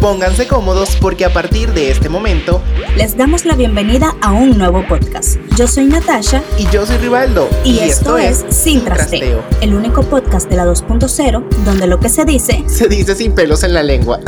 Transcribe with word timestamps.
Pónganse 0.00 0.46
cómodos 0.46 0.96
porque 1.00 1.24
a 1.24 1.32
partir 1.32 1.72
de 1.72 1.90
este 1.90 2.08
momento 2.08 2.62
les 2.96 3.16
damos 3.16 3.44
la 3.44 3.54
bienvenida 3.54 4.16
a 4.20 4.32
un 4.32 4.58
nuevo 4.58 4.84
podcast. 4.86 5.36
Yo 5.56 5.66
soy 5.66 5.86
Natasha 5.86 6.42
y 6.58 6.66
yo 6.70 6.84
soy 6.84 6.98
Rivaldo 6.98 7.48
y, 7.64 7.78
esto, 7.78 8.18
es 8.18 8.44
Sin 8.50 8.84
trasteo, 8.84 9.42
el 9.60 9.74
único 9.74 10.02
podcast 10.02 10.50
de 10.50 10.56
la 10.56 10.66
2.0 10.66 11.48
donde 11.64 11.86
lo 11.86 11.98
que 11.98 12.08
se 12.08 12.24
dice 12.24 12.64
se 12.66 12.88
dice 12.88 13.14
sin 13.14 13.32
pelos 13.32 13.62
en 13.62 13.74
la 13.74 13.82
lengua. 13.82 14.20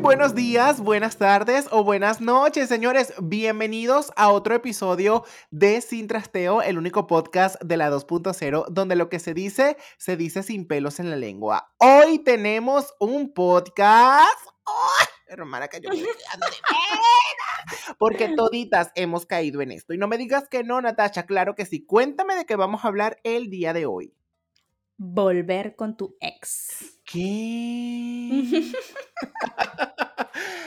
Buenos 0.00 0.34
días, 0.34 0.80
buenas 0.80 1.16
tardes 1.16 1.68
o 1.70 1.82
buenas 1.82 2.20
noches, 2.20 2.68
señores. 2.68 3.14
Bienvenidos 3.22 4.12
a 4.14 4.30
otro 4.30 4.54
episodio 4.54 5.24
de 5.50 5.80
Sin 5.80 6.06
Trasteo, 6.06 6.60
el 6.60 6.76
único 6.76 7.06
podcast 7.06 7.60
de 7.62 7.78
la 7.78 7.90
2.0, 7.90 8.66
donde 8.68 8.94
lo 8.94 9.08
que 9.08 9.18
se 9.18 9.32
dice, 9.32 9.76
se 9.96 10.16
dice 10.16 10.42
sin 10.42 10.68
pelos 10.68 11.00
en 11.00 11.08
la 11.10 11.16
lengua. 11.16 11.72
Hoy 11.78 12.18
tenemos 12.18 12.94
un 13.00 13.32
podcast. 13.32 14.28
¡Ay! 14.66 15.06
Hermana, 15.28 15.68
que 15.68 15.80
yo 15.80 15.88
me. 15.88 16.04
Porque 17.98 18.28
toditas 18.36 18.92
hemos 18.96 19.24
caído 19.24 19.62
en 19.62 19.72
esto. 19.72 19.94
Y 19.94 19.98
no 19.98 20.08
me 20.08 20.18
digas 20.18 20.46
que 20.48 20.62
no, 20.62 20.80
Natasha, 20.80 21.24
claro 21.24 21.54
que 21.54 21.64
sí. 21.64 21.84
Cuéntame 21.84 22.36
de 22.36 22.44
qué 22.44 22.56
vamos 22.56 22.84
a 22.84 22.88
hablar 22.88 23.18
el 23.24 23.48
día 23.48 23.72
de 23.72 23.86
hoy. 23.86 24.14
Volver 24.98 25.74
con 25.74 25.96
tu 25.96 26.16
ex. 26.20 26.95
¿Qué? 27.06 28.72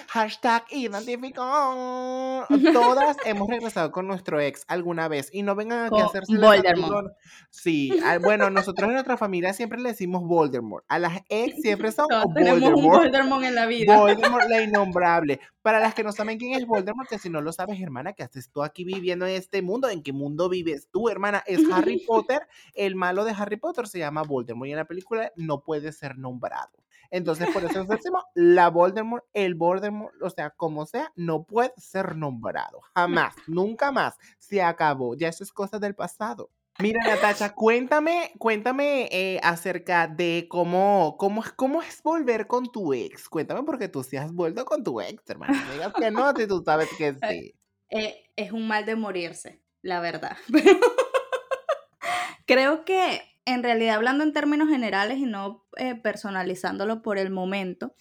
Hashtag 0.09 0.65
identificó. 0.71 2.45
Todas 2.73 3.17
hemos 3.25 3.47
regresado 3.47 3.91
con 3.91 4.07
nuestro 4.07 4.39
ex 4.39 4.65
alguna 4.67 5.07
vez 5.07 5.29
y 5.31 5.43
no 5.43 5.53
vengan 5.53 5.93
a 5.93 6.05
hacerse 6.05 6.35
Voldemort. 6.35 7.13
Sí, 7.51 7.91
ah, 8.03 8.17
bueno, 8.17 8.49
nosotros 8.49 8.87
en 8.87 8.93
nuestra 8.93 9.17
familia 9.17 9.53
siempre 9.53 9.79
le 9.79 9.89
decimos 9.89 10.23
Voldemort. 10.23 10.83
A 10.87 10.97
las 10.97 11.21
ex 11.29 11.61
siempre 11.61 11.91
son 11.91 12.07
Todos 12.07 12.33
tenemos 12.33 12.73
un 12.73 12.87
Voldemort 12.87 13.43
en 13.43 13.53
la 13.53 13.67
vida. 13.67 13.97
Voldemort 13.97 14.49
la 14.49 14.63
innombrable. 14.63 15.39
Para 15.61 15.79
las 15.79 15.93
que 15.93 16.03
no 16.03 16.11
saben 16.11 16.39
quién 16.39 16.53
es 16.53 16.65
Voldemort, 16.65 17.07
que 17.07 17.19
si 17.19 17.29
no 17.29 17.41
lo 17.41 17.51
sabes, 17.51 17.79
hermana, 17.79 18.13
¿qué 18.13 18.23
haces 18.23 18.49
tú 18.49 18.63
aquí 18.63 18.85
viviendo 18.85 19.27
en 19.27 19.35
este 19.35 19.61
mundo? 19.61 19.89
¿En 19.89 20.01
qué 20.01 20.13
mundo 20.13 20.49
vives 20.49 20.87
tú, 20.91 21.09
hermana? 21.09 21.43
Es 21.45 21.61
Harry 21.71 22.03
Potter. 22.07 22.47
El 22.73 22.95
malo 22.95 23.25
de 23.25 23.33
Harry 23.37 23.57
Potter 23.57 23.87
se 23.87 23.99
llama 23.99 24.23
Voldemort 24.23 24.69
y 24.69 24.71
en 24.71 24.77
la 24.77 24.85
película 24.85 25.31
no 25.35 25.61
puede 25.61 25.91
ser 25.91 26.17
nombrado. 26.29 26.71
Entonces, 27.11 27.49
por 27.51 27.63
eso 27.63 27.83
decimos, 27.85 28.23
la 28.35 28.69
Voldemort, 28.69 29.25
el 29.33 29.55
Voldemort, 29.55 30.13
o 30.21 30.29
sea, 30.29 30.51
como 30.51 30.85
sea, 30.85 31.11
no 31.15 31.43
puede 31.43 31.73
ser 31.77 32.15
nombrado. 32.15 32.81
Jamás, 32.93 33.33
nunca 33.47 33.91
más. 33.91 34.17
Se 34.37 34.61
acabó. 34.61 35.15
Ya 35.15 35.27
eso 35.27 35.43
es 35.43 35.51
cosa 35.51 35.79
del 35.79 35.95
pasado. 35.95 36.51
Mira, 36.81 37.01
Natasha, 37.03 37.53
cuéntame, 37.53 38.31
cuéntame 38.37 39.09
eh, 39.11 39.39
acerca 39.43 40.07
de 40.07 40.47
cómo, 40.49 41.17
cómo, 41.17 41.43
cómo 41.57 41.81
es 41.81 42.01
volver 42.01 42.47
con 42.47 42.71
tu 42.71 42.93
ex. 42.93 43.27
Cuéntame 43.27 43.63
porque 43.63 43.89
tú 43.89 44.01
sí 44.01 44.15
has 44.15 44.31
vuelto 44.31 44.63
con 44.63 44.81
tu 44.81 45.01
ex, 45.01 45.21
hermano. 45.29 45.53
No 45.53 45.73
digas 45.73 45.93
que 45.93 46.11
no, 46.11 46.33
si 46.33 46.47
tú 46.47 46.63
sabes 46.63 46.87
que 46.97 47.15
sí. 47.29 47.53
Eh, 47.89 48.23
es 48.35 48.51
un 48.53 48.67
mal 48.67 48.85
de 48.85 48.95
morirse, 48.95 49.61
la 49.81 49.99
verdad. 49.99 50.37
Creo 52.45 52.85
que 52.85 53.28
en 53.45 53.63
realidad 53.63 53.95
hablando 53.95 54.23
en 54.23 54.33
términos 54.33 54.69
generales 54.69 55.17
y 55.17 55.25
no 55.25 55.65
eh, 55.77 55.95
personalizándolo 55.95 57.01
por 57.01 57.17
el 57.17 57.29
momento, 57.29 57.93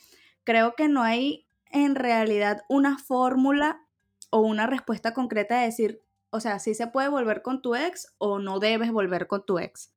creo 0.44 0.75
que 0.75 0.89
no 0.89 1.03
hay 1.03 1.47
en 1.70 1.94
realidad 1.94 2.62
una 2.69 2.98
fórmula 2.98 3.86
o 4.31 4.41
una 4.41 4.66
respuesta 4.66 5.14
concreta 5.14 5.59
de 5.59 5.66
decir, 5.66 6.03
o 6.31 6.41
sea, 6.41 6.59
si 6.59 6.75
se 6.75 6.86
puede 6.86 7.09
volver 7.09 7.42
con 7.42 7.62
tu 7.62 7.75
ex 7.75 8.14
o 8.19 8.39
no 8.39 8.59
debes 8.59 8.92
volver 8.92 9.27
con 9.27 9.44
tu 9.44 9.59
ex. 9.59 9.92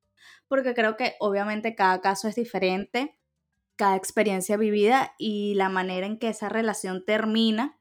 Porque 0.48 0.74
creo 0.74 0.96
que 0.96 1.14
obviamente 1.20 1.74
cada 1.74 2.00
caso 2.00 2.28
es 2.28 2.34
diferente, 2.34 3.18
cada 3.76 3.96
experiencia 3.96 4.56
vivida 4.56 5.14
y 5.18 5.54
la 5.54 5.68
manera 5.68 6.06
en 6.06 6.18
que 6.18 6.28
esa 6.28 6.48
relación 6.48 7.04
termina 7.04 7.78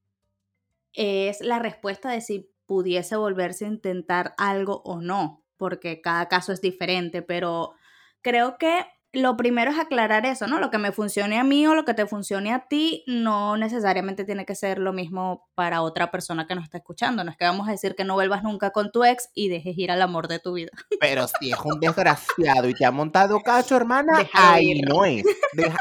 es 0.94 1.42
la 1.42 1.60
respuesta 1.60 2.10
de 2.10 2.22
si 2.22 2.52
pudiese 2.66 3.16
volverse 3.16 3.66
a 3.66 3.70
intentar 3.70 4.34
algo 4.38 4.82
o 4.84 5.02
no 5.02 5.44
porque 5.62 6.02
cada 6.02 6.28
caso 6.28 6.52
es 6.54 6.60
diferente, 6.60 7.22
pero 7.22 7.76
creo 8.24 8.58
que 8.58 8.84
lo 9.14 9.36
primero 9.36 9.72
es 9.72 9.80
aclarar 9.80 10.26
eso, 10.26 10.48
¿no? 10.48 10.60
Lo 10.60 10.72
que 10.72 10.78
me 10.78 10.92
funcione 10.92 11.38
a 11.38 11.44
mí 11.44 11.68
o 11.68 11.76
lo 11.76 11.84
que 11.84 11.94
te 11.94 12.06
funcione 12.06 12.54
a 12.54 12.68
ti 12.68 13.04
no 13.08 13.58
necesariamente 13.58 14.24
tiene 14.24 14.46
que 14.46 14.56
ser 14.56 14.80
lo 14.80 14.94
mismo 14.94 15.50
para 15.54 15.82
otra 15.82 16.12
persona 16.12 16.48
que 16.48 16.56
nos 16.56 16.64
está 16.64 16.78
escuchando. 16.78 17.24
No 17.24 17.32
es 17.32 17.38
que 17.38 17.46
vamos 17.46 17.68
a 17.68 17.72
decir 17.72 17.96
que 17.96 18.06
no 18.06 18.14
vuelvas 18.14 18.44
nunca 18.44 18.72
con 18.72 18.92
tu 18.92 19.04
ex 19.04 19.30
y 19.34 19.50
dejes 19.50 19.78
ir 19.78 19.92
al 19.92 20.02
amor 20.02 20.28
de 20.28 20.40
tu 20.40 20.54
vida. 20.54 20.72
Pero 21.02 21.28
si 21.28 21.52
es 21.52 21.58
un 21.64 21.80
desgraciado 21.80 22.70
y 22.70 22.74
te 22.74 22.86
ha 22.86 22.92
montado 22.92 23.42
cacho, 23.42 23.76
hermana, 23.76 24.28
ahí 24.34 24.82
no 24.82 25.04
es. 25.04 25.24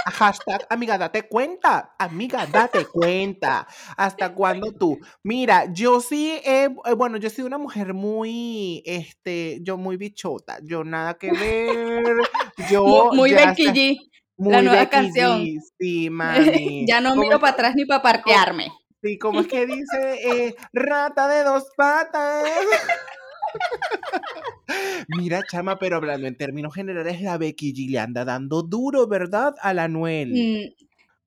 hashtag, 0.06 0.66
amiga, 0.68 0.98
date 0.98 1.28
cuenta. 1.28 1.94
Amiga, 1.98 2.46
date 2.46 2.86
cuenta. 2.86 3.66
¿Hasta 3.96 4.34
cuándo 4.34 4.72
tú? 4.72 4.98
Mira, 5.22 5.72
yo 5.72 6.00
sí, 6.00 6.40
eh, 6.44 6.68
bueno, 6.96 7.16
yo 7.16 7.30
soy 7.30 7.44
una 7.44 7.58
mujer 7.58 7.94
muy, 7.94 8.82
este, 8.84 9.60
yo 9.62 9.76
muy 9.76 9.96
bichota. 9.96 10.58
Yo 10.62 10.82
nada 10.82 11.14
que 11.14 11.30
ver. 11.30 12.16
Yo 12.70 13.10
muy 13.20 13.32
Becky 13.32 13.66
G. 13.66 13.98
la 14.38 14.62
nueva 14.62 14.88
canción. 14.88 15.44
Sí, 15.78 16.10
mami. 16.10 16.84
ya 16.86 17.00
no 17.00 17.16
miro 17.16 17.40
para 17.40 17.52
atrás 17.52 17.74
ni 17.74 17.84
para 17.84 18.02
parquearme. 18.02 18.68
Sí, 19.02 19.18
como 19.18 19.40
es 19.40 19.46
que 19.46 19.66
dice, 19.66 20.46
eh, 20.46 20.54
rata 20.72 21.28
de 21.28 21.44
dos 21.44 21.64
patas. 21.76 22.44
Mira, 25.08 25.42
chama, 25.50 25.78
pero 25.78 25.96
hablando 25.96 26.26
en 26.26 26.36
términos 26.36 26.74
generales, 26.74 27.20
la 27.20 27.38
Becky 27.38 27.72
G 27.72 27.90
le 27.90 27.98
anda 27.98 28.24
dando 28.24 28.62
duro, 28.62 29.08
¿verdad? 29.08 29.54
A 29.62 29.74
la 29.74 29.88
Noel. 29.88 30.74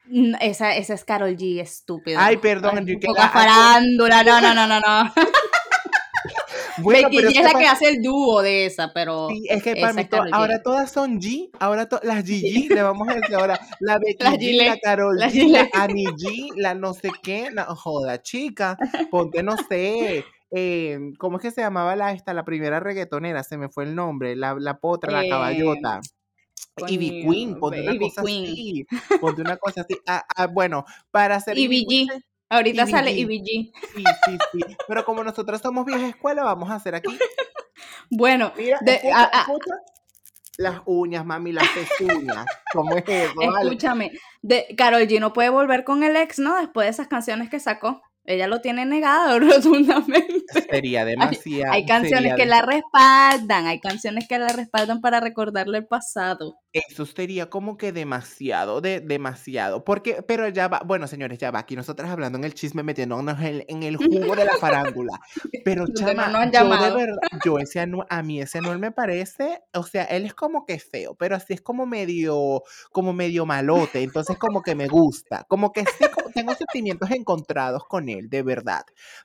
Mm, 0.05 0.35
esa, 0.39 0.75
esa 0.75 0.93
es 0.93 1.03
Carol 1.03 1.35
G, 1.35 1.59
estúpido. 1.59 2.19
Ay, 2.19 2.37
perdón, 2.37 2.77
Enrique. 2.77 3.07
farándula, 3.15 4.23
no, 4.23 4.39
no, 4.39 4.53
no, 4.53 4.67
no, 4.67 4.79
no. 4.79 5.13
Bueno, 6.79 7.09
Becky 7.09 7.23
G 7.23 7.39
es 7.39 7.53
la 7.53 7.59
que 7.59 7.67
hace 7.67 7.89
el 7.89 8.01
dúo 8.01 8.41
de 8.41 8.65
esa, 8.65 8.91
pero. 8.93 9.29
Sí, 9.29 9.45
es 9.49 9.63
que 9.63 9.75
para 9.75 9.93
mí 9.93 10.07
ahora 10.31 10.61
todas 10.61 10.91
son 10.91 11.19
G, 11.19 11.49
ahora 11.59 11.87
las 12.03 12.25
Gigi, 12.25 12.69
le 12.69 12.81
vamos 12.81 13.07
a 13.09 13.15
decir 13.15 13.35
ahora. 13.35 13.59
La 13.79 13.99
Becky 13.99 14.25
G, 14.25 14.65
la 14.65 14.77
Carol 14.77 15.17
la 15.17 15.29
G, 15.29 15.47
la 15.47 15.69
Annie 15.73 16.05
G, 16.05 16.53
la 16.55 16.73
no 16.73 16.93
sé 16.93 17.11
qué, 17.21 17.49
no, 17.51 17.63
joda, 17.75 18.21
chica, 18.21 18.77
ponte, 19.11 19.43
no 19.43 19.55
sé. 19.69 20.25
Eh, 20.55 20.99
¿Cómo 21.17 21.37
es 21.37 21.41
que 21.41 21.51
se 21.51 21.61
llamaba 21.61 21.95
la 21.95 22.11
esta, 22.11 22.33
la 22.33 22.45
primera 22.45 22.79
reggaetonera? 22.79 23.43
Se 23.43 23.57
me 23.57 23.69
fue 23.69 23.85
el 23.85 23.95
nombre, 23.95 24.35
la, 24.35 24.55
la 24.59 24.79
potra, 24.79 25.11
la 25.11 25.27
caballota. 25.27 26.01
Ivy 26.87 27.25
Queen, 27.27 27.59
ponte 27.59 27.81
una 27.81 27.97
cosa 27.97 28.21
así. 28.21 28.85
Ponte 29.19 29.41
una 29.41 29.57
cosa 29.57 29.81
así. 29.81 29.97
Ah, 30.07 30.23
ah, 30.35 30.47
bueno, 30.47 30.85
para 31.11 31.35
hacer. 31.35 31.57
Ivy 31.57 31.85
G. 31.85 32.23
Ahorita 32.49 32.85
sale 32.87 33.19
EBG. 33.19 33.45
Sí, 33.45 34.03
sí, 34.25 34.37
sí. 34.51 34.77
Pero 34.87 35.05
como 35.05 35.23
nosotros 35.23 35.59
somos 35.61 35.85
vieja 35.85 36.07
escuela, 36.07 36.43
vamos 36.43 36.69
a 36.69 36.75
hacer 36.75 36.95
aquí. 36.95 37.17
Bueno, 38.09 38.53
Mira, 38.55 38.79
las 40.57 40.81
uñas, 40.85 41.25
mami, 41.25 41.51
las 41.51 41.67
pezuñas. 41.69 42.45
¿Cómo 42.71 42.95
es 42.95 43.03
eso? 43.07 43.33
Escúchame, 43.41 44.11
de, 44.41 44.67
Karol 44.77 45.03
G 45.03 45.19
no 45.19 45.33
puede 45.33 45.49
volver 45.49 45.83
con 45.83 46.03
el 46.03 46.15
ex, 46.15 46.39
¿no? 46.39 46.57
Después 46.57 46.85
de 46.85 46.91
esas 46.91 47.07
canciones 47.07 47.49
que 47.49 47.59
sacó. 47.59 48.01
Ella 48.25 48.47
lo 48.47 48.61
tiene 48.61 48.85
negado 48.85 49.39
rotundamente. 49.39 50.61
Sería 50.69 51.03
demasiado. 51.03 51.73
Hay, 51.73 51.85
canciones 51.85 52.35
que 52.35 52.45
la 52.45 52.61
respaldan, 52.61 53.67
hay 53.67 53.79
canciones 53.79 54.27
que 54.27 54.39
la 54.39 54.49
respaldan 54.49 55.01
para 55.01 55.19
recordarle 55.19 55.79
el 55.79 55.85
pasado. 55.85 56.57
Eso 56.71 57.05
sería 57.05 57.49
como 57.49 57.77
que 57.77 57.91
demasiado, 57.91 58.81
de, 58.81 58.99
demasiado. 59.01 59.83
Porque, 59.83 60.23
pero 60.23 60.47
ya 60.47 60.69
va, 60.69 60.81
bueno, 60.85 61.07
señores, 61.07 61.37
ya 61.37 61.51
va. 61.51 61.59
Aquí 61.59 61.75
nosotras 61.75 62.09
hablando 62.09 62.37
en 62.37 62.45
el 62.45 62.53
chisme, 62.53 62.81
metiéndonos 62.81 63.39
en, 63.41 63.83
el 63.83 63.97
jugo 63.97 64.35
de 64.35 64.45
la 64.45 64.57
farándula. 64.57 65.19
Pero, 65.65 65.85
chama, 65.93 66.29
no 66.29 66.43
yo 66.51 66.63
de 66.63 66.95
verdad, 66.95 67.17
yo 67.45 67.59
ese 67.59 67.81
anual, 67.81 68.07
a 68.09 68.23
mí 68.23 68.41
ese 68.41 68.59
anual 68.59 68.79
me 68.79 68.91
parece, 68.91 69.61
o 69.73 69.83
sea, 69.83 70.05
él 70.05 70.25
es 70.25 70.33
como 70.33 70.65
que 70.65 70.79
feo, 70.79 71.15
pero 71.15 71.35
así 71.35 71.53
es 71.53 71.61
como 71.61 71.85
medio, 71.85 72.63
como 72.91 73.13
medio 73.13 73.45
malote. 73.45 74.01
Entonces, 74.01 74.37
como 74.37 74.61
que 74.61 74.75
me 74.75 74.87
gusta. 74.87 75.43
Como 75.47 75.71
que 75.71 75.81
sí, 75.81 76.05
tengo 76.33 76.53
sentimientos 76.55 77.11
encontrados 77.11 77.85
con 77.87 78.09
él, 78.09 78.29
de 78.29 78.41
verdad. 78.43 78.83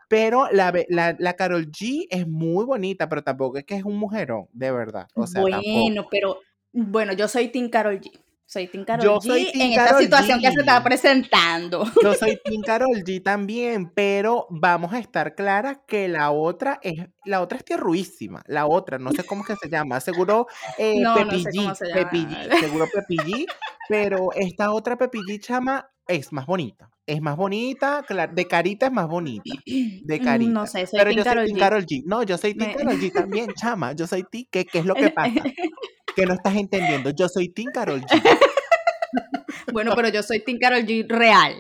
Pero 0.09 0.49
la, 0.53 0.73
la, 0.89 1.17
la 1.19 1.33
Carol 1.35 1.71
G 1.71 2.07
es 2.11 2.27
muy 2.27 2.65
bonita, 2.65 3.09
pero 3.09 3.23
tampoco 3.23 3.59
es 3.59 3.65
que 3.65 3.77
es 3.77 3.85
un 3.85 3.97
mujerón, 3.97 4.47
de 4.53 4.71
verdad. 4.71 5.09
O 5.15 5.27
sea, 5.27 5.41
bueno, 5.41 6.07
pero 6.11 6.41
bueno, 6.73 7.13
yo 7.13 7.29
soy 7.29 7.49
Tim 7.49 7.71
Carol 7.71 8.01
G. 8.01 8.11
Soy 8.51 8.67
Tim 8.67 8.83
Carol 8.83 9.07
G 9.19 9.51
en 9.53 9.73
esta 9.73 9.99
situación 9.99 10.41
que 10.41 10.51
se 10.51 10.61
está 10.61 10.83
presentando. 10.83 11.85
Yo 12.03 12.15
soy 12.15 12.41
Tim 12.43 12.63
Carol 12.63 13.05
G 13.05 13.23
también, 13.23 13.93
pero 13.95 14.47
vamos 14.49 14.95
a 14.95 14.99
estar 14.99 15.35
claras 15.35 15.81
que 15.87 16.09
la 16.09 16.31
otra 16.31 16.81
es 16.83 17.09
la 17.27 17.43
otra 17.43 17.59
es 17.59 17.65
tierruísima. 17.67 18.43
La 18.47 18.67
otra, 18.67 18.99
no 18.99 19.13
sé 19.13 19.25
cómo 19.25 19.45
que 19.45 19.55
se 19.57 19.69
llama, 19.69 20.01
seguro 20.01 20.47
eh, 20.79 20.99
no, 20.99 21.15
Pepi 21.15 21.45
G, 21.45 22.59
seguro 22.59 22.87
Pepi 22.91 23.17
G, 23.19 23.47
pero 23.87 24.31
esta 24.35 24.73
otra 24.73 24.97
Pepi 24.97 25.19
G 25.19 25.41
chama 25.41 25.91
es 26.07 26.33
más 26.33 26.47
bonita. 26.47 26.91
Es 27.09 27.23
más 27.23 27.39
bonita, 27.39 28.05
de 28.33 28.47
carita 28.47 28.87
es 28.87 28.93
más 28.93 29.09
bonita. 29.09 29.51
De 30.05 30.21
carita. 30.21 30.53
No 30.53 30.67
sé, 30.67 30.87
soy 30.87 30.99
Pero 30.99 31.11
yo 31.11 31.25
soy 31.25 31.47
Tim 31.47 31.59
Carol 31.59 31.87
G. 31.87 32.03
No, 32.05 32.23
yo 32.23 32.37
soy 32.37 32.55
Tim 32.55 32.75
Carol 32.75 33.01
G 33.01 33.13
también, 33.13 33.49
chama. 33.55 33.93
Yo 33.95 34.07
soy 34.07 34.25
Tim. 34.31 34.45
¿Qué, 34.51 34.67
¿Qué 34.67 34.81
es 34.81 34.85
lo 34.85 34.95
que 34.95 35.09
pasa? 35.09 35.33
que 36.15 36.27
no 36.27 36.35
estás 36.35 36.55
entendiendo. 36.55 37.09
Yo 37.11 37.27
soy 37.31 37.49
Tim 37.49 37.71
Carol 37.73 38.03
G. 38.03 38.09
bueno, 39.73 39.93
pero 39.97 40.11
yo 40.11 40.23
soy 40.23 40.41
Team 40.41 40.59
Karol 40.61 40.85
G 40.85 41.07
real. 41.09 41.55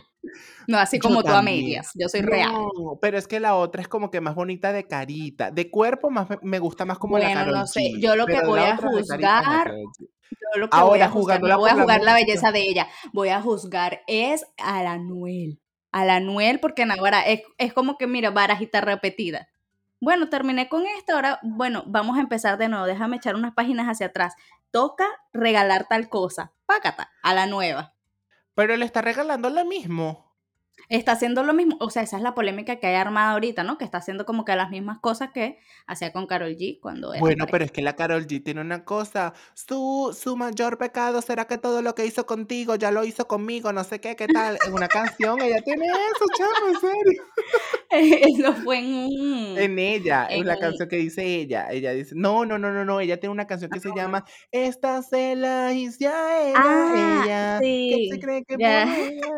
No, 0.66 0.76
así 0.76 0.98
como 0.98 1.22
tú 1.22 1.30
a 1.30 1.40
medias. 1.40 1.92
Yo 1.94 2.10
soy 2.10 2.20
real. 2.20 2.52
No, 2.52 2.98
pero 3.00 3.16
es 3.16 3.26
que 3.26 3.40
la 3.40 3.54
otra 3.54 3.80
es 3.80 3.88
como 3.88 4.10
que 4.10 4.20
más 4.20 4.34
bonita 4.34 4.70
de 4.74 4.86
carita. 4.86 5.50
De 5.50 5.70
cuerpo 5.70 6.10
más 6.10 6.28
me, 6.42 6.58
gusta 6.58 6.84
más 6.84 6.98
como 6.98 7.18
la 7.18 7.32
Karol 7.32 7.54
no 7.54 7.66
sé. 7.66 7.92
Yo 7.98 8.16
lo 8.16 8.26
que 8.26 8.42
voy 8.44 8.60
a 8.60 8.76
juzgar... 8.76 9.72
Yo 10.30 10.60
lo 10.60 10.70
que 10.70 10.80
voy 10.80 11.00
a 11.00 11.08
juzgar, 11.08 11.42
no 11.42 11.58
voy 11.58 11.70
a 11.70 11.74
jugar 11.74 12.02
la 12.02 12.14
belleza 12.14 12.52
de 12.52 12.60
ella. 12.60 12.88
Voy 13.12 13.28
a 13.28 13.40
juzgar 13.40 14.02
es 14.06 14.46
a 14.56 14.82
la 14.82 14.92
Anuel. 14.92 15.60
A 15.92 16.04
la 16.04 16.16
Anuel, 16.16 16.60
porque 16.60 16.82
ahora 16.82 17.22
es, 17.22 17.42
es 17.56 17.72
como 17.72 17.96
que, 17.96 18.06
mira, 18.06 18.30
barajita 18.30 18.80
repetida. 18.80 19.48
Bueno, 20.00 20.28
terminé 20.28 20.68
con 20.68 20.86
esto, 20.86 21.14
ahora, 21.14 21.40
bueno, 21.42 21.82
vamos 21.86 22.18
a 22.18 22.20
empezar 22.20 22.58
de 22.58 22.68
nuevo. 22.68 22.86
Déjame 22.86 23.16
echar 23.16 23.34
unas 23.34 23.54
páginas 23.54 23.86
hacia 23.86 24.06
atrás. 24.06 24.34
Toca 24.70 25.06
regalar 25.32 25.86
tal 25.88 26.08
cosa. 26.08 26.52
Pácata, 26.66 27.10
a 27.22 27.34
la 27.34 27.46
nueva. 27.46 27.94
Pero 28.54 28.76
le 28.76 28.84
está 28.84 29.02
regalando 29.02 29.50
lo 29.50 29.64
mismo 29.64 30.27
está 30.88 31.12
haciendo 31.12 31.42
lo 31.42 31.54
mismo, 31.54 31.76
o 31.80 31.90
sea, 31.90 32.02
esa 32.02 32.16
es 32.16 32.22
la 32.22 32.34
polémica 32.34 32.76
que 32.76 32.86
hay 32.86 32.94
armada 32.94 33.32
ahorita, 33.32 33.64
¿no? 33.64 33.78
Que 33.78 33.84
está 33.84 33.98
haciendo 33.98 34.24
como 34.24 34.44
que 34.44 34.54
las 34.56 34.70
mismas 34.70 34.98
cosas 34.98 35.30
que 35.32 35.58
hacía 35.86 36.12
con 36.12 36.26
Carol 36.26 36.56
G 36.56 36.80
cuando 36.80 37.12
era 37.12 37.20
Bueno, 37.20 37.46
pero 37.50 37.64
es 37.64 37.72
que 37.72 37.82
la 37.82 37.94
Carol 37.94 38.26
G 38.26 38.42
tiene 38.42 38.60
una 38.60 38.84
cosa, 38.84 39.34
su, 39.54 40.16
su 40.18 40.36
mayor 40.36 40.78
pecado 40.78 41.22
será 41.22 41.46
que 41.46 41.58
todo 41.58 41.82
lo 41.82 41.94
que 41.94 42.06
hizo 42.06 42.26
contigo 42.26 42.76
ya 42.76 42.90
lo 42.90 43.04
hizo 43.04 43.26
conmigo, 43.26 43.72
no 43.72 43.84
sé 43.84 44.00
qué, 44.00 44.16
qué 44.16 44.26
tal. 44.26 44.58
En 44.66 44.72
una 44.72 44.88
canción 44.88 45.40
ella 45.40 45.60
tiene 45.62 45.86
eso, 45.86 46.24
chamo, 46.36 46.68
en 46.68 46.80
serio. 46.80 47.22
Eso 47.90 48.52
fue 48.64 48.78
en 48.78 48.94
un... 48.94 49.58
En 49.58 49.78
ella, 49.78 50.26
en, 50.28 50.46
la 50.46 50.58
canción 50.58 50.88
que 50.88 50.96
dice 50.96 51.24
ella. 51.24 51.68
Ella 51.70 51.92
dice, 51.92 52.14
no, 52.14 52.44
no, 52.44 52.58
no, 52.58 52.70
no, 52.70 52.84
no, 52.84 53.00
ella 53.00 53.18
tiene 53.18 53.32
una 53.32 53.46
canción 53.46 53.70
que 53.70 53.80
se 53.80 53.90
llama 53.96 54.24
Esta 54.52 55.02
se 55.02 55.34
la 55.36 55.72
hice 55.72 56.06
a 56.06 56.48
ella, 56.48 56.54
ah, 56.56 57.22
ella, 57.24 57.58
sí. 57.60 58.08
que 58.10 58.14
se 58.14 58.20
cree 58.20 58.44
que 58.44 58.56
yeah. 58.56 58.96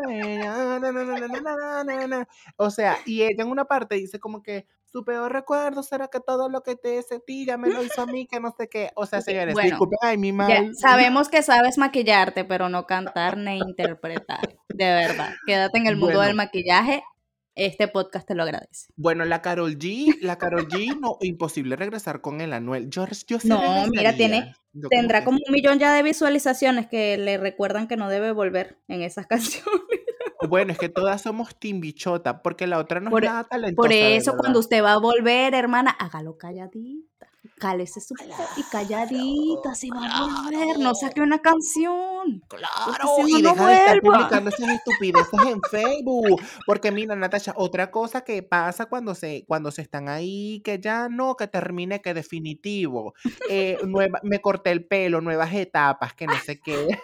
ella, 0.09 0.79
no, 0.79 0.91
no, 0.91 0.91
no, 0.91 1.17
no, 1.17 1.30
o 2.57 2.69
sea, 2.69 2.97
y 3.05 3.21
ella 3.23 3.43
en 3.43 3.49
una 3.49 3.65
parte 3.65 3.95
dice 3.95 4.19
como 4.19 4.41
que 4.41 4.67
su 4.91 5.05
peor 5.05 5.31
recuerdo 5.31 5.83
será 5.83 6.09
que 6.09 6.19
todo 6.19 6.49
lo 6.49 6.63
que 6.63 6.75
te 6.75 7.01
sentí 7.01 7.45
ya 7.45 7.57
me 7.57 7.69
lo 7.69 7.81
hizo 7.83 8.01
a 8.01 8.05
mí, 8.05 8.27
que 8.27 8.39
no 8.41 8.53
sé 8.57 8.67
qué. 8.67 8.91
O 8.95 9.05
sea, 9.05 9.21
señores, 9.21 9.55
disculpen, 9.55 9.97
ay, 10.01 10.17
mi 10.17 10.33
mal. 10.33 10.75
sabemos 10.75 11.29
que 11.29 11.41
sabes 11.43 11.77
maquillarte, 11.77 12.43
pero 12.43 12.67
no 12.67 12.85
cantar 12.85 13.37
ni 13.37 13.57
interpretar. 13.57 14.41
De 14.67 14.85
verdad. 14.85 15.33
Quédate 15.45 15.77
en 15.77 15.87
el 15.87 15.95
mundo 15.95 16.19
del 16.19 16.35
maquillaje. 16.35 17.03
Este 17.55 17.87
podcast 17.89 18.27
te 18.27 18.33
lo 18.33 18.43
agradece. 18.43 18.87
Bueno, 18.95 19.25
la 19.25 19.41
Carol 19.41 19.77
G, 19.77 20.17
la 20.21 20.37
Carol 20.37 20.67
G, 20.69 20.97
no, 20.99 21.17
imposible 21.19 21.75
regresar 21.75 22.21
con 22.21 22.39
el 22.39 22.53
Anuel. 22.53 22.89
Yo, 22.89 23.05
yo 23.27 23.37
no, 23.43 23.87
mira, 23.89 24.15
tiene, 24.15 24.55
tendrá 24.89 25.25
como 25.25 25.37
un 25.45 25.53
millón 25.53 25.77
ya 25.77 25.93
de 25.93 26.01
visualizaciones 26.01 26.87
que 26.87 27.17
le 27.17 27.37
recuerdan 27.37 27.87
que 27.87 27.97
no 27.97 28.09
debe 28.09 28.31
volver 28.31 28.77
en 28.87 29.01
esas 29.01 29.27
canciones. 29.27 30.00
Bueno, 30.47 30.71
es 30.71 30.77
que 30.79 30.89
todas 30.89 31.21
somos 31.21 31.55
timbichota, 31.55 32.41
porque 32.41 32.67
la 32.67 32.79
otra 32.79 32.99
no 32.99 33.15
es 33.17 33.23
nada 33.23 33.43
talentosa. 33.43 33.87
Por 33.87 33.93
eso, 33.93 34.35
cuando 34.37 34.59
usted 34.59 34.83
va 34.83 34.93
a 34.93 34.99
volver, 34.99 35.53
hermana, 35.53 35.91
hágalo 35.91 36.37
calladita. 36.37 37.27
Cálese 37.57 38.01
su 38.01 38.15
y 38.57 38.63
calladita, 38.71 39.73
si 39.75 39.89
va 39.89 40.05
a 40.05 40.43
volver, 40.43 40.79
no 40.79 40.93
saque 40.93 41.21
una 41.21 41.39
canción. 41.39 42.43
Claro, 42.47 43.27
y 43.27 43.41
deja 43.41 43.67
de 43.67 43.75
estar 43.75 44.01
publicando 44.01 44.49
esas 44.49 44.69
estupideces 44.69 45.39
en 45.47 45.61
Facebook. 45.69 46.41
Porque 46.65 46.91
mira, 46.91 47.15
Natasha, 47.15 47.53
otra 47.55 47.89
cosa 47.89 48.21
que 48.21 48.43
pasa 48.43 48.87
cuando 48.87 49.15
se, 49.15 49.45
cuando 49.47 49.71
se 49.71 49.81
están 49.81 50.09
ahí, 50.09 50.61
que 50.63 50.79
ya 50.79 51.09
no, 51.09 51.35
que 51.35 51.47
termine, 51.47 52.01
que 52.01 52.13
definitivo. 52.13 53.13
Eh, 53.49 53.77
nueva, 53.87 54.19
me 54.23 54.39
corté 54.39 54.71
el 54.71 54.85
pelo, 54.85 55.21
nuevas 55.21 55.53
etapas, 55.53 56.13
que 56.13 56.27
no 56.27 56.39
sé 56.45 56.59
qué. 56.59 56.99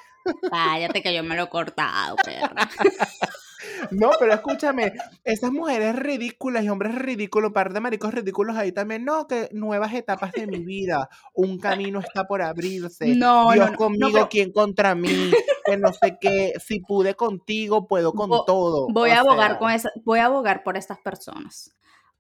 Cállate 0.49 1.01
que 1.01 1.13
yo 1.13 1.23
me 1.23 1.35
lo 1.35 1.43
he 1.43 1.49
cortado, 1.49 2.15
perra. 2.17 2.69
No, 3.91 4.11
pero 4.19 4.33
escúchame, 4.33 4.93
esas 5.23 5.51
mujeres 5.51 5.95
ridículas 5.95 6.63
y 6.63 6.69
hombres 6.69 6.95
ridículos, 6.95 7.51
par 7.51 7.73
de 7.73 7.79
maricos 7.79 8.13
ridículos 8.13 8.55
ahí 8.55 8.71
también, 8.71 9.05
no, 9.05 9.27
que 9.27 9.49
nuevas 9.51 9.93
etapas 9.93 10.31
de 10.33 10.47
mi 10.47 10.59
vida, 10.59 11.09
un 11.33 11.59
camino 11.59 11.99
está 11.99 12.25
por 12.25 12.41
abrirse, 12.41 13.07
no, 13.15 13.51
Dios 13.51 13.71
conmigo, 13.71 14.27
¿quién 14.29 14.51
contra 14.51 14.95
mí? 14.95 15.31
Que 15.65 15.77
no 15.77 15.91
sé 15.93 16.17
qué, 16.19 16.53
si 16.63 16.79
pude 16.79 17.15
contigo, 17.15 17.87
puedo 17.87 18.13
con 18.13 18.29
todo. 18.45 18.87
Voy 18.89 19.11
a 19.11 19.19
abogar 19.19 19.57
con 19.59 19.71
esa, 19.71 19.91
voy 20.03 20.19
a 20.19 20.25
abogar 20.25 20.63
por 20.63 20.77
estas 20.77 20.99
personas. 20.99 21.73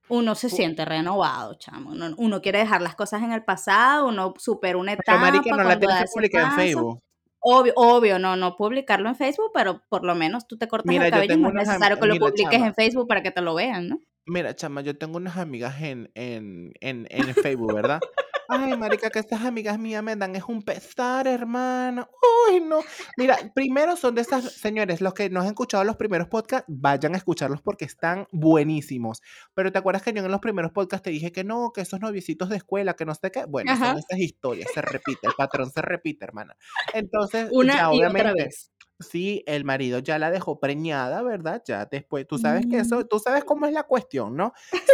Uno 0.09 0.35
se 0.35 0.49
siente 0.49 0.85
renovado, 0.85 1.55
chamo. 1.55 1.91
Uno, 2.17 2.41
quiere 2.41 2.59
dejar 2.59 2.81
las 2.81 2.95
cosas 2.95 3.21
en 3.23 3.33
el 3.33 3.43
pasado, 3.43 4.07
uno 4.07 4.33
supera 4.37 4.77
una 4.77 4.93
etapa. 4.93 5.19
Pero 5.19 5.19
marica, 5.19 5.55
no 5.55 5.63
la 5.65 5.77
tienes 5.77 5.99
que 5.99 6.05
publicar 6.13 6.43
en 6.43 6.51
Facebook. 6.53 7.01
Obvio, 7.39 7.73
obvio, 7.75 8.19
no, 8.19 8.35
no 8.35 8.55
publicarlo 8.55 9.09
en 9.09 9.15
Facebook, 9.15 9.51
pero 9.53 9.83
por 9.89 10.03
lo 10.03 10.15
menos 10.15 10.47
tú 10.47 10.57
te 10.57 10.67
cortas 10.67 10.93
el 10.95 11.09
cabello 11.09 11.37
no 11.37 11.49
es 11.49 11.53
necesario 11.53 11.99
que 11.99 12.07
lo 12.07 12.15
publiques 12.15 12.61
en 12.61 12.73
Facebook 12.73 13.07
para 13.07 13.21
que 13.21 13.31
te 13.31 13.41
lo 13.41 13.55
vean, 13.55 13.87
¿no? 13.89 13.99
Mira, 14.25 14.55
chama, 14.55 14.81
yo 14.81 14.97
tengo 14.97 15.17
unas 15.17 15.37
amigas 15.37 15.81
en, 15.81 16.11
en, 16.13 16.73
en, 16.81 17.07
en 17.09 17.33
Facebook, 17.35 17.73
¿verdad? 17.73 18.01
Ay, 18.49 18.77
marica, 18.77 19.09
que 19.09 19.19
estas 19.19 19.43
amigas 19.43 19.77
mías 19.77 20.03
me 20.03 20.15
dan 20.15 20.35
es 20.35 20.43
un 20.47 20.63
pesar, 20.63 21.27
hermano. 21.27 22.09
Uy, 22.49 22.61
no. 22.61 22.79
Mira, 23.17 23.37
primero 23.53 23.95
son 23.95 24.15
de 24.15 24.21
estas, 24.21 24.51
señores, 24.53 25.01
los 25.01 25.13
que 25.13 25.29
no 25.29 25.41
han 25.41 25.47
escuchado 25.47 25.83
los 25.83 25.97
primeros 25.97 26.27
podcasts, 26.27 26.65
vayan 26.67 27.13
a 27.15 27.17
escucharlos 27.17 27.61
porque 27.61 27.85
están 27.85 28.27
buenísimos. 28.31 29.21
Pero 29.53 29.71
¿te 29.71 29.79
acuerdas 29.79 30.03
que 30.03 30.13
yo 30.13 30.23
en 30.23 30.31
los 30.31 30.41
primeros 30.41 30.71
podcasts 30.71 31.03
te 31.03 31.09
dije 31.09 31.31
que 31.31 31.43
no, 31.43 31.71
que 31.73 31.81
esos 31.81 31.99
noviecitos 31.99 32.49
de 32.49 32.57
escuela, 32.57 32.95
que 32.95 33.05
no 33.05 33.15
sé 33.15 33.31
qué? 33.31 33.45
Bueno, 33.45 33.75
son 33.77 33.97
estas 33.97 34.19
historias, 34.19 34.69
se 34.73 34.81
repite, 34.81 35.27
el 35.27 35.33
patrón 35.37 35.69
se 35.69 35.81
repite, 35.81 36.25
hermana. 36.25 36.55
Entonces, 36.93 37.49
Una 37.51 37.75
ya, 37.75 37.89
obviamente, 37.89 38.29
otra 38.29 38.45
vez. 38.45 38.71
Sí, 38.99 39.43
el 39.45 39.63
marido 39.63 39.99
ya 39.99 40.17
la 40.17 40.31
dejó 40.31 40.59
preñada, 40.59 41.21
¿verdad? 41.21 41.61
Ya 41.65 41.85
después, 41.85 42.25
tú 42.25 42.39
sabes 42.39 42.65
que 42.65 42.79
eso, 42.79 43.01
mm. 43.01 43.07
tú 43.07 43.19
sabes 43.19 43.43
cómo 43.43 43.67
es 43.67 43.73
la 43.73 43.83
cuestión, 43.83 44.35
¿no? 44.35 44.53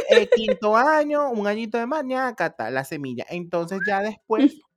El 0.09 0.29
quinto 0.29 0.75
año, 0.75 1.29
un 1.31 1.47
añito 1.47 1.77
de 1.77 1.85
mañana, 1.85 2.35
cata, 2.35 2.69
la 2.69 2.83
semilla. 2.83 3.25
Entonces 3.29 3.79
ya 3.87 4.01
después 4.01 4.51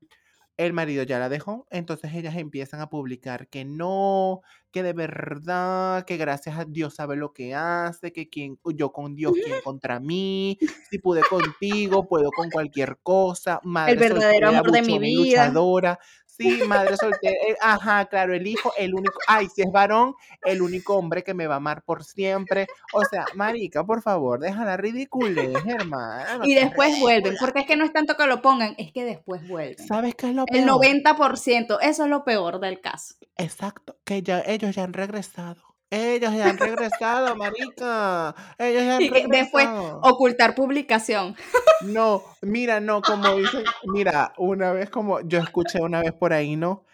el 0.56 0.72
marido 0.72 1.02
ya 1.02 1.18
la 1.18 1.28
dejó, 1.28 1.66
entonces 1.70 2.14
ellas 2.14 2.36
empiezan 2.36 2.80
a 2.80 2.88
publicar 2.88 3.48
que 3.48 3.64
no, 3.64 4.42
que 4.70 4.82
de 4.82 4.92
verdad, 4.92 6.04
que 6.04 6.16
gracias 6.16 6.58
a 6.58 6.64
Dios 6.64 6.94
sabe 6.94 7.16
lo 7.16 7.32
que 7.32 7.54
hace, 7.54 8.12
que 8.12 8.28
quien, 8.28 8.58
yo 8.74 8.92
con 8.92 9.16
Dios, 9.16 9.32
quien 9.32 9.60
contra 9.64 10.00
mí, 10.00 10.56
si 10.88 10.98
pude 10.98 11.22
contigo, 11.28 12.06
puedo 12.06 12.30
con 12.30 12.48
cualquier 12.50 12.98
cosa, 13.02 13.60
madre 13.64 13.92
el 13.94 13.98
verdadero 13.98 14.48
amor 14.48 14.70
de 14.70 14.82
mi 14.82 14.98
vida. 14.98 15.46
Luchadora. 15.46 15.98
Sí, 16.36 16.62
madre 16.66 16.96
soltera. 16.96 17.32
Eh, 17.32 17.56
ajá, 17.60 18.04
claro, 18.06 18.34
el 18.34 18.46
hijo, 18.46 18.72
el 18.76 18.94
único. 18.94 19.18
Ay, 19.26 19.48
si 19.54 19.62
es 19.62 19.70
varón, 19.70 20.14
el 20.44 20.60
único 20.62 20.96
hombre 20.96 21.22
que 21.22 21.34
me 21.34 21.46
va 21.46 21.54
a 21.54 21.56
amar 21.58 21.82
por 21.82 22.04
siempre. 22.04 22.66
O 22.92 23.04
sea, 23.04 23.24
marica, 23.34 23.84
por 23.84 24.02
favor, 24.02 24.40
déjala 24.40 24.76
ridiculez, 24.76 25.54
hermana. 25.66 26.40
Y 26.44 26.54
después 26.54 26.98
vuelven, 27.00 27.36
porque 27.40 27.60
es 27.60 27.66
que 27.66 27.76
no 27.76 27.84
es 27.84 27.92
tanto 27.92 28.16
que 28.16 28.26
lo 28.26 28.42
pongan, 28.42 28.74
es 28.78 28.92
que 28.92 29.04
después 29.04 29.46
vuelven. 29.48 29.86
¿Sabes 29.86 30.14
qué 30.14 30.28
es 30.28 30.34
lo 30.34 30.44
peor? 30.46 30.62
El 30.62 30.68
90%, 30.68 31.78
eso 31.80 32.04
es 32.04 32.10
lo 32.10 32.24
peor 32.24 32.60
del 32.60 32.80
caso. 32.80 33.14
Exacto, 33.36 33.96
que 34.04 34.22
ya 34.22 34.42
ellos 34.46 34.74
ya 34.74 34.84
han 34.84 34.92
regresado. 34.92 35.75
Ellos 35.90 36.34
ya 36.34 36.50
han 36.50 36.58
regresado, 36.58 37.36
marica. 37.36 38.34
Ellos 38.58 38.82
ya 38.82 38.96
han 38.96 39.02
y 39.02 39.10
regresado. 39.10 39.30
Después, 39.30 39.68
ocultar 40.02 40.54
publicación. 40.54 41.36
No, 41.82 42.22
mira, 42.42 42.80
no, 42.80 43.02
como 43.02 43.34
dicen, 43.36 43.64
mira, 43.84 44.32
una 44.36 44.72
vez 44.72 44.90
como 44.90 45.20
yo 45.20 45.38
escuché 45.38 45.80
una 45.80 46.00
vez 46.00 46.12
por 46.12 46.32
ahí, 46.32 46.56
¿no? 46.56 46.84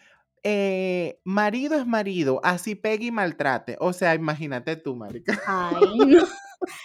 Eh, 0.44 1.20
marido 1.24 1.78
es 1.78 1.86
marido, 1.86 2.40
así 2.42 2.74
pegue 2.74 3.06
y 3.06 3.10
maltrate. 3.10 3.76
O 3.80 3.92
sea, 3.92 4.14
imagínate 4.14 4.76
tú, 4.76 4.96
marica. 4.96 5.40
Ay, 5.46 5.98
no. 5.98 6.24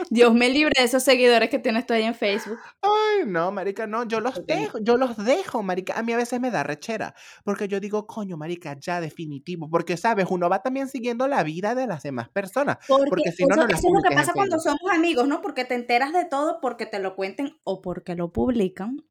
Dios 0.09 0.33
me 0.33 0.49
libre 0.49 0.73
de 0.77 0.85
esos 0.85 1.03
seguidores 1.03 1.49
que 1.49 1.59
tienes 1.59 1.85
tú 1.85 1.93
ahí 1.93 2.03
en 2.03 2.15
Facebook. 2.15 2.59
Ay, 2.81 3.25
no, 3.25 3.51
marica, 3.51 3.87
no, 3.87 4.05
yo 4.05 4.19
los 4.19 4.45
dejo, 4.45 4.79
yo 4.79 4.97
los 4.97 5.17
dejo, 5.17 5.63
marica. 5.63 5.97
A 5.97 6.03
mí 6.03 6.13
a 6.13 6.17
veces 6.17 6.39
me 6.39 6.51
da 6.51 6.63
rechera, 6.63 7.13
porque 7.43 7.67
yo 7.67 7.79
digo, 7.79 8.07
coño, 8.07 8.37
marica, 8.37 8.75
ya 8.79 9.01
definitivo, 9.01 9.69
porque 9.69 9.97
sabes, 9.97 10.27
uno 10.29 10.49
va 10.49 10.61
también 10.61 10.87
siguiendo 10.87 11.27
la 11.27 11.43
vida 11.43 11.75
de 11.75 11.87
las 11.87 12.03
demás 12.03 12.29
personas, 12.29 12.77
porque, 12.87 13.31
si 13.31 13.45
no, 13.45 13.55
no 13.55 13.67
Eso 13.67 13.75
es 13.75 13.93
lo 13.93 14.01
que 14.01 14.15
pasa 14.15 14.33
cuando 14.33 14.59
somos 14.59 14.91
amigos, 14.91 15.27
¿no? 15.27 15.41
Porque 15.41 15.65
te 15.65 15.75
enteras 15.75 16.13
de 16.13 16.25
todo 16.25 16.59
porque 16.61 16.85
te 16.85 16.99
lo 16.99 17.15
cuenten 17.15 17.57
o 17.63 17.81
porque 17.81 18.15
lo 18.15 18.31
publican. 18.31 19.03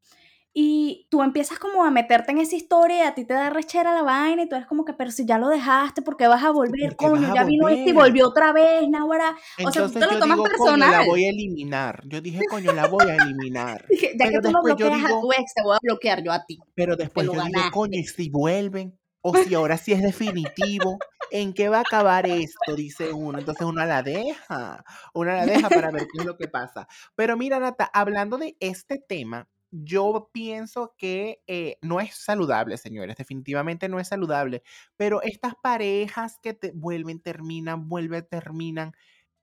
Y 0.59 1.07
tú 1.11 1.23
empiezas 1.23 1.59
como 1.59 1.85
a 1.85 1.91
meterte 1.91 2.33
en 2.33 2.39
esa 2.39 2.57
historia 2.57 2.97
y 2.97 3.01
a 3.03 3.15
ti 3.15 3.27
te 3.27 3.35
da 3.35 3.51
rechera 3.51 3.93
la 3.93 4.03
vaina 4.03 4.43
y 4.43 4.49
tú 4.49 4.57
eres 4.57 4.67
como 4.67 4.87
que, 4.87 4.95
pero 4.95 5.11
si 5.11 5.27
ya 5.27 5.37
lo 5.37 5.51
dejaste, 5.51 6.01
¿por 6.01 6.17
qué 6.17 6.29
vas 6.29 6.43
a 6.43 6.51
volver? 6.51 6.97
Coño, 6.97 7.35
ya 7.35 7.45
vino 7.45 7.69
este 7.69 7.91
y 7.91 7.93
volvió 7.93 8.29
otra 8.29 8.55
vez, 8.55 8.89
Nahuara. 8.89 9.37
O 9.63 9.71
sea, 9.71 9.87
tú 9.87 9.93
te 9.99 10.07
lo 10.07 10.19
tomas 10.19 10.41
personal. 10.41 10.91
la 10.91 11.05
voy 11.05 11.27
a 11.27 11.29
eliminar. 11.29 12.01
Yo 12.07 12.23
dije, 12.23 12.41
coño, 12.49 12.73
la 12.73 12.87
voy 12.87 13.07
a 13.07 13.17
eliminar. 13.17 13.85
ya 14.19 14.31
que 14.31 14.41
tú 14.41 14.51
no 14.51 14.63
bloqueas 14.63 15.05
a 15.05 15.09
tu 15.21 15.31
ex, 15.33 15.53
te 15.53 15.63
voy 15.63 15.77
a 15.77 15.79
bloquear 15.83 16.23
yo 16.23 16.33
a 16.33 16.43
ti. 16.47 16.59
Pero 16.75 16.97
después 16.97 17.27
yo 17.27 17.33
digo, 17.33 17.61
coño, 17.71 17.99
¿y 17.99 18.05
si 18.05 18.31
vuelven? 18.31 18.99
O 19.21 19.37
si 19.37 19.55
ahora 19.55 19.77
sí 19.77 19.93
es 19.93 20.01
definitivo, 20.01 20.97
¿en 21.31 21.53
qué 21.53 21.69
va 21.69 21.79
a 21.79 21.83
acabar 21.83 22.27
esto? 22.27 22.75
Dice 22.75 23.13
uno. 23.13 23.39
Entonces 23.39 23.67
uno 23.67 23.85
la 23.85 24.03
deja, 24.03 24.83
uno 25.13 25.33
la 25.33 25.45
deja 25.45 25.69
para 25.69 25.91
ver 25.91 26.07
qué 26.11 26.21
es 26.21 26.25
lo 26.25 26.39
que 26.39 26.49
pasa. 26.49 26.89
Pero 27.15 27.37
mira, 27.37 27.61
Nata, 27.61 27.91
hablando 27.93 28.39
de 28.39 28.57
este 28.59 28.97
tema, 29.07 29.47
yo 29.71 30.31
pienso 30.33 30.95
que 30.99 31.43
eh, 31.47 31.79
no 31.83 32.01
es 32.01 32.15
saludable, 32.17 32.77
señores, 32.79 33.17
definitivamente 33.17 33.89
no 33.89 33.99
es 34.01 34.09
saludable, 34.09 34.63
pero 34.97 35.23
estas 35.23 35.55
parejas 35.63 36.39
que 36.43 36.55
te 36.55 36.73
vuelven, 36.75 37.21
terminan, 37.21 37.89
vuelven, 37.89 38.27
terminan, 38.31 38.93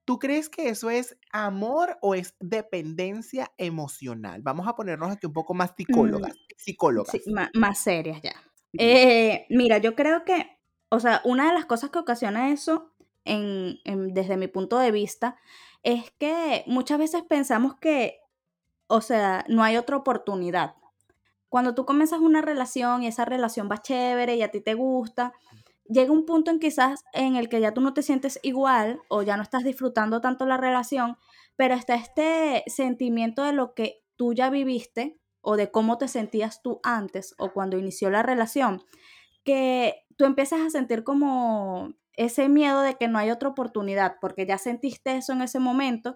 ¿tú 0.05 0.19
crees 0.19 0.49
que 0.49 0.69
eso 0.69 0.89
es 0.89 1.17
amor 1.31 1.97
o 2.01 2.15
es 2.15 2.35
dependencia 2.39 3.53
emocional? 3.57 4.41
Vamos 4.43 4.67
a 4.67 4.75
ponernos 4.75 5.11
aquí 5.11 5.27
un 5.27 5.33
poco 5.33 5.53
más 5.55 5.73
Mm, 5.87 6.27
psicólogas, 6.27 6.39
sí, 7.03 7.23
psicólogas. 7.25 7.33
ma- 7.33 7.51
más 7.53 7.79
serias 7.79 8.21
ya. 8.21 8.33
Sí. 8.71 8.79
Eh, 8.79 9.45
mira, 9.49 9.77
yo 9.79 9.95
creo 9.95 10.23
que, 10.25 10.59
o 10.89 10.99
sea, 10.99 11.21
una 11.25 11.47
de 11.47 11.53
las 11.53 11.65
cosas 11.65 11.89
que 11.91 11.99
ocasiona 11.99 12.51
eso, 12.51 12.93
en, 13.25 13.79
en- 13.85 14.13
desde 14.13 14.37
mi 14.37 14.47
punto 14.47 14.79
de 14.79 14.91
vista, 14.91 15.37
es 15.83 16.11
que 16.19 16.63
muchas 16.67 16.99
veces 16.99 17.23
pensamos 17.23 17.75
que, 17.79 18.19
o 18.93 19.01
sea, 19.01 19.43
no 19.47 19.63
hay 19.63 19.77
otra 19.77 19.97
oportunidad. 19.97 20.75
Cuando 21.49 21.73
tú 21.73 21.83
comienzas 21.83 22.19
una 22.19 22.43
relación 22.43 23.01
y 23.01 23.07
esa 23.07 23.25
relación 23.25 23.67
va 23.71 23.81
chévere 23.81 24.35
y 24.35 24.43
a 24.43 24.51
ti 24.51 24.61
te 24.61 24.75
gusta, 24.75 25.33
llega 25.89 26.11
un 26.11 26.27
punto 26.27 26.51
en 26.51 26.59
quizás 26.59 27.03
en 27.11 27.35
el 27.35 27.49
que 27.49 27.59
ya 27.59 27.73
tú 27.73 27.81
no 27.81 27.95
te 27.95 28.03
sientes 28.03 28.39
igual 28.43 29.01
o 29.09 29.23
ya 29.23 29.35
no 29.35 29.41
estás 29.41 29.63
disfrutando 29.63 30.21
tanto 30.21 30.45
la 30.45 30.57
relación, 30.57 31.17
pero 31.55 31.73
está 31.73 31.95
este 31.95 32.63
sentimiento 32.67 33.43
de 33.43 33.53
lo 33.53 33.73
que 33.73 34.03
tú 34.15 34.35
ya 34.35 34.51
viviste 34.51 35.19
o 35.41 35.57
de 35.57 35.71
cómo 35.71 35.97
te 35.97 36.07
sentías 36.07 36.61
tú 36.61 36.79
antes 36.83 37.33
o 37.39 37.51
cuando 37.51 37.79
inició 37.79 38.11
la 38.11 38.21
relación, 38.21 38.83
que 39.43 40.05
tú 40.17 40.25
empiezas 40.25 40.61
a 40.61 40.69
sentir 40.69 41.03
como 41.03 41.95
ese 42.15 42.47
miedo 42.47 42.81
de 42.81 42.93
que 42.93 43.07
no 43.07 43.17
hay 43.17 43.31
otra 43.31 43.49
oportunidad, 43.49 44.17
porque 44.21 44.45
ya 44.45 44.59
sentiste 44.59 45.17
eso 45.17 45.33
en 45.33 45.41
ese 45.41 45.57
momento 45.57 46.15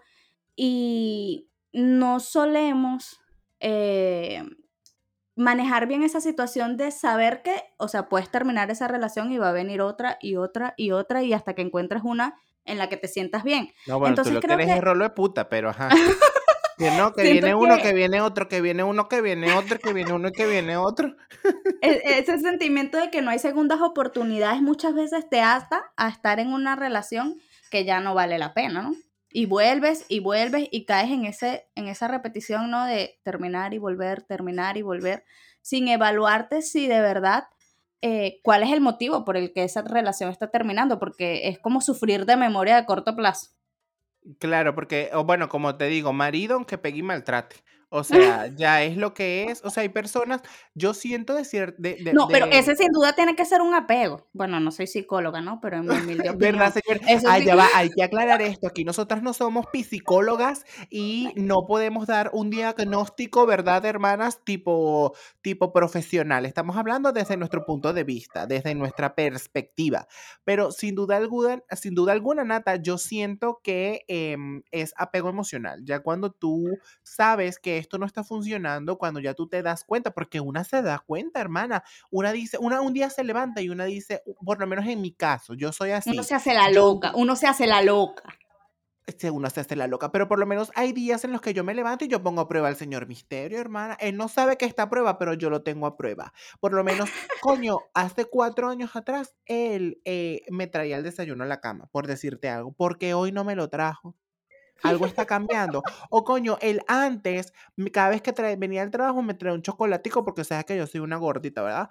y 0.56 1.47
no 1.74 2.20
solemos 2.20 3.20
eh, 3.60 4.44
manejar 5.36 5.88
bien 5.88 6.04
esa 6.04 6.22
situación 6.22 6.78
de 6.78 6.92
saber 6.92 7.42
que, 7.44 7.64
o 7.78 7.88
sea, 7.88 8.10
puedes 8.10 8.30
terminar 8.30 8.72
esa 8.72 8.88
relación 8.88 9.32
y 9.32 9.38
va 9.38 9.50
a 9.50 9.54
venir 9.54 9.82
otra 9.82 10.18
y 10.20 10.36
otra 10.36 10.74
y 10.78 10.92
otra 10.92 11.24
y 11.24 11.34
hasta 11.34 11.54
que 11.54 11.62
encuentres 11.62 12.02
una 12.04 12.36
en 12.66 12.78
la 12.78 12.90
que 12.90 12.98
te 12.98 13.08
sientas 13.08 13.44
bien. 13.44 13.72
No, 13.86 14.00
bueno, 14.00 14.16
tú 14.16 14.22
Entonces 14.22 14.34
lo 14.34 14.42
que 14.42 14.48
creo 14.48 14.58
eres 14.58 14.70
es 14.70 14.76
que 14.76 14.82
rolo 14.82 15.04
de 15.06 15.12
puta, 15.12 15.48
pero 15.50 15.70
ajá. 15.70 15.90
Que 16.78 16.92
no, 16.92 17.12
que 17.12 17.24
siento 17.24 17.48
viene 17.48 17.56
uno, 17.56 17.78
que 17.78 17.82
que 17.82 17.94
viene 17.94 18.22
otro, 18.22 18.48
que 18.48 18.62
viene 18.62 18.84
uno, 18.84 19.08
que 19.08 19.22
viene 19.22 19.52
otro, 19.54 19.80
que 19.80 19.94
viene 19.94 20.14
uno 20.14 20.28
y 20.28 20.32
que 20.32 20.46
viene 20.46 20.78
otro. 20.78 21.16
e- 21.82 22.02
ese 22.20 22.38
sentimiento 22.38 23.00
de 23.00 23.10
que 23.10 23.24
no 23.24 23.32
hay 23.32 23.40
segundas 23.40 23.82
oportunidades 23.82 24.62
muchas 24.62 24.94
veces 24.94 25.28
te 25.28 25.42
ata 25.42 25.92
a 25.96 26.08
estar 26.08 26.40
en 26.40 26.54
una 26.54 26.76
relación 26.76 27.36
que 27.72 27.84
ya 27.84 28.00
no 28.00 28.14
vale 28.14 28.38
la 28.38 28.54
pena, 28.54 28.84
¿no? 28.84 28.96
Y 29.38 29.46
vuelves 29.46 30.04
y 30.10 30.20
vuelves 30.20 30.68
y 30.72 30.86
caes 30.86 31.12
en, 31.12 31.26
ese, 31.26 31.68
en 31.76 31.88
esa 31.88 32.08
repetición, 32.08 32.72
¿no? 32.72 32.86
De 32.86 33.20
terminar 33.22 33.76
y 33.76 33.78
volver, 33.78 34.24
terminar 34.24 34.78
y 34.78 34.82
volver, 34.82 35.26
sin 35.62 35.88
evaluarte 35.90 36.64
si 36.64 36.88
de 36.88 37.02
verdad 37.02 37.44
eh, 38.02 38.40
cuál 38.42 38.64
es 38.64 38.72
el 38.72 38.82
motivo 38.82 39.26
por 39.26 39.38
el 39.38 39.54
que 39.54 39.64
esa 39.64 39.84
relación 39.84 40.32
está 40.32 40.50
terminando, 40.50 40.98
porque 40.98 41.50
es 41.50 41.60
como 41.60 41.82
sufrir 41.82 42.26
de 42.26 42.36
memoria 42.36 42.78
de 42.78 42.88
corto 42.88 43.16
plazo. 43.16 43.52
Claro, 44.40 44.74
porque, 44.74 45.12
o 45.14 45.24
bueno, 45.24 45.50
como 45.50 45.76
te 45.76 45.86
digo, 45.86 46.14
marido 46.14 46.56
aunque 46.56 46.80
pegue 46.80 46.98
y 46.98 47.04
maltrate. 47.04 47.58
O 47.90 48.04
sea, 48.04 48.48
ya 48.56 48.84
es 48.84 48.98
lo 48.98 49.14
que 49.14 49.46
es. 49.46 49.64
O 49.64 49.70
sea, 49.70 49.82
hay 49.84 49.90
personas, 49.90 50.42
yo 50.74 50.94
siento 50.94 51.34
de 51.36 51.46
cierto, 51.46 51.82
de, 51.82 51.96
de, 52.04 52.14
No, 52.14 52.28
pero 52.28 52.48
de- 52.48 52.58
ese 52.60 52.76
sin 52.76 52.92
duda 52.92 53.14
tiene 53.14 53.36
que 53.36 53.46
ser 53.46 53.62
un 53.62 53.74
apego. 53.74 54.28
Bueno, 54.34 54.60
no 54.60 54.72
soy 54.72 54.88
psicóloga, 54.88 55.40
¿no? 55.42 55.62
Pero 55.62 55.78
en 55.78 55.86
mi 55.88 55.96
humilde 55.96 56.30
¿Verdad, 56.38 56.74
opinión, 56.74 57.00
señor? 57.00 57.02
eso 57.08 57.28
Ah, 57.30 57.40
sí. 57.40 57.46
ya 57.46 57.56
va, 57.56 57.68
hay 57.74 57.90
que 57.90 58.04
aclarar 58.04 58.42
esto. 58.60 58.68
Aquí 58.68 58.84
nosotras 58.84 59.24
no 59.24 59.34
somos 59.34 59.66
psicólogas 59.72 60.66
y 60.90 61.30
no 61.36 61.66
podemos 61.66 62.08
dar 62.08 62.30
un 62.34 62.50
diagnóstico, 62.50 63.46
¿verdad, 63.46 63.86
hermanas? 63.86 64.44
Tipo, 64.44 65.16
tipo 65.42 65.72
profesional. 65.72 66.46
Estamos 66.46 66.76
hablando 66.76 67.14
desde 67.14 67.38
nuestro 67.38 67.64
punto 67.66 67.94
de 67.94 68.04
vista, 68.04 68.48
desde 68.48 68.76
nuestra 68.76 69.16
perspectiva. 69.16 70.08
Pero 70.44 70.72
sin 70.72 70.94
duda 70.96 71.16
alguna, 71.18 71.64
sin 71.72 71.96
duda 71.96 72.12
alguna, 72.12 72.44
Nata, 72.44 72.76
yo 72.76 72.98
siento 72.98 73.62
que 73.64 74.02
em, 74.08 74.62
es 74.72 74.94
apego 74.98 75.30
emocional. 75.30 75.82
Ya 75.86 76.00
cuando 76.02 76.32
tú 76.32 76.66
sabes 77.04 77.60
que 77.60 77.77
esto 77.78 77.98
no 77.98 78.06
está 78.06 78.24
funcionando, 78.24 78.98
cuando 78.98 79.20
ya 79.20 79.34
tú 79.34 79.48
te 79.48 79.62
das 79.62 79.84
cuenta, 79.84 80.12
porque 80.14 80.40
una 80.40 80.64
se 80.64 80.82
da 80.82 81.00
cuenta, 81.00 81.40
hermana. 81.42 81.84
Una 82.12 82.32
dice, 82.32 82.58
una 82.60 82.82
un 82.82 82.94
día 82.94 83.10
se 83.10 83.24
levanta 83.24 83.62
y 83.62 83.70
una 83.70 83.86
dice, 83.86 84.24
por 84.46 84.60
lo 84.60 84.68
menos 84.68 84.86
en 84.88 85.02
mi 85.02 85.12
caso, 85.14 85.54
yo 85.54 85.72
soy 85.72 85.92
Uno 86.06 86.24
así. 86.24 86.24
se 86.24 86.34
hace 86.36 86.54
la 86.56 86.70
loca, 86.72 87.12
uno 87.16 87.36
se 87.36 87.48
hace 87.48 87.68
la 87.68 87.82
loca. 87.82 88.24
este, 89.06 89.32
uno 89.32 89.50
se 89.50 89.62
hace 89.62 89.78
la 89.78 89.88
loca, 89.88 90.12
pero 90.12 90.28
por 90.28 90.38
lo 90.38 90.46
menos 90.46 90.70
hay 90.76 90.92
días 90.92 91.24
en 91.24 91.32
los 91.32 91.40
que 91.42 91.54
yo 91.54 91.64
me 91.64 91.74
levanto 91.74 92.04
y 92.04 92.10
yo 92.10 92.22
pongo 92.22 92.42
a 92.42 92.48
prueba 92.50 92.68
al 92.68 92.76
señor 92.76 93.08
Misterio, 93.08 93.60
hermana. 93.60 93.96
Él 94.02 94.18
no 94.18 94.28
sabe 94.28 94.58
que 94.58 94.66
está 94.66 94.84
a 94.84 94.90
prueba, 94.90 95.18
pero 95.18 95.34
yo 95.34 95.50
lo 95.50 95.64
tengo 95.64 95.88
a 95.88 95.96
prueba. 95.96 96.34
Por 96.60 96.74
lo 96.74 96.84
menos, 96.84 97.10
coño, 97.40 97.78
hace 97.94 98.26
cuatro 98.26 98.68
años 98.70 98.96
atrás, 98.98 99.36
él 99.46 100.02
eh, 100.04 100.42
me 100.50 100.68
traía 100.68 100.98
el 100.98 101.04
desayuno 101.04 101.46
a 101.46 101.48
la 101.48 101.62
cama, 101.62 101.88
por 101.92 102.06
decirte 102.06 102.50
algo, 102.50 102.74
porque 102.74 103.14
hoy 103.14 103.32
no 103.32 103.46
me 103.46 103.56
lo 103.56 103.70
trajo. 103.70 104.16
Algo 104.84 105.06
está 105.06 105.26
cambiando. 105.26 105.84
O 106.10 106.24
coño, 106.24 106.58
él 106.62 106.82
antes, 106.88 107.54
cada 107.92 108.10
vez 108.10 108.22
que 108.22 108.32
venía 108.58 108.82
al 108.84 108.92
trabajo, 108.92 109.22
me 109.22 109.34
traía 109.34 109.56
un 109.56 109.62
chocolatico 109.62 110.24
porque 110.24 110.44
sabes 110.44 110.66
que 110.66 110.78
yo 110.78 110.88
soy 110.88 111.02
una 111.02 111.18
gordita, 111.18 111.62
¿verdad? 111.62 111.90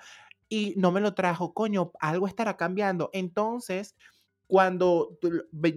Y 0.48 0.74
no 0.76 0.92
me 0.92 1.00
lo 1.00 1.14
trajo. 1.14 1.54
Coño, 1.54 1.92
algo 2.00 2.26
estará 2.26 2.56
cambiando. 2.56 3.10
Entonces, 3.12 3.96
cuando 4.46 5.18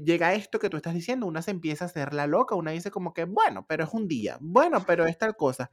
llega 0.05 0.33
esto 0.33 0.59
que 0.59 0.69
tú 0.69 0.77
estás 0.77 0.93
diciendo, 0.93 1.25
una 1.25 1.41
se 1.41 1.51
empieza 1.51 1.85
a 1.85 1.87
hacer 1.87 2.13
la 2.13 2.27
loca. 2.27 2.55
Una 2.55 2.71
dice 2.71 2.91
como 2.91 3.13
que, 3.13 3.25
bueno, 3.25 3.65
pero 3.67 3.83
es 3.83 3.89
un 3.93 4.07
día. 4.07 4.37
Bueno, 4.41 4.83
pero 4.85 5.05
es 5.05 5.17
tal 5.17 5.35
cosa. 5.35 5.71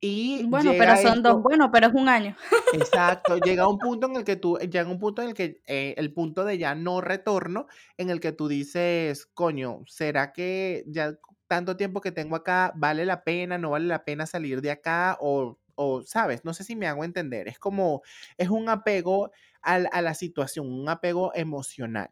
Y 0.00 0.44
Bueno, 0.44 0.72
pero 0.76 0.96
son 0.96 1.22
dos, 1.22 1.42
bueno, 1.42 1.70
pero 1.72 1.88
es 1.88 1.94
un 1.94 2.08
año. 2.08 2.36
Exacto, 2.72 3.36
llega 3.42 3.68
un 3.68 3.78
punto 3.78 4.06
en 4.06 4.16
el 4.16 4.24
que 4.24 4.36
tú, 4.36 4.58
llega 4.58 4.88
un 4.90 4.98
punto 4.98 5.22
en 5.22 5.28
el 5.28 5.34
que, 5.34 5.62
eh, 5.66 5.94
el 5.96 6.12
punto 6.12 6.44
de 6.44 6.58
ya 6.58 6.74
no 6.74 7.00
retorno, 7.00 7.66
en 7.96 8.10
el 8.10 8.20
que 8.20 8.32
tú 8.32 8.48
dices, 8.48 9.26
coño, 9.26 9.82
¿será 9.86 10.32
que 10.32 10.84
ya 10.88 11.16
tanto 11.46 11.76
tiempo 11.76 12.00
que 12.00 12.12
tengo 12.12 12.36
acá 12.36 12.72
vale 12.76 13.06
la 13.06 13.22
pena, 13.24 13.56
no 13.58 13.70
vale 13.70 13.86
la 13.86 14.04
pena 14.04 14.26
salir 14.26 14.60
de 14.62 14.72
acá? 14.72 15.16
O, 15.20 15.58
o, 15.76 16.02
¿sabes? 16.02 16.44
No 16.44 16.52
sé 16.54 16.64
si 16.64 16.76
me 16.76 16.86
hago 16.88 17.04
entender. 17.04 17.48
Es 17.48 17.58
como, 17.58 18.02
es 18.36 18.48
un 18.50 18.68
apego 18.68 19.30
al- 19.62 19.88
a 19.92 20.02
la 20.02 20.14
situación, 20.14 20.70
un 20.72 20.88
apego 20.88 21.32
emocional. 21.34 22.10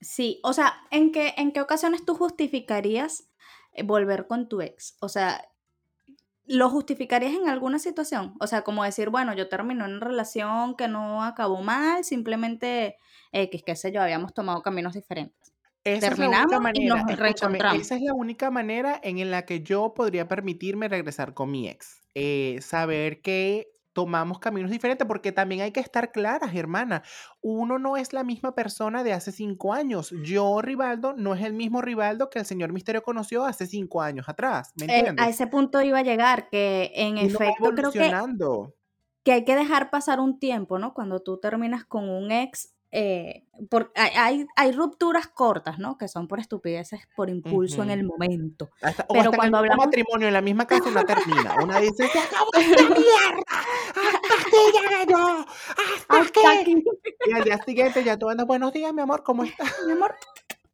Sí, 0.00 0.40
o 0.42 0.52
sea, 0.52 0.74
¿en 0.90 1.12
qué, 1.12 1.34
en 1.36 1.52
qué 1.52 1.60
ocasiones 1.60 2.04
tú 2.04 2.14
justificarías 2.14 3.30
eh, 3.72 3.84
volver 3.84 4.26
con 4.26 4.48
tu 4.48 4.60
ex? 4.60 4.96
O 5.00 5.08
sea, 5.08 5.51
¿lo 6.44 6.70
justificarías 6.70 7.34
en 7.34 7.48
alguna 7.48 7.78
situación? 7.78 8.34
O 8.40 8.46
sea, 8.46 8.62
como 8.62 8.84
decir, 8.84 9.10
bueno, 9.10 9.34
yo 9.34 9.48
terminé 9.48 9.84
una 9.84 10.00
relación 10.00 10.76
que 10.76 10.88
no 10.88 11.22
acabó 11.24 11.62
mal, 11.62 12.04
simplemente, 12.04 12.96
X, 13.32 13.62
qué 13.64 13.76
sé 13.76 13.92
yo, 13.92 14.02
habíamos 14.02 14.34
tomado 14.34 14.62
caminos 14.62 14.94
diferentes. 14.94 15.52
Esa 15.84 16.12
es 16.12 16.18
la 16.18 16.28
única 16.28 16.60
Terminamos 16.60 16.70
y 16.74 16.86
nos 16.86 17.04
manera, 17.04 17.16
reencontramos. 17.16 17.82
esa 17.82 17.96
es 17.96 18.02
la 18.02 18.14
única 18.14 18.50
manera 18.50 19.00
en 19.02 19.30
la 19.30 19.44
que 19.44 19.62
yo 19.62 19.94
podría 19.94 20.28
permitirme 20.28 20.88
regresar 20.88 21.34
con 21.34 21.50
mi 21.50 21.68
ex. 21.68 22.02
Eh, 22.14 22.58
saber 22.60 23.20
que 23.22 23.71
tomamos 23.92 24.38
caminos 24.38 24.70
diferentes, 24.70 25.06
porque 25.06 25.32
también 25.32 25.60
hay 25.62 25.72
que 25.72 25.80
estar 25.80 26.12
claras, 26.12 26.54
hermana. 26.54 27.02
Uno 27.40 27.78
no 27.78 27.96
es 27.96 28.12
la 28.12 28.24
misma 28.24 28.54
persona 28.54 29.04
de 29.04 29.12
hace 29.12 29.32
cinco 29.32 29.72
años. 29.72 30.14
Yo, 30.24 30.60
Rivaldo, 30.62 31.14
no 31.14 31.34
es 31.34 31.42
el 31.42 31.52
mismo 31.52 31.82
Rivaldo 31.82 32.30
que 32.30 32.38
el 32.40 32.44
señor 32.46 32.72
Misterio 32.72 33.02
conoció 33.02 33.44
hace 33.44 33.66
cinco 33.66 34.02
años 34.02 34.28
atrás, 34.28 34.72
¿me 34.76 34.86
Eh, 34.86 34.88
a 34.92 34.98
entiendes? 34.98 35.26
ese 35.28 35.46
punto 35.46 35.80
iba 35.82 35.98
a 35.98 36.02
llegar, 36.02 36.48
que 36.50 36.90
en 36.94 37.18
Uno 37.18 37.26
efecto 37.26 37.70
creo 37.74 37.92
que 37.92 38.10
que 39.24 39.32
hay 39.32 39.44
que 39.44 39.54
dejar 39.54 39.90
pasar 39.90 40.20
un 40.20 40.38
tiempo, 40.38 40.78
¿no? 40.78 40.94
Cuando 40.94 41.20
tú 41.20 41.38
terminas 41.38 41.84
con 41.84 42.08
un 42.08 42.30
ex, 42.32 42.74
eh, 42.94 43.44
por, 43.70 43.90
hay, 43.94 44.46
hay, 44.54 44.72
rupturas 44.72 45.26
cortas, 45.26 45.78
¿no? 45.78 45.96
Que 45.96 46.08
son 46.08 46.28
por 46.28 46.40
estupideces, 46.40 47.00
por 47.16 47.30
impulso 47.30 47.82
en 47.82 47.88
Ujú. 47.88 47.92
el 47.98 48.04
momento. 48.04 48.70
Hasta, 48.82 49.04
o 49.04 49.14
Pero 49.14 49.20
hasta 49.20 49.28
en 49.28 49.32
el 49.32 49.36
cuando 49.36 49.44
mismo 49.44 49.56
hablamos, 49.58 49.86
matrimonio, 49.86 50.28
en 50.28 50.34
la 50.34 50.40
misma 50.42 50.66
casa, 50.66 50.90
una 50.90 51.02
termina. 51.04 51.54
Una 51.62 51.80
dice, 51.80 52.06
se 52.06 52.18
acabó 52.18 52.50
esta 52.52 52.82
mierda. 52.82 53.42
Hasta 53.94 54.34
aquí 54.34 54.56
llegué 54.74 55.06
yo. 55.10 55.16
Hasta 55.16 56.20
hasta 56.20 56.60
aquí, 56.60 56.84
Y 57.24 57.32
al 57.32 57.44
día 57.44 57.58
siguiente 57.64 58.04
ya 58.04 58.18
tú 58.18 58.28
andas, 58.28 58.46
buenos 58.46 58.72
días, 58.74 58.92
mi 58.92 59.00
amor, 59.00 59.22
¿cómo 59.22 59.44
estás? 59.44 59.72
mi 59.86 59.92
amor. 59.92 60.14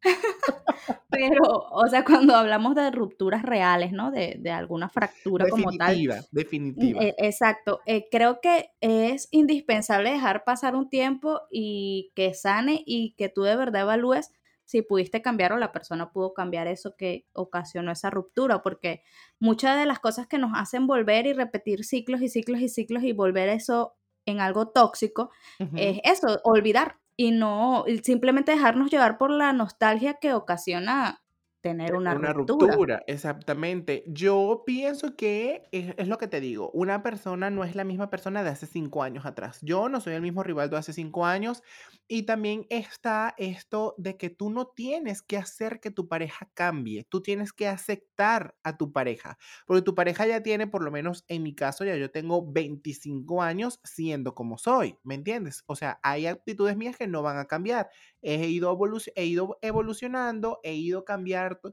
Pero, 1.11 1.43
o 1.71 1.87
sea, 1.89 2.05
cuando 2.05 2.35
hablamos 2.37 2.75
de 2.75 2.91
rupturas 2.91 3.43
reales, 3.43 3.93
¿no? 3.93 4.11
De, 4.11 4.37
de 4.39 4.51
alguna 4.51 4.89
fractura 4.89 5.49
como 5.49 5.73
tal, 5.73 5.97
Definitiva, 5.97 6.17
Mm, 6.17 6.25
definitiva. 6.37 7.03
eh, 7.03 7.15
exacto. 7.19 7.81
eh, 7.87 8.09
creo 8.11 8.41
que 8.41 8.71
es 8.81 9.29
indispensable 9.31 10.11
dejar 10.11 10.45
pasar 10.45 10.77
un 10.77 10.89
tiempo 10.89 11.41
y 11.51 12.13
que 12.15 12.35
sane 12.35 12.83
y 12.87 13.15
que 13.17 13.29
tú 13.29 13.43
de 13.43 13.57
verdad 13.57 13.83
evalúes 13.83 14.33
si 14.65 14.83
pudiste 14.83 15.23
cambiar 15.23 15.53
o 15.53 15.57
la 15.59 15.73
persona 15.73 16.13
pudo 16.13 16.35
cambiar 16.35 16.67
eso 16.67 16.95
que 16.97 17.25
ocasionó 17.33 17.91
esa 17.91 18.11
ruptura, 18.11 18.63
porque 18.63 19.03
muchas 19.41 19.79
de 19.79 19.87
las 19.87 19.99
cosas 19.99 20.27
que 20.27 20.37
nos 20.39 20.51
hacen 20.55 20.87
volver 20.87 21.27
y 21.27 21.33
repetir 21.33 21.85
ciclos 21.85 22.21
y 22.21 22.29
ciclos 22.29 22.61
y 22.61 22.69
ciclos 22.69 23.03
y 23.03 23.13
volver 23.13 23.49
eso 23.49 23.95
en 24.27 24.41
algo 24.41 24.69
tóxico 24.69 25.31
es 25.75 26.01
eso, 26.05 26.39
olvidar 26.45 26.99
y 27.19 27.33
no 27.33 27.85
simplemente 28.05 28.53
dejarnos 28.53 28.91
llevar 28.91 29.19
por 29.19 29.31
la 29.31 29.53
nostalgia 29.53 30.15
que 30.15 30.33
ocasiona 30.33 31.21
tener 31.61 31.95
una, 31.95 32.15
una 32.15 32.33
ruptura. 32.33 32.73
ruptura. 32.73 33.05
Exactamente. 33.07 34.05
Yo 34.07 34.63
pienso 34.65 35.17
que 35.17 35.69
es, 35.73 35.95
es, 35.97 36.09
lo 36.09 36.19
que 36.19 36.29
te 36.29 36.41
digo, 36.41 36.71
una 36.73 37.03
persona 37.03 37.51
no 37.51 37.65
es 37.65 37.75
la 37.75 37.85
misma 37.85 38.11
persona 38.11 38.43
de 38.43 38.51
hace 38.51 38.67
cinco 38.67 39.03
años 39.03 39.27
atrás. 39.27 39.59
Yo 39.63 39.89
no 39.89 40.01
soy 40.01 40.15
el 40.15 40.23
mismo 40.23 40.43
rival 40.43 40.71
de 40.71 40.77
hace 40.77 40.93
cinco 40.93 41.27
años 41.27 41.63
y 42.07 42.23
también 42.23 42.67
está 42.71 43.35
esto 43.37 43.95
de 43.99 44.17
que 44.17 44.31
tú 44.31 44.51
no 44.51 44.69
tienes 44.69 45.21
que 45.21 45.37
hacer 45.37 45.79
que 45.81 45.91
tu 45.91 46.09
pareja 46.09 46.49
cambie, 46.55 47.05
tú 47.05 47.21
tienes 47.21 47.53
que 47.53 47.69
aceptar 47.69 48.57
a 48.63 48.79
tu 48.79 48.93
pareja, 48.93 49.37
porque 49.67 49.83
tu 49.83 49.95
pareja 49.95 50.27
ya 50.27 50.43
tiene, 50.43 50.67
por 50.67 50.83
lo 50.83 50.91
menos 50.91 51.25
en 51.29 51.43
mi 51.43 51.55
caso, 51.55 51.85
ya 51.85 51.97
yo 51.97 52.11
tengo 52.11 52.51
25 52.51 53.43
años 53.43 53.81
siendo 53.85 54.35
como 54.35 54.57
soy, 54.57 54.97
¿me 55.03 55.15
entiendes? 55.15 55.65
O 55.67 55.77
sea, 55.77 56.01
hay 56.03 56.27
actitudes 56.27 56.77
mías 56.77 56.97
que 56.97 57.07
no 57.07 57.23
van 57.23 57.37
a 57.37 57.45
cambiar. 57.45 57.91
He 58.23 58.47
ido, 58.49 58.77
he 59.15 59.27
ido 59.27 59.59
evolucionando, 59.61 60.61
he 60.63 60.75
ido 60.75 61.05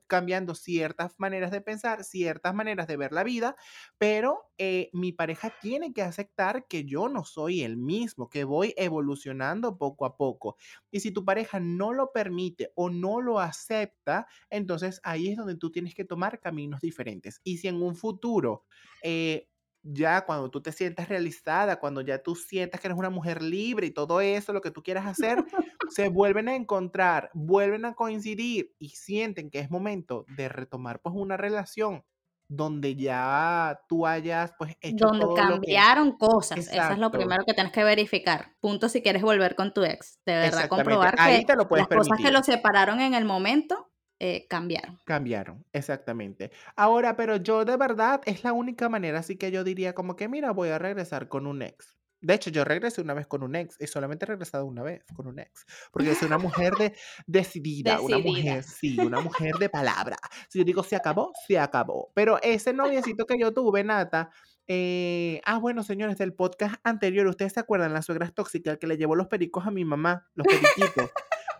cambiando 0.07 0.55
ciertas 0.55 1.13
maneras 1.17 1.51
de 1.51 1.61
pensar, 1.61 2.03
ciertas 2.03 2.53
maneras 2.53 2.87
de 2.87 2.97
ver 2.97 3.11
la 3.11 3.23
vida, 3.23 3.55
pero 3.97 4.51
eh, 4.57 4.89
mi 4.93 5.11
pareja 5.11 5.53
tiene 5.61 5.93
que 5.93 6.01
aceptar 6.01 6.67
que 6.67 6.85
yo 6.85 7.09
no 7.09 7.25
soy 7.25 7.63
el 7.63 7.77
mismo, 7.77 8.29
que 8.29 8.43
voy 8.43 8.73
evolucionando 8.77 9.77
poco 9.77 10.05
a 10.05 10.17
poco 10.17 10.57
y 10.91 11.01
si 11.01 11.11
tu 11.11 11.25
pareja 11.25 11.59
no 11.59 11.93
lo 11.93 12.11
permite 12.13 12.71
o 12.75 12.89
no 12.89 13.21
lo 13.21 13.39
acepta, 13.39 14.27
entonces 14.49 15.01
ahí 15.03 15.29
es 15.29 15.37
donde 15.37 15.55
tú 15.57 15.71
tienes 15.71 15.93
que 15.93 16.05
tomar 16.05 16.39
caminos 16.39 16.81
diferentes. 16.81 17.41
Y 17.43 17.57
si 17.57 17.67
en 17.67 17.81
un 17.81 17.95
futuro... 17.95 18.65
Eh, 19.03 19.47
ya 19.85 20.25
cuando 20.25 20.49
tú 20.49 20.61
te 20.61 20.71
sientas 20.71 21.07
realizada, 21.07 21.79
cuando 21.79 22.01
ya 22.01 22.21
tú 22.21 22.35
sientas 22.35 22.81
que 22.81 22.87
eres 22.87 22.97
una 22.97 23.11
mujer 23.11 23.41
libre 23.41 23.87
y 23.87 23.91
todo 23.91 24.19
eso, 24.19 24.51
lo 24.51 24.61
que 24.61 24.71
tú 24.71 24.81
quieras 24.81 25.05
hacer, 25.05 25.43
se 25.89 26.09
vuelven 26.09 26.47
a 26.47 26.55
encontrar, 26.55 27.29
vuelven 27.33 27.85
a 27.85 27.93
coincidir 27.93 28.73
y 28.79 28.89
sienten 28.89 29.51
que 29.51 29.59
es 29.59 29.69
momento 29.69 30.25
de 30.35 30.49
retomar 30.49 31.01
pues 31.01 31.15
una 31.15 31.37
relación 31.37 32.03
donde 32.47 32.95
ya 32.95 33.79
tú 33.87 34.05
hayas 34.05 34.53
pues 34.57 34.75
hecho 34.81 35.07
donde 35.07 35.25
todo 35.25 35.35
cambiaron 35.35 36.07
lo 36.07 36.13
que... 36.13 36.17
cosas. 36.17 36.57
Exacto. 36.59 36.81
Eso 36.81 36.93
es 36.93 36.99
lo 36.99 37.11
primero 37.11 37.43
que 37.45 37.53
tienes 37.53 37.73
que 37.73 37.83
verificar. 37.83 38.55
Punto 38.59 38.89
si 38.89 39.01
quieres 39.01 39.21
volver 39.21 39.55
con 39.55 39.73
tu 39.73 39.83
ex. 39.83 40.19
De 40.25 40.33
verdad, 40.33 40.67
comprobar 40.67 41.15
Ahí 41.17 41.39
que 41.39 41.45
te 41.45 41.55
lo 41.55 41.63
las 41.63 41.87
permitir. 41.87 41.97
cosas 41.97 42.17
que 42.19 42.31
lo 42.31 42.43
separaron 42.43 43.01
en 43.01 43.13
el 43.13 43.25
momento 43.25 43.91
eh, 44.19 44.47
cambiaron. 44.47 44.99
Cambiaron, 45.05 45.65
exactamente. 45.73 46.51
Ahora, 46.75 47.15
pero 47.15 47.37
yo 47.37 47.65
de 47.65 47.77
verdad 47.77 48.21
es 48.25 48.43
la 48.43 48.53
única 48.53 48.89
manera, 48.89 49.19
así 49.19 49.37
que 49.37 49.51
yo 49.51 49.63
diría 49.63 49.93
como 49.93 50.15
que, 50.15 50.27
mira, 50.27 50.51
voy 50.51 50.69
a 50.69 50.79
regresar 50.79 51.27
con 51.27 51.47
un 51.47 51.61
ex. 51.61 51.97
De 52.21 52.33
hecho, 52.33 52.49
yo 52.49 52.63
regresé 52.63 53.01
una 53.01 53.13
vez 53.13 53.27
con 53.27 53.43
un 53.43 53.55
ex 53.55 53.79
y 53.79 53.85
solamente 53.85 54.25
he 54.25 54.27
regresado 54.27 54.65
una 54.65 54.81
vez 54.81 55.03
con 55.15 55.27
un 55.27 55.37
ex. 55.37 55.65
Porque 55.91 56.15
soy 56.15 56.27
una 56.27 56.39
mujer 56.39 56.73
de, 56.73 56.95
decidida, 57.27 57.97
decidida, 57.97 57.99
una 58.01 58.17
mujer, 58.17 58.63
sí, 58.63 58.99
una 58.99 59.21
mujer 59.21 59.55
de 59.59 59.69
palabra. 59.69 60.17
Si 60.49 60.57
yo 60.57 60.65
digo 60.65 60.81
se 60.81 60.95
acabó, 60.95 61.33
se 61.47 61.59
acabó. 61.59 62.11
Pero 62.15 62.41
ese 62.41 62.73
noviecito 62.73 63.27
que 63.27 63.37
yo 63.37 63.53
tuve, 63.53 63.83
Nata, 63.83 64.31
eh, 64.67 65.39
ah, 65.45 65.59
bueno, 65.59 65.83
señores, 65.83 66.17
del 66.17 66.33
podcast 66.33 66.75
anterior, 66.83 67.27
¿ustedes 67.27 67.53
se 67.53 67.59
acuerdan? 67.59 67.93
La 67.93 68.01
suegra 68.01 68.31
tóxica 68.31 68.77
que 68.77 68.87
le 68.87 68.97
llevó 68.97 69.15
los 69.15 69.27
pericos 69.27 69.67
a 69.67 69.71
mi 69.71 69.85
mamá, 69.85 70.27
los 70.33 70.47
periquitos. 70.47 71.11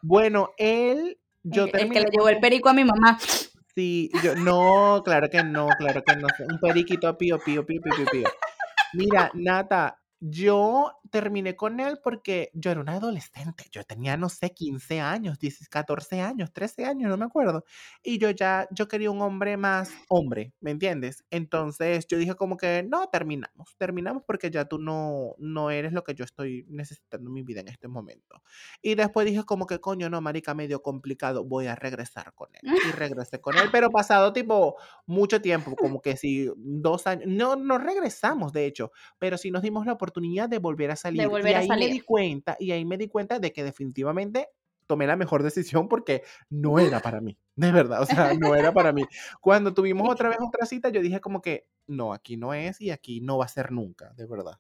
bueno, 0.02 0.50
él, 0.58 1.20
yo 1.46 1.66
el, 1.66 1.80
el 1.80 1.92
que 1.92 2.00
le 2.02 2.10
llevó 2.12 2.30
el 2.30 2.40
perico 2.40 2.70
a 2.70 2.74
mi 2.74 2.84
mamá. 2.84 3.18
Sí, 3.76 4.10
yo, 4.24 4.36
no, 4.36 5.02
claro 5.04 5.30
que 5.30 5.44
no, 5.44 5.68
claro 5.78 6.02
que 6.04 6.16
no. 6.16 6.28
Un 6.50 6.60
periquito 6.60 7.18
pío, 7.18 7.40
pío, 7.40 7.66
pío, 7.66 7.82
pío, 7.82 8.06
pío. 8.12 8.30
Mira, 8.94 9.30
Nata, 9.34 10.00
yo 10.20 10.94
terminé 11.16 11.56
con 11.56 11.80
él 11.80 11.98
porque 12.04 12.52
yo 12.54 12.72
era 12.72 12.82
una 12.82 12.96
adolescente, 12.96 13.64
yo 13.72 13.86
tenía, 13.86 14.18
no 14.18 14.28
sé, 14.28 14.54
15 14.54 15.00
años, 15.00 15.40
10, 15.40 15.70
14 15.70 16.20
años, 16.20 16.52
13 16.52 16.84
años, 16.84 17.10
no 17.10 17.16
me 17.16 17.24
acuerdo. 17.24 17.64
Y 18.04 18.18
yo 18.18 18.32
ya, 18.32 18.68
yo 18.72 18.90
quería 18.90 19.10
un 19.12 19.22
hombre 19.22 19.56
más 19.56 19.94
hombre, 20.10 20.52
¿me 20.60 20.72
entiendes? 20.72 21.24
Entonces 21.30 22.06
yo 22.08 22.18
dije 22.18 22.36
como 22.36 22.58
que, 22.58 22.86
no, 22.86 23.08
terminamos, 23.08 23.78
terminamos 23.78 24.24
porque 24.28 24.52
ya 24.52 24.66
tú 24.66 24.78
no, 24.78 25.36
no 25.38 25.72
eres 25.72 25.94
lo 25.94 26.04
que 26.04 26.16
yo 26.16 26.26
estoy 26.26 26.66
necesitando 26.68 27.30
en 27.30 27.34
mi 27.34 27.44
vida 27.44 27.62
en 27.62 27.70
este 27.70 27.88
momento. 27.88 28.42
Y 28.82 28.96
después 28.96 29.26
dije 29.26 29.46
como 29.46 29.68
que, 29.68 29.80
coño, 29.80 30.10
no, 30.10 30.20
marica, 30.20 30.54
medio 30.54 30.82
complicado, 30.82 31.46
voy 31.46 31.68
a 31.68 31.76
regresar 31.76 32.34
con 32.34 32.50
él. 32.56 32.74
Y 32.90 32.92
regresé 32.92 33.40
con 33.40 33.58
él, 33.58 33.70
pero 33.72 33.90
pasado 33.90 34.34
tipo 34.34 34.76
mucho 35.06 35.40
tiempo, 35.40 35.78
como 35.78 36.02
que 36.02 36.18
si 36.18 36.52
dos 36.58 37.08
años, 37.08 37.26
no, 37.26 37.56
no 37.56 37.78
regresamos, 37.78 38.52
de 38.52 38.66
hecho, 38.66 38.92
pero 39.18 39.38
sí 39.38 39.50
nos 39.50 39.62
dimos 39.62 39.86
la 39.86 39.94
oportunidad 39.94 40.50
de 40.50 40.60
volver 40.60 40.92
a 40.92 40.98
salir. 41.10 41.22
De 41.22 41.28
volver 41.28 41.52
y 41.52 41.56
ahí 41.56 41.66
a 41.66 41.68
salir. 41.68 41.88
me 41.90 41.94
di 41.94 42.00
cuenta, 42.02 42.58
y 42.60 42.72
ahí 42.72 42.86
me 42.86 42.98
di 42.98 43.08
cuenta 43.08 43.40
de 43.40 43.52
que 43.52 43.64
definitivamente 43.64 44.50
tomé 44.88 45.08
la 45.08 45.16
mejor 45.16 45.44
decisión 45.44 45.88
porque 45.88 46.24
no 46.50 46.80
era 46.80 47.00
para 47.00 47.22
mí, 47.22 47.38
de 47.56 47.72
verdad, 47.72 48.02
o 48.02 48.06
sea, 48.06 48.34
no 48.34 48.56
era 48.56 48.74
para 48.74 48.92
mí. 48.92 49.04
Cuando 49.42 49.74
tuvimos 49.74 50.10
otra 50.10 50.30
vez 50.30 50.38
otra 50.42 50.66
cita, 50.66 50.90
yo 50.90 51.02
dije 51.02 51.20
como 51.20 51.42
que, 51.42 51.68
no, 51.88 52.14
aquí 52.14 52.38
no 52.38 52.54
es 52.54 52.82
y 52.82 52.92
aquí 52.92 53.22
no 53.22 53.38
va 53.38 53.46
a 53.46 53.50
ser 53.50 53.72
nunca, 53.72 54.14
de 54.14 54.26
verdad. 54.26 54.60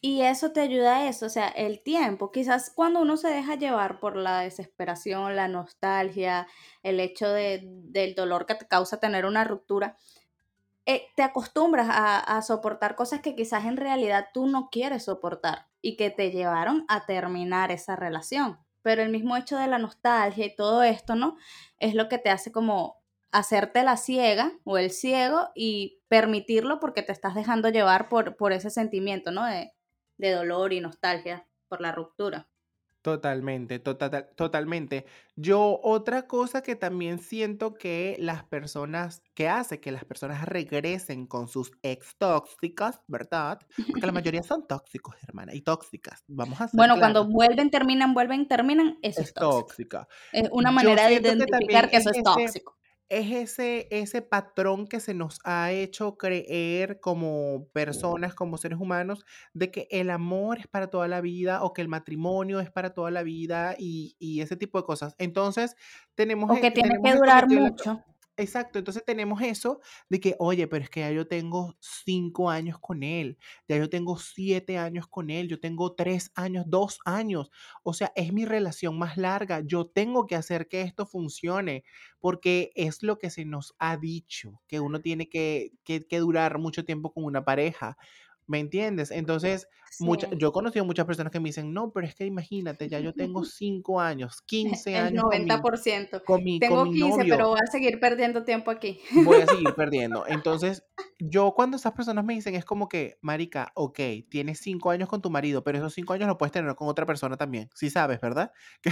Y 0.00 0.22
eso 0.22 0.52
te 0.52 0.60
ayuda 0.60 0.98
a 0.98 1.08
eso, 1.08 1.26
o 1.26 1.30
sea, 1.30 1.48
el 1.48 1.82
tiempo. 1.82 2.30
Quizás 2.30 2.70
cuando 2.70 3.00
uno 3.00 3.16
se 3.16 3.28
deja 3.28 3.56
llevar 3.56 3.98
por 3.98 4.16
la 4.16 4.40
desesperación, 4.40 5.34
la 5.34 5.48
nostalgia, 5.48 6.46
el 6.82 7.00
hecho 7.00 7.28
de, 7.28 7.62
del 7.64 8.14
dolor 8.14 8.46
que 8.46 8.54
te 8.54 8.68
causa 8.68 9.00
tener 9.00 9.24
una 9.24 9.42
ruptura, 9.44 9.96
eh, 10.88 11.08
te 11.16 11.24
acostumbras 11.24 11.88
a, 11.90 12.40
soportar 12.42 12.94
cosas 12.94 13.20
que 13.20 13.34
quizás 13.34 13.64
en 13.64 13.76
realidad 13.76 14.28
tú 14.32 14.46
no 14.46 14.68
quieres 14.70 15.04
soportar 15.04 15.66
y 15.82 15.96
que 15.96 16.10
te 16.10 16.30
llevaron 16.30 16.84
a 16.88 17.06
terminar 17.06 17.72
esa 17.72 17.96
relación. 17.96 18.58
Pero 18.82 19.02
el 19.02 19.10
mismo 19.10 19.36
hecho 19.36 19.58
de 19.58 19.66
la 19.66 19.78
nostalgia 19.78 20.46
y 20.46 20.54
todo 20.54 20.84
esto, 20.84 21.16
¿no? 21.16 21.36
Es 21.78 21.94
lo 21.94 22.08
que 22.08 22.18
te 22.18 22.30
hace 22.30 22.52
como 22.52 23.02
hacerte 23.32 23.82
la 23.82 23.96
ciega 23.96 24.52
o 24.62 24.78
el 24.78 24.90
ciego 24.90 25.48
y 25.56 26.00
permitirlo 26.06 26.78
porque 26.78 27.02
te 27.02 27.10
estás 27.10 27.34
dejando 27.34 27.68
llevar 27.68 28.08
por, 28.08 28.52
ese 28.52 28.70
sentimiento, 28.70 29.32
¿no? 29.32 29.44
De 29.44 30.30
dolor 30.30 30.72
y 30.72 30.80
nostalgia 30.80 31.48
por 31.68 31.80
la 31.80 31.90
ruptura. 31.90 32.48
Totalmente, 33.06 33.78
total, 33.78 34.30
totalmente. 34.34 35.06
Yo 35.36 35.78
otra 35.84 36.26
cosa 36.26 36.60
que 36.60 36.74
también 36.74 37.20
siento 37.20 37.74
que 37.74 38.16
las 38.18 38.42
personas, 38.42 39.22
que 39.32 39.48
hace 39.48 39.78
que 39.78 39.92
las 39.92 40.04
personas 40.04 40.44
regresen 40.44 41.28
con 41.28 41.46
sus 41.46 41.70
ex 41.84 42.16
tóxicas, 42.16 43.00
¿verdad? 43.06 43.60
Porque 43.76 44.06
la 44.06 44.10
mayoría 44.24 44.42
son 44.42 44.66
tóxicos, 44.66 45.14
hermana, 45.22 45.54
y 45.54 45.60
tóxicas. 45.60 46.24
Vamos 46.26 46.60
a 46.60 46.68
Bueno, 46.72 46.94
claros. 46.94 46.98
cuando 46.98 47.26
vuelven, 47.26 47.70
terminan, 47.70 48.12
vuelven, 48.12 48.48
terminan, 48.48 48.98
eso 49.02 49.20
es, 49.20 49.28
es 49.28 49.34
tóxica. 49.34 50.08
Es 50.32 50.48
una 50.50 50.72
manera 50.72 51.06
de 51.06 51.14
identificar 51.14 51.84
que, 51.84 51.90
que 51.92 51.96
eso 51.98 52.10
es 52.10 52.24
tóxico 52.24 52.75
es 53.08 53.30
ese, 53.32 53.88
ese 53.90 54.22
patrón 54.22 54.86
que 54.86 55.00
se 55.00 55.14
nos 55.14 55.38
ha 55.44 55.70
hecho 55.72 56.16
creer 56.16 57.00
como 57.00 57.68
personas, 57.72 58.34
como 58.34 58.58
seres 58.58 58.78
humanos, 58.78 59.24
de 59.52 59.70
que 59.70 59.88
el 59.90 60.10
amor 60.10 60.58
es 60.58 60.66
para 60.66 60.88
toda 60.88 61.08
la 61.08 61.20
vida 61.20 61.62
o 61.62 61.72
que 61.72 61.82
el 61.82 61.88
matrimonio 61.88 62.60
es 62.60 62.70
para 62.70 62.94
toda 62.94 63.10
la 63.10 63.22
vida 63.22 63.74
y, 63.78 64.16
y 64.18 64.40
ese 64.40 64.56
tipo 64.56 64.78
de 64.78 64.84
cosas. 64.84 65.14
Entonces, 65.18 65.76
tenemos... 66.14 66.50
O 66.50 66.60
que 66.60 66.70
tiene 66.70 66.98
que 67.02 67.14
durar 67.14 67.48
mucho. 67.48 68.02
Exacto, 68.38 68.78
entonces 68.78 69.02
tenemos 69.06 69.40
eso 69.40 69.80
de 70.10 70.20
que, 70.20 70.36
oye, 70.38 70.66
pero 70.68 70.84
es 70.84 70.90
que 70.90 71.00
ya 71.00 71.10
yo 71.10 71.26
tengo 71.26 71.74
cinco 71.80 72.50
años 72.50 72.78
con 72.78 73.02
él, 73.02 73.38
ya 73.66 73.78
yo 73.78 73.88
tengo 73.88 74.18
siete 74.18 74.76
años 74.76 75.06
con 75.08 75.30
él, 75.30 75.48
yo 75.48 75.58
tengo 75.58 75.94
tres 75.94 76.32
años, 76.34 76.64
dos 76.68 76.98
años, 77.06 77.50
o 77.82 77.94
sea, 77.94 78.12
es 78.14 78.34
mi 78.34 78.44
relación 78.44 78.98
más 78.98 79.16
larga, 79.16 79.60
yo 79.64 79.86
tengo 79.86 80.26
que 80.26 80.36
hacer 80.36 80.68
que 80.68 80.82
esto 80.82 81.06
funcione, 81.06 81.84
porque 82.20 82.72
es 82.74 83.02
lo 83.02 83.16
que 83.18 83.30
se 83.30 83.46
nos 83.46 83.74
ha 83.78 83.96
dicho, 83.96 84.60
que 84.66 84.80
uno 84.80 85.00
tiene 85.00 85.30
que, 85.30 85.72
que, 85.82 86.06
que 86.06 86.18
durar 86.18 86.58
mucho 86.58 86.84
tiempo 86.84 87.14
con 87.14 87.24
una 87.24 87.42
pareja. 87.42 87.96
¿Me 88.46 88.60
entiendes? 88.60 89.10
Entonces, 89.10 89.68
Sí. 89.90 90.04
mucha- 90.04 90.28
yo 90.36 90.48
he 90.48 90.52
conocido 90.52 90.84
muchas 90.84 91.06
personas 91.06 91.32
que 91.32 91.40
me 91.40 91.48
dicen, 91.48 91.72
no, 91.72 91.90
pero 91.90 92.06
es 92.06 92.14
que 92.14 92.26
imagínate, 92.26 92.88
ya 92.88 93.00
yo 93.00 93.14
tengo 93.14 93.42
cinco 93.44 94.00
años, 94.00 94.42
15 94.42 94.96
El 94.96 95.04
años 95.06 95.24
mi, 95.30 95.46
90%. 95.46 96.22
con 96.24 96.44
mi, 96.44 96.58
Tengo 96.60 96.76
con 96.76 96.90
mi 96.90 96.96
15, 97.00 97.22
pero 97.24 97.36
novio 97.38 97.48
voy 97.48 97.58
a 97.66 97.70
seguir 97.70 97.98
perdiendo 97.98 98.44
tiempo 98.44 98.70
aquí. 98.70 99.00
voy 99.24 99.40
a 99.40 99.46
seguir 99.46 99.74
perdiendo. 99.76 100.26
Entonces, 100.26 100.84
yo 101.18 101.52
cuando 101.56 101.76
esas 101.76 101.92
personas 101.92 102.24
me 102.24 102.34
dicen, 102.34 102.54
es 102.54 102.64
como 102.64 102.88
que, 102.88 103.18
marica, 103.22 103.72
ok, 103.74 103.98
tienes 104.28 104.60
cinco 104.60 104.90
años 104.90 105.08
con 105.08 105.22
tu 105.22 105.30
marido, 105.30 105.64
pero 105.64 105.78
esos 105.78 105.94
cinco 105.94 106.12
años 106.12 106.28
lo 106.28 106.36
puedes 106.38 106.52
tener 106.52 106.74
con 106.74 106.88
otra 106.88 107.06
persona 107.06 107.36
también. 107.36 107.70
Sí 107.74 107.88
sabes, 107.90 108.20
¿verdad? 108.20 108.52
Que 108.82 108.90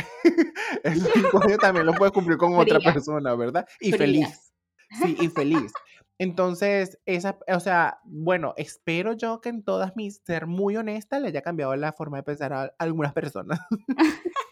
esos 0.84 1.10
cinco 1.14 1.42
años 1.44 1.58
también 1.58 1.86
los 1.86 1.96
puedes 1.96 2.12
cumplir 2.12 2.38
con 2.38 2.54
otra 2.56 2.80
persona, 2.80 3.34
¿verdad? 3.34 3.66
Y 3.80 3.92
fría. 3.92 3.98
feliz. 3.98 4.52
Sí, 5.02 5.16
y 5.18 5.28
feliz. 5.28 5.72
Entonces, 6.18 7.00
esa, 7.06 7.38
o 7.48 7.60
sea, 7.60 8.00
bueno, 8.04 8.54
espero 8.56 9.14
yo 9.14 9.40
que 9.40 9.48
en 9.48 9.64
todas 9.64 9.96
mis, 9.96 10.22
ser 10.24 10.46
muy 10.46 10.76
honesta, 10.76 11.18
le 11.18 11.28
haya 11.28 11.42
cambiado 11.42 11.74
la 11.76 11.92
forma 11.92 12.18
de 12.18 12.22
pensar 12.22 12.52
a 12.52 12.74
algunas 12.78 13.12
personas. 13.12 13.58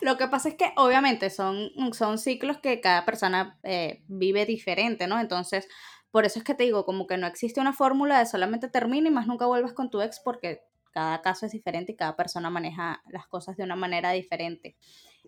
Lo 0.00 0.16
que 0.16 0.28
pasa 0.28 0.48
es 0.48 0.54
que 0.54 0.72
obviamente 0.76 1.28
son, 1.28 1.70
son 1.92 2.18
ciclos 2.18 2.58
que 2.58 2.80
cada 2.80 3.04
persona 3.04 3.58
eh, 3.64 4.04
vive 4.06 4.46
diferente, 4.46 5.08
¿no? 5.08 5.18
Entonces, 5.18 5.66
por 6.12 6.24
eso 6.24 6.38
es 6.38 6.44
que 6.44 6.54
te 6.54 6.64
digo, 6.64 6.84
como 6.84 7.06
que 7.06 7.16
no 7.16 7.26
existe 7.26 7.60
una 7.60 7.72
fórmula 7.72 8.18
de 8.18 8.26
solamente 8.26 8.68
termina 8.68 9.08
y 9.08 9.12
más 9.12 9.26
nunca 9.26 9.46
vuelvas 9.46 9.72
con 9.72 9.90
tu 9.90 10.00
ex 10.00 10.20
porque 10.24 10.62
cada 10.92 11.20
caso 11.20 11.46
es 11.46 11.52
diferente 11.52 11.92
y 11.92 11.96
cada 11.96 12.16
persona 12.16 12.48
maneja 12.48 13.02
las 13.08 13.26
cosas 13.26 13.56
de 13.56 13.64
una 13.64 13.76
manera 13.76 14.12
diferente. 14.12 14.76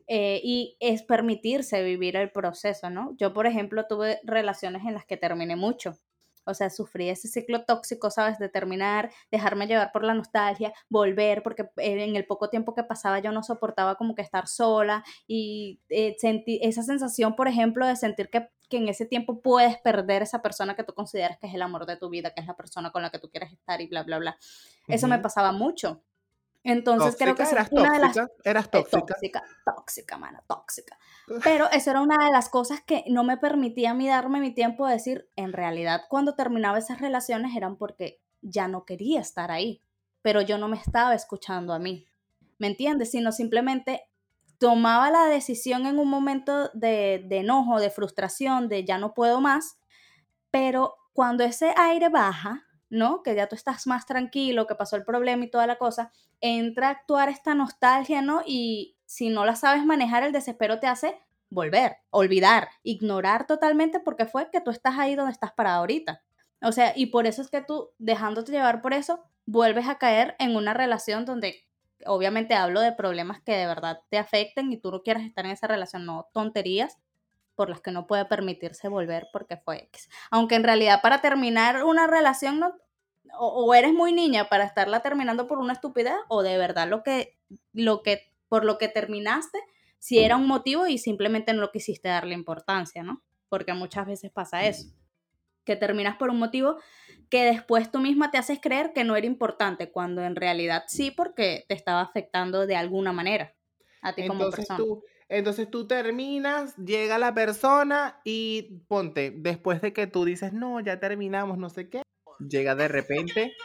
Eh, 0.06 0.40
y 0.42 0.76
es 0.80 1.02
permitirse 1.02 1.82
vivir 1.82 2.16
el 2.16 2.30
proceso, 2.30 2.90
¿no? 2.90 3.14
Yo, 3.16 3.32
por 3.32 3.46
ejemplo, 3.46 3.86
tuve 3.86 4.20
relaciones 4.24 4.84
en 4.86 4.94
las 4.94 5.04
que 5.06 5.16
terminé 5.16 5.56
mucho. 5.56 5.98
O 6.44 6.54
sea, 6.54 6.70
sufrí 6.70 7.08
ese 7.08 7.28
ciclo 7.28 7.64
tóxico, 7.64 8.10
¿sabes? 8.10 8.38
De 8.38 8.48
terminar, 8.48 9.10
dejarme 9.30 9.66
llevar 9.66 9.92
por 9.92 10.04
la 10.04 10.14
nostalgia, 10.14 10.72
volver, 10.88 11.42
porque 11.42 11.68
en 11.76 12.16
el 12.16 12.26
poco 12.26 12.48
tiempo 12.48 12.74
que 12.74 12.82
pasaba 12.82 13.20
yo 13.20 13.30
no 13.30 13.42
soportaba 13.42 13.96
como 13.96 14.14
que 14.14 14.22
estar 14.22 14.48
sola 14.48 15.04
y 15.26 15.80
eh, 15.90 16.16
sentí 16.18 16.58
esa 16.62 16.82
sensación, 16.82 17.36
por 17.36 17.46
ejemplo, 17.46 17.86
de 17.86 17.96
sentir 17.96 18.30
que, 18.30 18.48
que 18.68 18.78
en 18.78 18.88
ese 18.88 19.06
tiempo 19.06 19.40
puedes 19.40 19.78
perder 19.78 20.22
esa 20.22 20.42
persona 20.42 20.74
que 20.74 20.84
tú 20.84 20.94
consideras 20.94 21.38
que 21.38 21.46
es 21.46 21.54
el 21.54 21.62
amor 21.62 21.86
de 21.86 21.96
tu 21.96 22.08
vida, 22.08 22.32
que 22.34 22.40
es 22.40 22.46
la 22.46 22.56
persona 22.56 22.90
con 22.90 23.02
la 23.02 23.10
que 23.10 23.18
tú 23.18 23.30
quieres 23.30 23.52
estar 23.52 23.80
y 23.80 23.86
bla, 23.86 24.02
bla, 24.02 24.18
bla. 24.18 24.38
Eso 24.88 25.08
me 25.08 25.18
pasaba 25.18 25.52
mucho. 25.52 26.02
Entonces 26.62 27.16
creo 27.16 27.34
que 27.34 27.42
eras 27.42 27.68
una 27.70 27.84
tóxica, 27.84 27.92
de 27.92 27.98
las 27.98 28.30
eras 28.44 28.64
eh, 28.66 28.68
tóxica. 28.70 29.00
tóxica, 29.06 29.44
tóxica, 29.64 30.18
mana, 30.18 30.42
tóxica. 30.46 30.98
Pero 31.42 31.70
eso 31.70 31.90
era 31.90 32.02
una 32.02 32.24
de 32.24 32.32
las 32.32 32.48
cosas 32.48 32.82
que 32.82 33.04
no 33.08 33.24
me 33.24 33.38
permitía 33.38 33.92
a 33.92 33.94
mí 33.94 34.06
darme 34.06 34.40
mi 34.40 34.52
tiempo 34.52 34.86
de 34.86 34.94
decir, 34.94 35.28
en 35.36 35.52
realidad 35.52 36.02
cuando 36.08 36.34
terminaba 36.34 36.78
esas 36.78 37.00
relaciones 37.00 37.56
eran 37.56 37.76
porque 37.76 38.20
ya 38.42 38.68
no 38.68 38.84
quería 38.84 39.20
estar 39.20 39.50
ahí, 39.50 39.80
pero 40.22 40.42
yo 40.42 40.58
no 40.58 40.68
me 40.68 40.76
estaba 40.76 41.14
escuchando 41.14 41.72
a 41.72 41.78
mí. 41.78 42.06
¿Me 42.58 42.66
entiendes? 42.66 43.10
Sino 43.12 43.32
simplemente 43.32 44.02
tomaba 44.58 45.10
la 45.10 45.24
decisión 45.26 45.86
en 45.86 45.98
un 45.98 46.08
momento 46.08 46.68
de, 46.74 47.24
de 47.26 47.38
enojo, 47.38 47.80
de 47.80 47.90
frustración, 47.90 48.68
de 48.68 48.84
ya 48.84 48.98
no 48.98 49.14
puedo 49.14 49.40
más, 49.40 49.78
pero 50.50 50.96
cuando 51.14 51.44
ese 51.44 51.72
aire 51.76 52.10
baja, 52.10 52.66
¿no? 52.90 53.22
Que 53.22 53.34
ya 53.34 53.48
tú 53.48 53.54
estás 53.54 53.86
más 53.86 54.04
tranquilo, 54.06 54.66
que 54.66 54.74
pasó 54.74 54.96
el 54.96 55.04
problema 55.04 55.44
y 55.44 55.50
toda 55.50 55.66
la 55.66 55.78
cosa, 55.78 56.12
entra 56.40 56.88
a 56.88 56.90
actuar 56.90 57.28
esta 57.28 57.54
nostalgia, 57.54 58.20
¿no? 58.20 58.42
Y 58.44 58.96
si 59.06 59.30
no 59.30 59.44
la 59.44 59.56
sabes 59.56 59.86
manejar, 59.86 60.24
el 60.24 60.32
desespero 60.32 60.80
te 60.80 60.86
hace 60.86 61.18
volver, 61.48 61.96
olvidar, 62.10 62.68
ignorar 62.82 63.46
totalmente 63.46 64.00
porque 64.00 64.26
fue 64.26 64.50
que 64.50 64.60
tú 64.60 64.70
estás 64.70 64.98
ahí 64.98 65.14
donde 65.14 65.32
estás 65.32 65.52
parado 65.52 65.80
ahorita. 65.80 66.22
O 66.62 66.72
sea, 66.72 66.92
y 66.94 67.06
por 67.06 67.26
eso 67.26 67.42
es 67.42 67.50
que 67.50 67.62
tú, 67.62 67.90
dejándote 67.98 68.52
llevar 68.52 68.82
por 68.82 68.92
eso, 68.92 69.24
vuelves 69.46 69.88
a 69.88 69.98
caer 69.98 70.36
en 70.38 70.56
una 70.56 70.74
relación 70.74 71.24
donde 71.24 71.64
obviamente 72.06 72.54
hablo 72.54 72.80
de 72.80 72.92
problemas 72.92 73.40
que 73.40 73.56
de 73.56 73.66
verdad 73.66 74.00
te 74.10 74.18
afecten 74.18 74.72
y 74.72 74.78
tú 74.78 74.90
no 74.90 75.02
quieres 75.02 75.24
estar 75.24 75.44
en 75.44 75.52
esa 75.52 75.66
relación, 75.66 76.06
no 76.06 76.28
tonterías, 76.32 76.98
por 77.60 77.68
las 77.68 77.82
que 77.82 77.90
no 77.90 78.06
puede 78.06 78.24
permitirse 78.24 78.88
volver 78.88 79.28
porque 79.34 79.58
fue 79.58 79.82
X. 79.82 80.08
Aunque 80.30 80.54
en 80.54 80.64
realidad 80.64 81.02
para 81.02 81.20
terminar 81.20 81.84
una 81.84 82.06
relación 82.06 82.58
no, 82.58 82.74
o, 83.38 83.74
eres 83.74 83.92
muy 83.92 84.14
niña 84.14 84.48
para 84.48 84.64
estarla 84.64 85.00
terminando 85.00 85.46
por 85.46 85.58
una 85.58 85.74
estupidez 85.74 86.14
o 86.28 86.42
de 86.42 86.56
verdad 86.56 86.88
lo 86.88 87.02
que, 87.02 87.38
lo 87.74 88.02
que, 88.02 88.32
por 88.48 88.64
lo 88.64 88.78
que 88.78 88.88
terminaste, 88.88 89.58
si 89.98 90.20
era 90.20 90.38
un 90.38 90.46
motivo 90.46 90.86
y 90.86 90.96
simplemente 90.96 91.52
no 91.52 91.60
lo 91.60 91.70
quisiste 91.70 92.08
darle 92.08 92.32
importancia, 92.32 93.02
¿no? 93.02 93.22
Porque 93.50 93.74
muchas 93.74 94.06
veces 94.06 94.30
pasa 94.30 94.64
eso, 94.64 94.88
que 95.64 95.76
terminas 95.76 96.16
por 96.16 96.30
un 96.30 96.38
motivo 96.38 96.78
que 97.28 97.44
después 97.44 97.90
tú 97.90 97.98
misma 97.98 98.30
te 98.30 98.38
haces 98.38 98.58
creer 98.58 98.94
que 98.94 99.04
no 99.04 99.16
era 99.16 99.26
importante, 99.26 99.92
cuando 99.92 100.24
en 100.24 100.34
realidad 100.34 100.84
sí, 100.86 101.10
porque 101.10 101.66
te 101.68 101.74
estaba 101.74 102.00
afectando 102.00 102.66
de 102.66 102.76
alguna 102.76 103.12
manera 103.12 103.54
a 104.00 104.14
ti 104.14 104.26
como 104.26 104.48
persona. 104.48 104.78
Tú, 104.78 105.04
entonces 105.30 105.70
tú 105.70 105.86
terminas, 105.86 106.76
llega 106.76 107.16
la 107.16 107.32
persona 107.32 108.20
y 108.24 108.82
ponte, 108.88 109.32
después 109.34 109.80
de 109.80 109.92
que 109.92 110.08
tú 110.08 110.24
dices, 110.24 110.52
no, 110.52 110.80
ya 110.80 110.98
terminamos, 110.98 111.56
no 111.56 111.70
sé 111.70 111.88
qué, 111.88 112.02
llega 112.40 112.74
de 112.74 112.88
repente. 112.88 113.54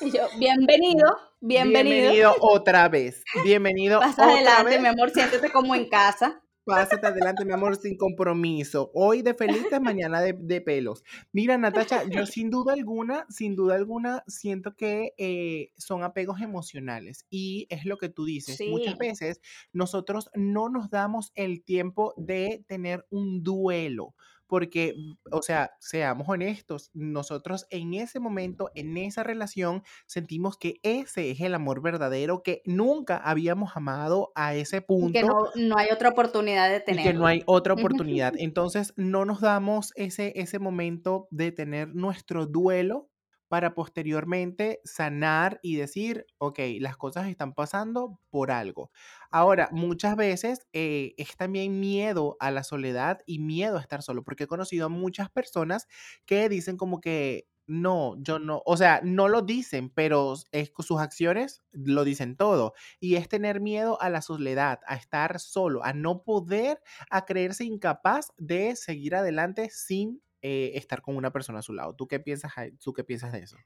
Y 0.00 0.10
yo, 0.10 0.28
bienvenido, 0.38 1.16
bienvenido. 1.40 2.00
Bienvenido 2.00 2.36
otra 2.40 2.90
vez. 2.90 3.24
Bienvenido. 3.42 4.00
Pasa 4.00 4.24
adelante, 4.24 4.78
mi 4.78 4.88
amor, 4.88 5.10
siéntete 5.10 5.50
como 5.50 5.74
en 5.74 5.88
casa. 5.88 6.43
Pásate 6.64 7.06
adelante, 7.06 7.44
mi 7.44 7.52
amor, 7.52 7.76
sin 7.76 7.96
compromiso. 7.98 8.90
Hoy 8.94 9.20
de 9.20 9.34
felices, 9.34 9.80
mañana 9.82 10.22
de, 10.22 10.60
pelos. 10.62 11.04
Mira, 11.30 11.58
Natacha, 11.58 12.04
yo 12.08 12.24
sin 12.26 12.48
duda 12.48 12.72
alguna, 12.72 13.26
sin 13.28 13.54
duda 13.54 13.74
alguna, 13.74 14.24
siento 14.26 14.74
que 14.74 15.12
eh, 15.18 15.72
son 15.76 16.04
apegos 16.04 16.40
emocionales. 16.40 17.26
Y 17.28 17.66
es 17.68 17.84
lo 17.84 17.98
que 17.98 18.08
tú 18.08 18.24
dices. 18.24 18.58
Muchas 18.70 18.96
veces 18.96 19.42
nosotros 19.74 20.30
no 20.34 20.70
nos 20.70 20.88
damos 20.88 21.32
el 21.34 21.62
tiempo 21.62 22.14
de 22.16 22.64
tener 22.66 23.06
un 23.10 23.42
duelo 23.42 24.14
porque, 24.46 24.94
o 25.30 25.42
sea, 25.42 25.72
seamos 25.80 26.28
honestos, 26.28 26.90
nosotros 26.92 27.66
en 27.70 27.94
ese 27.94 28.20
momento, 28.20 28.70
en 28.74 28.96
esa 28.96 29.22
relación, 29.22 29.82
sentimos 30.06 30.56
que 30.56 30.80
ese 30.82 31.30
es 31.30 31.40
el 31.40 31.54
amor 31.54 31.82
verdadero, 31.82 32.42
que 32.42 32.62
nunca 32.64 33.16
habíamos 33.16 33.76
amado 33.76 34.32
a 34.34 34.54
ese 34.54 34.80
punto. 34.80 35.12
que 35.12 35.24
no, 35.24 35.50
no 35.54 35.76
hay 35.78 35.88
otra 35.92 36.10
oportunidad 36.10 36.70
de 36.70 36.80
tener. 36.80 37.04
que 37.04 37.12
no 37.12 37.26
hay 37.26 37.42
otra 37.46 37.74
oportunidad. 37.74 38.34
Entonces, 38.36 38.92
no 38.96 39.24
nos 39.24 39.40
damos 39.40 39.92
ese, 39.96 40.32
ese 40.36 40.58
momento 40.58 41.28
de 41.30 41.52
tener 41.52 41.94
nuestro 41.94 42.46
duelo 42.46 43.10
para 43.54 43.72
posteriormente 43.76 44.80
sanar 44.82 45.60
y 45.62 45.76
decir, 45.76 46.26
ok, 46.38 46.58
las 46.80 46.96
cosas 46.96 47.28
están 47.28 47.54
pasando 47.54 48.18
por 48.28 48.50
algo. 48.50 48.90
Ahora, 49.30 49.68
muchas 49.70 50.16
veces 50.16 50.66
eh, 50.72 51.14
es 51.18 51.36
también 51.36 51.78
miedo 51.78 52.36
a 52.40 52.50
la 52.50 52.64
soledad 52.64 53.20
y 53.26 53.38
miedo 53.38 53.78
a 53.78 53.80
estar 53.80 54.02
solo, 54.02 54.24
porque 54.24 54.42
he 54.44 54.48
conocido 54.48 54.86
a 54.86 54.88
muchas 54.88 55.30
personas 55.30 55.86
que 56.26 56.48
dicen 56.48 56.76
como 56.76 57.00
que 57.00 57.46
no, 57.68 58.16
yo 58.18 58.40
no, 58.40 58.60
o 58.66 58.76
sea, 58.76 59.00
no 59.04 59.28
lo 59.28 59.40
dicen, 59.42 59.88
pero 59.88 60.34
sus 60.36 61.00
acciones 61.00 61.62
lo 61.70 62.02
dicen 62.02 62.36
todo. 62.36 62.74
Y 62.98 63.14
es 63.14 63.28
tener 63.28 63.60
miedo 63.60 64.02
a 64.02 64.10
la 64.10 64.20
soledad, 64.20 64.80
a 64.88 64.96
estar 64.96 65.38
solo, 65.38 65.84
a 65.84 65.92
no 65.92 66.24
poder, 66.24 66.82
a 67.08 67.24
creerse 67.24 67.64
incapaz 67.64 68.32
de 68.36 68.74
seguir 68.74 69.14
adelante 69.14 69.70
sin 69.70 70.20
eh, 70.46 70.76
estar 70.76 71.00
con 71.00 71.16
una 71.16 71.32
persona 71.32 71.60
a 71.60 71.62
su 71.62 71.72
lado. 71.72 71.96
¿Tú 71.96 72.06
qué 72.06 72.20
piensas, 72.20 72.52
¿tú 72.78 72.92
qué 72.92 73.02
piensas 73.02 73.32
de 73.32 73.38
eso? 73.38 73.56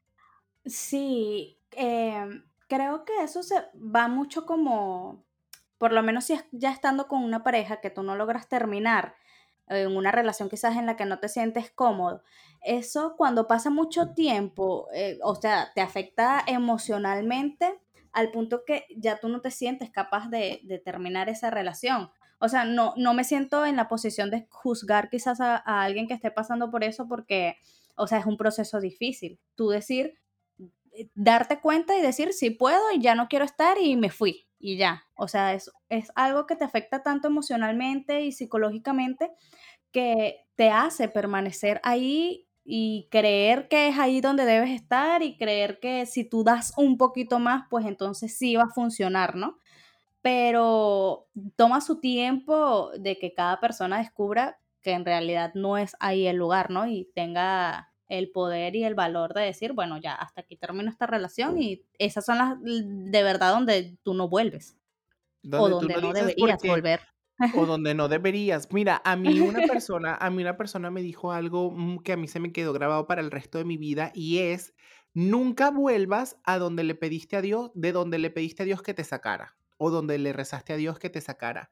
Sí, 0.65 1.59
em, 1.73 2.45
creo 2.69 3.05
que 3.05 3.21
eso 3.25 3.43
se 3.43 3.57
va 3.75 4.07
mucho 4.07 4.47
como, 4.47 5.25
por 5.77 5.93
lo 5.93 6.05
menos 6.05 6.27
si 6.27 6.39
ya 6.53 6.71
estando 6.71 7.09
con 7.09 7.25
una 7.25 7.43
pareja 7.43 7.81
que 7.81 7.91
tú 7.91 8.05
no 8.05 8.15
logras 8.15 8.49
terminar, 8.49 9.17
en 9.67 9.97
una 9.97 10.13
relación 10.13 10.49
quizás 10.49 10.77
en 10.77 10.87
la 10.87 10.95
que 10.95 11.05
no 11.05 11.19
te 11.19 11.29
sientes 11.29 11.73
cómodo, 11.73 12.23
eso 12.63 13.17
cuando 13.17 13.49
pasa 13.49 13.71
mucho 13.71 14.15
tiempo, 14.15 14.87
eh, 14.95 15.19
o 15.25 15.35
sea, 15.35 15.73
te 15.75 15.81
afecta 15.81 16.45
emocionalmente 16.47 17.81
al 18.13 18.31
punto 18.31 18.63
que 18.65 18.87
ya 18.97 19.19
tú 19.19 19.29
no 19.29 19.41
te 19.41 19.51
sientes 19.51 19.91
capaz 19.91 20.29
de, 20.29 20.61
de 20.63 20.79
terminar 20.79 21.29
esa 21.29 21.51
relación 21.51 22.13
o 22.39 22.49
sea, 22.49 22.65
no, 22.65 22.95
no 22.97 23.15
me 23.15 23.25
siento 23.25 23.67
en 23.67 23.77
la 23.77 23.89
posición 23.89 24.31
de 24.31 24.47
juzgar 24.51 25.11
quizás 25.11 25.41
a, 25.41 25.57
alguien 25.57 26.07
que 26.07 26.15
esté 26.15 26.31
pasando 26.31 26.71
por 26.71 26.85
eso 26.85 27.09
porque, 27.09 27.57
o 27.97 28.07
sea, 28.07 28.19
es 28.19 28.27
un 28.27 28.37
proceso 28.37 28.81
difícil. 28.81 29.41
Tú 29.57 29.69
decir, 29.69 30.15
eh, 30.93 31.11
darte 31.15 31.61
cuenta 31.61 31.97
y 31.97 32.03
decir, 32.03 32.33
sí 32.33 32.51
puedo 32.51 32.93
y 32.93 33.01
ya 33.01 33.15
no 33.15 33.29
quiero 33.29 33.45
estar 33.45 33.79
y 33.81 33.97
me 33.97 34.11
fui 34.11 34.47
y 34.59 34.77
ya. 34.77 35.05
O 35.17 35.27
sea, 35.29 35.55
es, 35.55 35.71
es 35.89 36.11
algo 36.15 36.47
que 36.47 36.57
te 36.57 36.65
afecta 36.65 37.03
tanto 37.03 37.29
emocionalmente 37.29 38.23
y 38.23 38.33
psicológicamente 38.33 39.31
que 39.91 40.47
te 40.55 40.71
hace 40.71 41.09
permanecer 41.09 41.81
ahí 41.83 42.49
y 42.65 43.09
creer 43.11 43.69
que 43.69 43.89
es 43.89 43.99
ahí 43.99 44.21
donde 44.21 44.45
debes 44.45 44.71
estar 44.71 45.23
y 45.23 45.39
creer 45.39 45.81
que 45.81 46.05
si 46.05 46.23
tú 46.23 46.45
das 46.45 46.75
un 46.77 46.99
poquito 46.99 47.39
más, 47.39 47.65
pues 47.71 47.87
entonces 47.87 48.37
sí 48.37 48.57
va 48.57 48.65
a 48.65 48.75
funcionar, 48.75 49.37
¿no? 49.37 49.59
Pero 50.29 51.27
toma 51.57 51.81
su 51.81 52.01
tiempo 52.01 52.91
de 52.99 53.19
que 53.19 53.33
cada 53.33 53.61
persona 53.61 53.97
descubra 53.97 54.61
que 54.83 54.91
en 54.91 55.07
realidad 55.07 55.53
no 55.55 55.79
es 55.79 55.97
ahí 56.01 56.27
el 56.27 56.37
lugar, 56.37 56.69
¿no? 56.71 56.87
Y 56.87 57.11
tenga 57.15 57.95
el 58.09 58.31
poder 58.31 58.77
y 58.77 58.85
el 58.85 58.95
valor 58.95 59.33
de 59.33 59.41
decir, 59.41 59.73
bueno, 59.73 59.97
ya 59.97 60.13
hasta 60.13 60.43
aquí 60.43 60.59
termino 60.59 60.91
esta 60.91 61.07
relación 61.07 61.57
y 61.63 61.83
esas 61.99 62.27
son 62.27 62.37
las 62.37 62.57
de 62.63 63.23
verdad 63.23 63.55
donde 63.55 63.97
tú 64.03 64.13
no 64.13 64.29
vuelves. 64.29 64.77
o 65.51 65.71
donde 65.71 65.95
no, 65.97 66.13
deberías 66.13 66.61
volver. 66.63 67.01
O 67.57 67.65
donde 67.65 67.95
no 67.95 68.09
deberías. 68.09 68.71
Mira, 68.71 69.01
a 69.07 69.17
mí 69.17 69.41
una 69.41 69.61
persona, 69.83 70.15
a 70.15 70.29
mí 70.29 70.43
una 70.43 70.59
persona 70.59 70.91
me 70.91 71.01
dijo 71.01 71.33
algo 71.33 71.71
mm, 71.71 72.01
que 72.01 72.13
a 72.13 72.19
mí 72.19 72.29
se 72.29 72.39
me 72.39 72.53
quedó 72.53 72.75
grabado 72.75 73.07
para 73.07 73.23
el 73.23 73.31
resto 73.31 73.57
de 73.57 73.65
mi 73.65 73.79
vida 73.79 74.13
y 74.15 74.41
es 74.41 74.75
nunca 75.15 75.71
vuelvas 75.71 76.37
a 76.45 76.59
donde 76.59 76.85
le 76.85 76.95
pediste 76.95 77.39
a 77.39 77.41
Dios, 77.41 77.71
de 77.73 77.93
donde 77.93 78.19
le 78.19 78.29
pediste 78.29 78.65
a 78.65 78.67
Dios 78.67 78.83
que 78.83 78.93
te 78.93 79.05
sacara 79.05 79.58
o 79.79 79.91
donde 79.91 80.19
le 80.19 80.33
rezaste 80.33 80.73
a 80.75 80.77
Dios 80.77 80.99
que 80.99 81.11
te 81.11 81.21
sacara. 81.21 81.71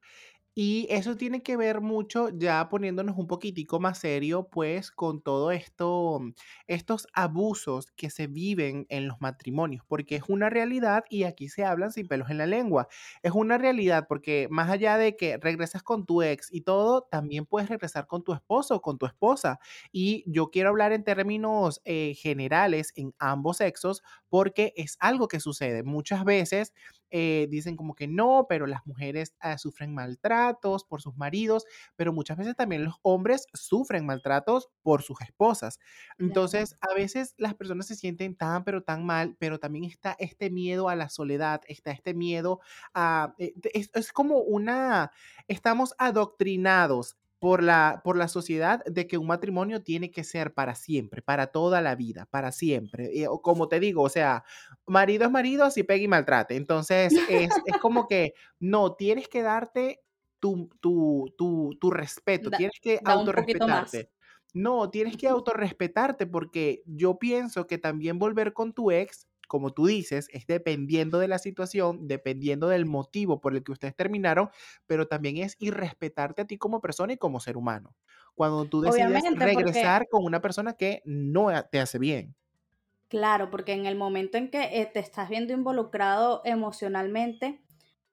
Y 0.58 0.86
eso 0.88 1.16
tiene 1.16 1.42
que 1.42 1.56
ver 1.58 1.82
mucho, 1.82 2.30
ya 2.30 2.66
poniéndonos 2.70 3.18
un 3.18 3.26
poquitico 3.26 3.78
más 3.78 3.98
serio, 3.98 4.48
pues 4.50 4.90
con 4.90 5.20
todo 5.20 5.50
esto, 5.50 6.18
estos 6.66 7.06
abusos 7.12 7.92
que 7.94 8.08
se 8.08 8.26
viven 8.26 8.86
en 8.88 9.06
los 9.06 9.20
matrimonios, 9.20 9.84
porque 9.86 10.16
es 10.16 10.22
una 10.28 10.48
realidad 10.48 11.04
y 11.10 11.24
aquí 11.24 11.50
se 11.50 11.64
hablan 11.66 11.92
sin 11.92 12.08
pelos 12.08 12.30
en 12.30 12.38
la 12.38 12.46
lengua. 12.46 12.88
Es 13.22 13.32
una 13.32 13.58
realidad 13.58 14.06
porque 14.08 14.48
más 14.50 14.70
allá 14.70 14.96
de 14.96 15.14
que 15.14 15.36
regresas 15.36 15.82
con 15.82 16.06
tu 16.06 16.22
ex 16.22 16.50
y 16.50 16.62
todo, 16.62 17.02
también 17.10 17.44
puedes 17.44 17.68
regresar 17.68 18.06
con 18.06 18.24
tu 18.24 18.32
esposo 18.32 18.80
con 18.80 18.96
tu 18.96 19.04
esposa. 19.06 19.58
Y 19.92 20.24
yo 20.26 20.50
quiero 20.50 20.70
hablar 20.70 20.92
en 20.92 21.04
términos 21.04 21.80
eh, 21.84 22.14
generales 22.14 22.92
en 22.96 23.14
ambos 23.18 23.58
sexos 23.58 24.02
porque 24.28 24.72
es 24.76 24.96
algo 25.00 25.28
que 25.28 25.40
sucede. 25.40 25.82
Muchas 25.82 26.24
veces 26.24 26.72
eh, 27.10 27.46
dicen 27.50 27.76
como 27.76 27.94
que 27.94 28.06
no, 28.06 28.46
pero 28.48 28.66
las 28.66 28.86
mujeres 28.86 29.34
ah, 29.40 29.58
sufren 29.58 29.94
maltratos 29.94 30.84
por 30.84 31.00
sus 31.02 31.16
maridos, 31.16 31.64
pero 31.96 32.12
muchas 32.12 32.36
veces 32.36 32.56
también 32.56 32.84
los 32.84 32.96
hombres 33.02 33.46
sufren 33.54 34.06
maltratos 34.06 34.68
por 34.82 35.02
sus 35.02 35.20
esposas. 35.20 35.78
Entonces, 36.18 36.76
a 36.80 36.94
veces 36.94 37.34
las 37.38 37.54
personas 37.54 37.86
se 37.86 37.96
sienten 37.96 38.36
tan, 38.36 38.64
pero 38.64 38.82
tan 38.82 39.04
mal, 39.04 39.36
pero 39.38 39.58
también 39.58 39.84
está 39.84 40.16
este 40.18 40.50
miedo 40.50 40.88
a 40.88 40.96
la 40.96 41.08
soledad, 41.08 41.62
está 41.68 41.90
este 41.90 42.14
miedo 42.14 42.60
a... 42.94 43.34
Eh, 43.38 43.54
es, 43.74 43.90
es 43.94 44.12
como 44.12 44.38
una... 44.38 45.10
Estamos 45.48 45.94
adoctrinados 45.98 47.16
por 47.38 47.62
la, 47.62 48.00
por 48.02 48.16
la 48.16 48.28
sociedad 48.28 48.84
de 48.86 49.06
que 49.06 49.18
un 49.18 49.26
matrimonio 49.26 49.82
tiene 49.82 50.10
que 50.10 50.24
ser 50.24 50.54
para 50.54 50.74
siempre, 50.74 51.22
para 51.22 51.48
toda 51.48 51.80
la 51.80 51.94
vida, 51.94 52.26
para 52.30 52.50
siempre. 52.50 53.10
Y, 53.12 53.26
o 53.26 53.42
como 53.42 53.68
te 53.68 53.78
digo, 53.78 54.02
o 54.02 54.08
sea, 54.08 54.44
marido 54.86 55.26
es 55.26 55.30
marido 55.30 55.70
si 55.70 55.82
pega 55.82 56.02
y 56.02 56.08
maltrate. 56.08 56.56
Entonces, 56.56 57.12
es, 57.28 57.50
es 57.66 57.76
como 57.78 58.06
que 58.08 58.34
no, 58.58 58.94
tienes 58.94 59.28
que 59.28 59.42
darte 59.42 60.00
tu, 60.40 60.70
tu, 60.80 61.32
tu, 61.36 61.76
tu 61.80 61.90
respeto, 61.90 62.50
Da, 62.50 62.58
tienes 62.58 62.80
que 62.80 63.00
autorrespetarte. 63.04 64.10
No, 64.54 64.88
tienes 64.88 65.18
que 65.18 65.28
autorrespetarte 65.28 66.26
porque 66.26 66.82
yo 66.86 67.18
pienso 67.18 67.66
que 67.66 67.76
también 67.76 68.18
volver 68.18 68.54
con 68.54 68.72
tu 68.72 68.90
ex, 68.90 69.28
como 69.46 69.72
tú 69.72 69.86
dices, 69.86 70.28
es 70.32 70.46
dependiendo 70.46 71.18
de 71.18 71.28
la 71.28 71.38
situación, 71.38 72.08
dependiendo 72.08 72.68
del 72.68 72.86
motivo 72.86 73.40
por 73.40 73.54
el 73.54 73.62
que 73.62 73.72
ustedes 73.72 73.94
terminaron, 73.96 74.50
pero 74.86 75.08
también 75.08 75.38
es 75.38 75.56
irrespetarte 75.58 76.42
a 76.42 76.46
ti 76.46 76.58
como 76.58 76.80
persona 76.80 77.12
y 77.12 77.16
como 77.16 77.40
ser 77.40 77.56
humano. 77.56 77.96
Cuando 78.34 78.64
tú 78.66 78.80
decides 78.80 79.06
Obviamente, 79.06 79.30
porque 79.30 79.46
regresar 79.46 80.06
con 80.10 80.24
una 80.24 80.40
persona 80.40 80.74
que 80.74 81.02
no 81.04 81.48
te 81.70 81.80
hace 81.80 81.98
bien. 81.98 82.34
Claro, 83.08 83.50
porque 83.50 83.72
en 83.72 83.86
el 83.86 83.96
momento 83.96 84.36
en 84.36 84.50
que 84.50 84.80
eh, 84.80 84.86
te 84.86 84.98
estás 84.98 85.28
viendo 85.28 85.52
involucrado 85.52 86.42
emocionalmente, 86.44 87.62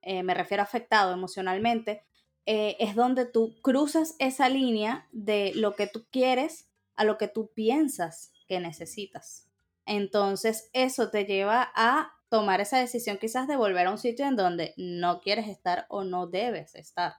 eh, 0.01 0.21
me 0.21 0.35
refiero 0.35 0.61
a 0.61 0.65
afectado 0.65 1.13
emocionalmente, 1.13 2.03
eh, 2.45 2.75
es 2.79 2.93
donde 2.95 3.25
tú 3.25 3.55
cruzas 3.61 4.15
esa 4.19 4.49
línea 4.49 5.07
de 5.11 5.53
lo 5.55 5.75
que 5.75 5.87
tú 5.87 6.05
quieres 6.11 6.69
a 6.95 7.05
lo 7.05 7.17
que 7.17 7.27
tú 7.27 7.51
piensas 7.55 8.33
que 8.47 8.59
necesitas. 8.59 9.49
Entonces, 9.85 10.69
eso 10.73 11.09
te 11.11 11.25
lleva 11.25 11.71
a 11.75 12.11
tomar 12.29 12.61
esa 12.61 12.79
decisión 12.79 13.17
quizás 13.19 13.47
de 13.47 13.57
volver 13.57 13.87
a 13.87 13.91
un 13.91 13.97
sitio 13.97 14.25
en 14.27 14.35
donde 14.35 14.73
no 14.77 15.21
quieres 15.21 15.47
estar 15.47 15.85
o 15.89 16.03
no 16.03 16.27
debes 16.27 16.75
estar. 16.75 17.15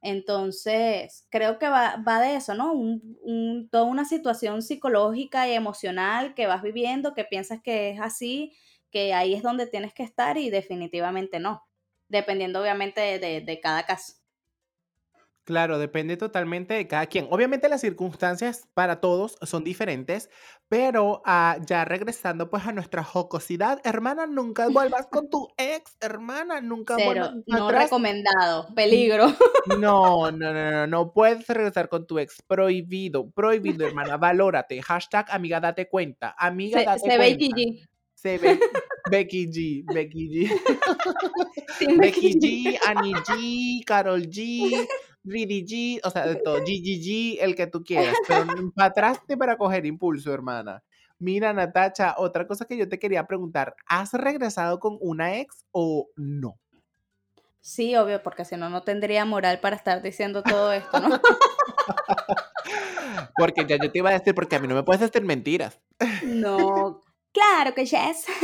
Entonces, 0.00 1.26
creo 1.30 1.58
que 1.58 1.68
va, 1.68 1.96
va 2.06 2.20
de 2.20 2.36
eso, 2.36 2.54
¿no? 2.54 2.72
Un, 2.72 3.68
toda 3.70 3.84
una 3.84 4.04
situación 4.04 4.62
psicológica 4.62 5.48
y 5.48 5.52
emocional 5.54 6.34
que 6.34 6.46
vas 6.46 6.62
viviendo, 6.62 7.14
que 7.14 7.24
piensas 7.24 7.60
que 7.62 7.90
es 7.90 8.00
así, 8.00 8.52
que 8.90 9.12
ahí 9.14 9.34
es 9.34 9.42
donde 9.42 9.66
tienes 9.66 9.92
que 9.94 10.04
estar 10.04 10.38
y 10.38 10.50
definitivamente 10.50 11.40
no, 11.40 11.64
dependiendo 12.08 12.60
obviamente 12.60 13.18
de- 13.18 13.40
de 13.40 13.60
cada 13.60 13.84
caso. 13.86 14.14
Claro, 15.48 15.78
depende 15.78 16.18
totalmente 16.18 16.74
de 16.74 16.86
cada 16.86 17.06
quien. 17.06 17.26
Obviamente 17.30 17.70
las 17.70 17.80
circunstancias 17.80 18.68
para 18.74 19.00
todos 19.00 19.38
son 19.40 19.64
diferentes, 19.64 20.28
pero 20.68 21.22
ah, 21.24 21.56
ya 21.64 21.86
regresando 21.86 22.50
pues 22.50 22.66
a 22.66 22.72
nuestra 22.72 23.02
jocosidad, 23.02 23.80
hermana, 23.82 24.26
nunca 24.26 24.68
vuelvas 24.68 25.06
con 25.06 25.30
tu 25.30 25.48
ex, 25.56 25.96
hermana, 26.02 26.60
nunca 26.60 26.98
vuelvas 26.98 27.30
Cero, 27.32 27.42
no 27.46 27.64
atrás. 27.68 27.84
recomendado, 27.84 28.68
peligro. 28.74 29.28
No, 29.78 30.30
no, 30.30 30.52
no, 30.52 30.70
no, 30.70 30.86
no 30.86 31.12
puedes 31.14 31.46
regresar 31.46 31.88
con 31.88 32.06
tu 32.06 32.18
ex. 32.18 32.42
Prohibido, 32.46 33.30
prohibido, 33.30 33.86
hermana. 33.86 34.18
Valórate. 34.18 34.82
Hashtag 34.82 35.28
amiga, 35.30 35.60
date 35.60 35.88
cuenta. 35.88 36.34
Amiga, 36.36 36.80
Se, 36.80 36.84
date 36.84 37.00
se 37.00 37.08
ve 37.08 37.16
cuenta. 37.16 37.38
Gigi. 37.38 37.84
Se 38.14 38.36
ve 38.36 38.60
Becky 39.10 39.46
G, 39.46 39.84
Becky 39.94 40.28
G. 40.28 40.50
Becky 41.98 42.34
G, 42.38 42.78
Annie 42.86 43.14
G, 43.14 43.84
Carol 43.86 44.22
G, 44.28 44.86
Ridi 45.24 45.64
G, 45.64 46.00
o 46.04 46.10
sea, 46.10 46.26
de 46.26 46.36
todo. 46.36 46.62
Gigi 46.66 47.00
G, 47.00 47.38
el 47.40 47.54
que 47.54 47.66
tú 47.66 47.82
quieras. 47.82 48.14
Pero 48.26 48.44
ni 48.44 49.36
para 49.36 49.56
coger 49.56 49.86
impulso, 49.86 50.32
hermana. 50.32 50.82
Mira, 51.18 51.52
Natacha, 51.52 52.14
otra 52.16 52.46
cosa 52.46 52.64
que 52.64 52.76
yo 52.76 52.88
te 52.88 52.98
quería 52.98 53.26
preguntar. 53.26 53.74
¿Has 53.86 54.12
regresado 54.12 54.78
con 54.78 54.98
una 55.00 55.36
ex 55.36 55.64
o 55.72 56.08
no? 56.16 56.58
Sí, 57.60 57.96
obvio, 57.96 58.22
porque 58.22 58.44
si 58.44 58.56
no, 58.56 58.70
no 58.70 58.82
tendría 58.82 59.24
moral 59.24 59.58
para 59.60 59.76
estar 59.76 60.00
diciendo 60.00 60.42
todo 60.42 60.72
esto, 60.72 61.00
¿no? 61.00 61.20
Porque 63.36 63.64
ya 63.66 63.76
yo 63.76 63.90
te 63.90 63.98
iba 63.98 64.10
a 64.10 64.14
decir, 64.14 64.34
porque 64.34 64.56
a 64.56 64.58
mí 64.58 64.66
no 64.66 64.74
me 64.74 64.82
puedes 64.82 65.00
decir 65.00 65.22
mentiras. 65.22 65.80
No, 66.24 67.00
claro 67.38 67.74
que 67.74 67.84
yes. 67.84 68.26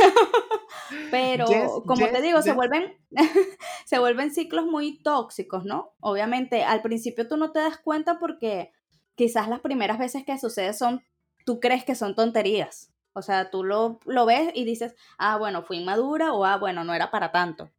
Yes, 0.91 1.09
Pero 1.11 1.47
como 1.87 2.07
te 2.07 2.13
yes, 2.13 2.23
digo, 2.23 2.43
se 2.43 2.53
vuelven, 2.53 2.95
se 3.87 3.99
vuelven 3.99 4.33
ciclos 4.33 4.67
muy 4.67 5.03
tóxicos, 5.03 5.65
¿no? 5.65 5.95
Obviamente, 6.01 6.63
al 6.63 6.83
principio 6.83 7.27
tú 7.27 7.37
no 7.37 7.53
te 7.53 7.61
das 7.61 7.79
cuenta 7.79 8.19
porque 8.19 8.71
quizás 9.15 9.49
las 9.49 9.61
primeras 9.61 9.99
veces 9.99 10.25
que 10.25 10.39
sucede 10.39 10.75
son, 10.75 11.03
tú 11.47 11.59
crees 11.59 11.85
que 11.85 11.95
son 11.95 12.15
tonterías. 12.15 12.93
O 13.15 13.23
sea, 13.23 13.51
tú 13.51 13.65
lo, 13.65 13.99
lo 14.05 14.27
ves 14.27 14.51
y 14.55 14.65
dices, 14.65 14.95
ah, 15.19 15.39
bueno, 15.39 15.63
fui 15.63 15.79
inmadura 15.79 16.33
o 16.33 16.45
ah, 16.45 16.59
bueno, 16.59 16.85
no 16.85 16.93
era 16.93 17.11
para 17.11 17.33
tanto. 17.33 17.71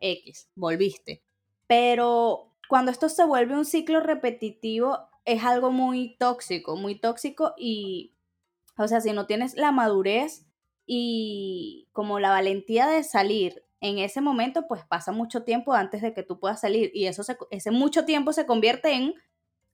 X, 0.00 0.48
volviste. 0.54 1.22
Pero 1.66 2.54
cuando 2.68 2.90
esto 2.90 3.08
se 3.08 3.24
vuelve 3.24 3.54
un 3.54 3.66
ciclo 3.66 4.00
repetitivo, 4.00 4.98
es 5.24 5.44
algo 5.44 5.70
muy 5.70 6.16
tóxico, 6.18 6.76
muy 6.76 6.98
tóxico 6.98 7.54
y, 7.56 8.14
o 8.76 8.88
sea, 8.88 9.00
si 9.00 9.12
no 9.12 9.26
tienes 9.26 9.54
la 9.54 9.72
madurez 9.72 10.47
y 10.88 11.88
como 11.92 12.20
la 12.20 12.30
valentía 12.30 12.88
de 12.88 13.04
salir 13.04 13.64
en 13.82 13.98
ese 14.00 14.22
momento, 14.22 14.66
pues 14.68 14.84
pasa 14.86 15.12
mucho 15.12 15.44
tiempo 15.44 15.74
antes 15.74 16.02
de 16.02 16.14
que 16.14 16.24
tú 16.24 16.40
puedas 16.40 16.62
salir 16.62 16.90
y 16.94 17.06
eso 17.08 17.24
se, 17.24 17.38
ese 17.52 17.70
mucho 17.72 18.06
tiempo 18.06 18.32
se 18.34 18.46
convierte 18.46 18.94
en 18.94 19.14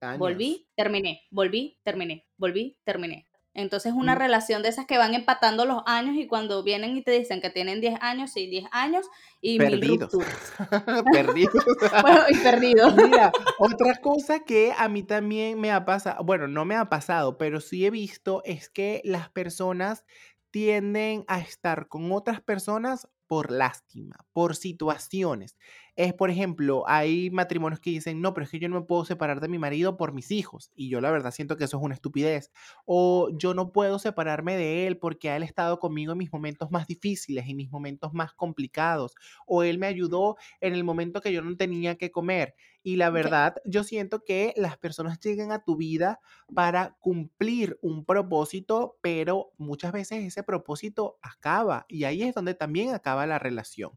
Años. 0.00 0.18
volví, 0.18 0.68
terminé, 0.76 1.22
volví, 1.30 1.78
terminé, 1.84 2.26
volví, 2.38 2.78
terminé. 2.84 3.28
Entonces 3.54 3.92
una 3.94 4.14
Mm. 4.14 4.18
relación 4.18 4.62
de 4.62 4.70
esas 4.70 4.86
que 4.86 4.98
van 4.98 5.14
empatando 5.14 5.64
los 5.66 5.82
años 5.86 6.16
y 6.16 6.26
cuando 6.26 6.62
vienen 6.64 6.96
y 6.96 7.02
te 7.04 7.12
dicen 7.12 7.40
que 7.40 7.50
tienen 7.50 7.80
10 7.80 7.96
años, 8.02 8.32
sí, 8.32 8.48
10 8.48 8.66
años 8.72 9.06
y 9.40 9.60
mil 9.60 9.80
Perdidos. 9.80 9.82
rupturas. 9.82 10.54
Perdidos. 11.10 11.64
Bueno, 12.00 12.22
y 12.28 12.38
perdidos. 12.40 12.94
Mira, 12.96 13.34
otra 13.56 14.00
cosa 14.00 14.40
que 14.40 14.72
a 14.76 14.88
mí 14.88 15.02
también 15.04 15.60
me 15.60 15.70
ha 15.72 15.84
pasado, 15.84 16.24
bueno, 16.24 16.48
no 16.48 16.64
me 16.64 16.76
ha 16.76 16.88
pasado, 16.90 17.38
pero 17.38 17.60
sí 17.60 17.86
he 17.86 17.90
visto 17.90 18.42
es 18.44 18.68
que 18.68 19.00
las 19.04 19.30
personas 19.30 20.04
tienden 20.54 21.24
a 21.26 21.40
estar 21.40 21.88
con 21.88 22.12
otras 22.12 22.40
personas 22.40 23.08
por 23.26 23.50
lástima, 23.50 24.14
por 24.32 24.54
situaciones. 24.54 25.58
Es, 25.96 26.12
por 26.12 26.28
ejemplo, 26.28 26.82
hay 26.88 27.30
matrimonios 27.30 27.78
que 27.78 27.90
dicen, 27.90 28.20
no, 28.20 28.34
pero 28.34 28.44
es 28.44 28.50
que 28.50 28.58
yo 28.58 28.68
no 28.68 28.80
me 28.80 28.86
puedo 28.86 29.04
separar 29.04 29.40
de 29.40 29.46
mi 29.46 29.58
marido 29.58 29.96
por 29.96 30.12
mis 30.12 30.32
hijos. 30.32 30.72
Y 30.74 30.88
yo 30.88 31.00
la 31.00 31.10
verdad 31.12 31.30
siento 31.30 31.56
que 31.56 31.64
eso 31.64 31.76
es 31.76 31.82
una 31.84 31.94
estupidez. 31.94 32.50
O 32.84 33.28
yo 33.38 33.54
no 33.54 33.70
puedo 33.70 34.00
separarme 34.00 34.56
de 34.56 34.88
él 34.88 34.98
porque 34.98 35.34
él 35.34 35.42
ha 35.42 35.46
estado 35.46 35.78
conmigo 35.78 36.10
en 36.12 36.18
mis 36.18 36.32
momentos 36.32 36.72
más 36.72 36.88
difíciles, 36.88 37.46
en 37.48 37.56
mis 37.56 37.70
momentos 37.70 38.12
más 38.12 38.32
complicados. 38.34 39.14
O 39.46 39.62
él 39.62 39.78
me 39.78 39.86
ayudó 39.86 40.36
en 40.60 40.74
el 40.74 40.82
momento 40.82 41.20
que 41.20 41.32
yo 41.32 41.42
no 41.42 41.56
tenía 41.56 41.94
que 41.96 42.10
comer. 42.10 42.56
Y 42.82 42.96
la 42.96 43.10
verdad, 43.10 43.54
yo 43.64 43.84
siento 43.84 44.24
que 44.24 44.52
las 44.56 44.76
personas 44.76 45.20
llegan 45.20 45.52
a 45.52 45.62
tu 45.62 45.76
vida 45.76 46.18
para 46.52 46.96
cumplir 47.00 47.78
un 47.82 48.04
propósito, 48.04 48.98
pero 49.00 49.52
muchas 49.58 49.92
veces 49.92 50.24
ese 50.24 50.42
propósito 50.42 51.18
acaba 51.22 51.86
y 51.88 52.04
ahí 52.04 52.22
es 52.22 52.34
donde 52.34 52.54
también 52.54 52.94
acaba 52.94 53.26
la 53.26 53.38
relación. 53.38 53.92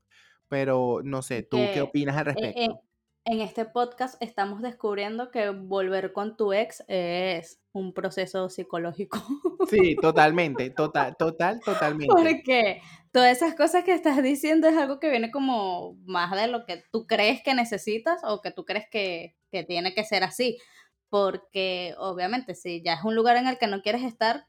Pero 0.49 1.01
no 1.03 1.21
sé, 1.21 1.43
¿tú 1.43 1.57
qué 1.73 1.81
opinas 1.81 2.15
al 2.17 2.27
eh, 2.29 2.31
eh, 2.31 2.33
respecto? 2.33 2.87
en 3.29 3.41
este 3.41 3.65
podcast 3.65 4.15
estamos 4.21 4.61
descubriendo 4.61 5.31
que 5.31 5.49
volver 5.49 6.13
con 6.13 6.37
tu 6.37 6.53
ex 6.53 6.81
es 6.87 7.59
un 7.73 7.93
proceso 7.93 8.47
psicológico. 8.47 9.21
Sí, 9.69 9.97
totalmente, 10.01 10.69
total, 10.69 11.17
total, 11.17 11.59
totalmente. 11.59 12.07
Porque 12.07 12.81
todas 13.11 13.35
esas 13.35 13.53
cosas 13.55 13.83
que 13.83 13.93
estás 13.93 14.23
diciendo 14.23 14.69
es 14.69 14.77
algo 14.77 15.01
que 15.01 15.09
viene 15.09 15.29
como 15.29 15.97
más 16.05 16.31
de 16.39 16.47
lo 16.47 16.65
que 16.65 16.85
tú 16.89 17.05
crees 17.05 17.43
que 17.43 17.53
necesitas 17.53 18.21
o 18.23 18.41
que 18.41 18.51
tú 18.51 18.63
crees 18.63 18.85
que, 18.89 19.35
que 19.51 19.65
tiene 19.65 19.93
que 19.93 20.05
ser 20.05 20.23
así. 20.23 20.57
Porque 21.09 21.95
obviamente 21.97 22.55
si 22.55 22.81
ya 22.81 22.93
es 22.93 23.03
un 23.03 23.15
lugar 23.15 23.35
en 23.35 23.47
el 23.47 23.57
que 23.57 23.67
no 23.67 23.81
quieres 23.81 24.03
estar, 24.03 24.47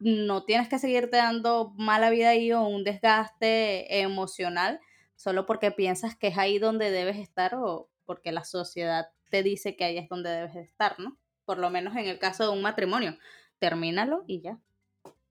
no 0.00 0.44
tienes 0.44 0.68
que 0.68 0.80
seguirte 0.80 1.18
dando 1.18 1.72
mala 1.76 2.10
vida 2.10 2.30
ahí 2.30 2.50
o 2.50 2.62
un 2.62 2.82
desgaste 2.82 4.00
emocional 4.00 4.80
solo 5.22 5.46
porque 5.46 5.70
piensas 5.70 6.16
que 6.16 6.28
es 6.28 6.38
ahí 6.38 6.58
donde 6.58 6.90
debes 6.90 7.16
estar 7.16 7.54
o 7.54 7.88
porque 8.04 8.32
la 8.32 8.42
sociedad 8.42 9.06
te 9.30 9.44
dice 9.44 9.76
que 9.76 9.84
ahí 9.84 9.96
es 9.96 10.08
donde 10.08 10.30
debes 10.30 10.56
estar, 10.56 10.98
¿no? 10.98 11.16
Por 11.44 11.58
lo 11.58 11.70
menos 11.70 11.94
en 11.94 12.06
el 12.06 12.18
caso 12.18 12.42
de 12.42 12.50
un 12.50 12.60
matrimonio. 12.60 13.16
Termínalo 13.60 14.24
y 14.26 14.40
ya. 14.40 14.58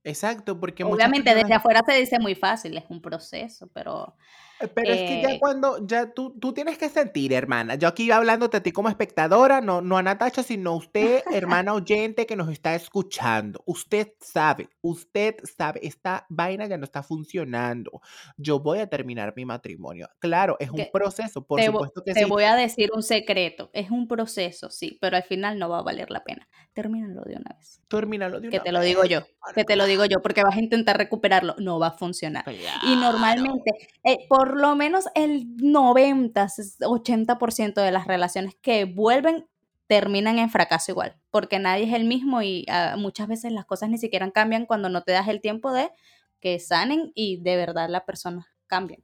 Exacto, 0.03 0.59
porque 0.59 0.83
Obviamente 0.83 1.25
personas 1.25 1.43
desde 1.43 1.55
afuera 1.55 1.81
se 1.85 1.93
dice 1.93 2.19
muy 2.19 2.35
fácil, 2.35 2.77
es 2.77 2.85
un 2.89 3.01
proceso, 3.01 3.67
pero 3.73 4.15
Eh, 4.61 4.67
pero 4.67 4.93
es 4.93 5.01
que 5.01 5.21
ya 5.21 5.29
eh, 5.31 5.39
cuando, 5.39 5.85
ya 5.85 6.11
tú, 6.13 6.37
tú 6.39 6.53
tienes 6.53 6.77
que 6.77 6.89
sentir, 6.89 7.33
hermana. 7.33 7.75
Yo 7.75 7.87
aquí 7.87 8.11
hablándote 8.11 8.57
a 8.57 8.63
ti 8.63 8.71
como 8.71 8.89
espectadora, 8.89 9.61
no, 9.61 9.81
no 9.81 9.97
a 9.97 10.03
Natacha, 10.03 10.43
sino 10.43 10.75
usted, 10.75 11.23
hermana 11.65 11.73
oyente 11.73 12.25
que 12.25 12.35
nos 12.35 12.49
está 12.49 12.75
escuchando. 12.75 13.63
Usted 13.65 14.13
sabe, 14.19 14.69
usted 14.81 15.35
sabe, 15.43 15.79
esta 15.83 16.25
vaina 16.29 16.67
ya 16.67 16.77
no 16.77 16.85
está 16.85 17.03
funcionando. 17.03 18.01
Yo 18.37 18.59
voy 18.59 18.79
a 18.79 18.87
terminar 18.87 19.33
mi 19.35 19.45
matrimonio. 19.45 20.09
Claro, 20.19 20.57
es 20.59 20.69
un 20.69 20.77
que 20.77 20.89
proceso, 20.91 21.45
por 21.45 21.59
te, 21.59 21.65
supuesto 21.67 22.03
que 22.03 22.13
te 22.13 22.23
sí. 22.23 22.29
voy 22.29 22.43
a 22.43 22.55
decir 22.55 22.89
un 22.93 23.03
secreto, 23.03 23.69
es 23.73 23.89
un 23.89 24.07
proceso, 24.07 24.69
sí, 24.69 24.97
pero 25.01 25.17
al 25.17 25.23
final 25.23 25.57
no 25.57 25.69
va 25.69 25.79
a 25.79 25.83
valer 25.83 26.11
la 26.11 26.23
pena. 26.23 26.47
Termínalo 26.73 27.23
de 27.23 27.35
una 27.35 27.55
vez. 27.57 27.81
Termínalo 27.87 28.39
de 28.39 28.49
Que 28.49 28.57
una 28.57 28.63
te 28.63 28.71
lo 28.71 28.81
digo 28.81 29.01
vez, 29.01 29.09
yo, 29.09 29.21
que 29.55 29.65
te 29.65 29.75
lo 29.75 29.85
digo 29.91 30.05
yo, 30.05 30.21
porque 30.21 30.43
vas 30.43 30.55
a 30.55 30.59
intentar 30.59 30.97
recuperarlo, 30.97 31.55
no 31.59 31.79
va 31.79 31.87
a 31.87 31.91
funcionar. 31.91 32.43
Y 32.83 32.95
normalmente, 32.95 33.71
eh, 34.03 34.17
por 34.27 34.59
lo 34.59 34.75
menos 34.75 35.05
el 35.15 35.45
90, 35.57 36.47
80% 36.79 37.81
de 37.81 37.91
las 37.91 38.07
relaciones 38.07 38.55
que 38.61 38.85
vuelven 38.85 39.47
terminan 39.87 40.39
en 40.39 40.49
fracaso 40.49 40.91
igual, 40.91 41.17
porque 41.29 41.59
nadie 41.59 41.83
es 41.83 41.93
el 41.93 42.05
mismo 42.05 42.41
y 42.41 42.65
ah, 42.69 42.95
muchas 42.97 43.27
veces 43.27 43.51
las 43.51 43.65
cosas 43.65 43.89
ni 43.89 43.97
siquiera 43.97 44.31
cambian 44.31 44.65
cuando 44.65 44.87
no 44.87 45.03
te 45.03 45.11
das 45.11 45.27
el 45.27 45.41
tiempo 45.41 45.73
de 45.73 45.91
que 46.39 46.59
sanen 46.59 47.11
y 47.13 47.41
de 47.41 47.57
verdad 47.57 47.89
la 47.89 48.05
persona 48.05 48.47
cambie. 48.67 49.03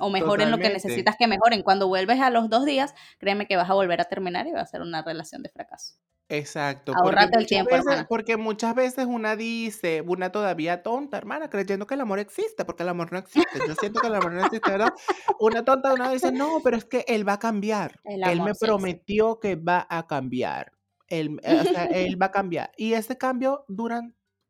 O 0.00 0.10
mejoren 0.10 0.50
lo 0.50 0.58
que 0.58 0.64
Totalmente. 0.64 0.88
necesitas 0.88 1.16
que 1.18 1.26
mejoren. 1.26 1.62
Cuando 1.62 1.88
vuelves 1.88 2.20
a 2.20 2.30
los 2.30 2.50
dos 2.50 2.64
días, 2.64 2.94
créeme 3.18 3.46
que 3.46 3.56
vas 3.56 3.70
a 3.70 3.74
volver 3.74 4.00
a 4.00 4.04
terminar 4.04 4.46
y 4.46 4.52
va 4.52 4.60
a 4.60 4.66
ser 4.66 4.82
una 4.82 5.02
relación 5.02 5.42
de 5.42 5.48
fracaso. 5.48 5.94
Exacto, 6.30 6.98
porque 7.00 7.20
Ahórrate 7.20 7.38
el 7.38 7.46
tiempo, 7.46 7.74
veces, 7.74 7.86
hermana. 7.86 8.06
porque 8.06 8.36
muchas 8.36 8.74
veces 8.74 9.06
una 9.06 9.34
dice, 9.34 10.02
una 10.06 10.30
todavía 10.30 10.82
tonta, 10.82 11.16
hermana, 11.16 11.48
creyendo 11.48 11.86
que 11.86 11.94
el 11.94 12.02
amor 12.02 12.18
existe, 12.18 12.66
porque 12.66 12.82
el 12.82 12.90
amor 12.90 13.10
no 13.12 13.18
existe. 13.18 13.62
Yo 13.66 13.74
siento 13.74 14.00
que 14.00 14.08
el 14.08 14.14
amor 14.14 14.32
no 14.32 14.44
existe, 14.44 14.70
¿verdad? 14.70 14.92
Una 15.40 15.64
tonta, 15.64 15.94
una 15.94 16.10
dice, 16.10 16.30
no, 16.30 16.60
pero 16.62 16.76
es 16.76 16.84
que 16.84 17.04
él 17.08 17.26
va 17.26 17.34
a 17.34 17.38
cambiar. 17.38 18.00
Él 18.04 18.42
me 18.42 18.54
sí 18.54 18.58
prometió 18.60 19.40
que 19.40 19.56
va 19.56 19.86
a 19.88 20.06
cambiar. 20.06 20.72
Él, 21.06 21.40
eh, 21.42 21.60
o 21.60 21.64
sea, 21.64 21.84
él 21.86 22.20
va 22.20 22.26
a 22.26 22.30
cambiar. 22.30 22.72
Y 22.76 22.92
ese 22.92 23.16
cambio 23.16 23.64
dura 23.66 24.02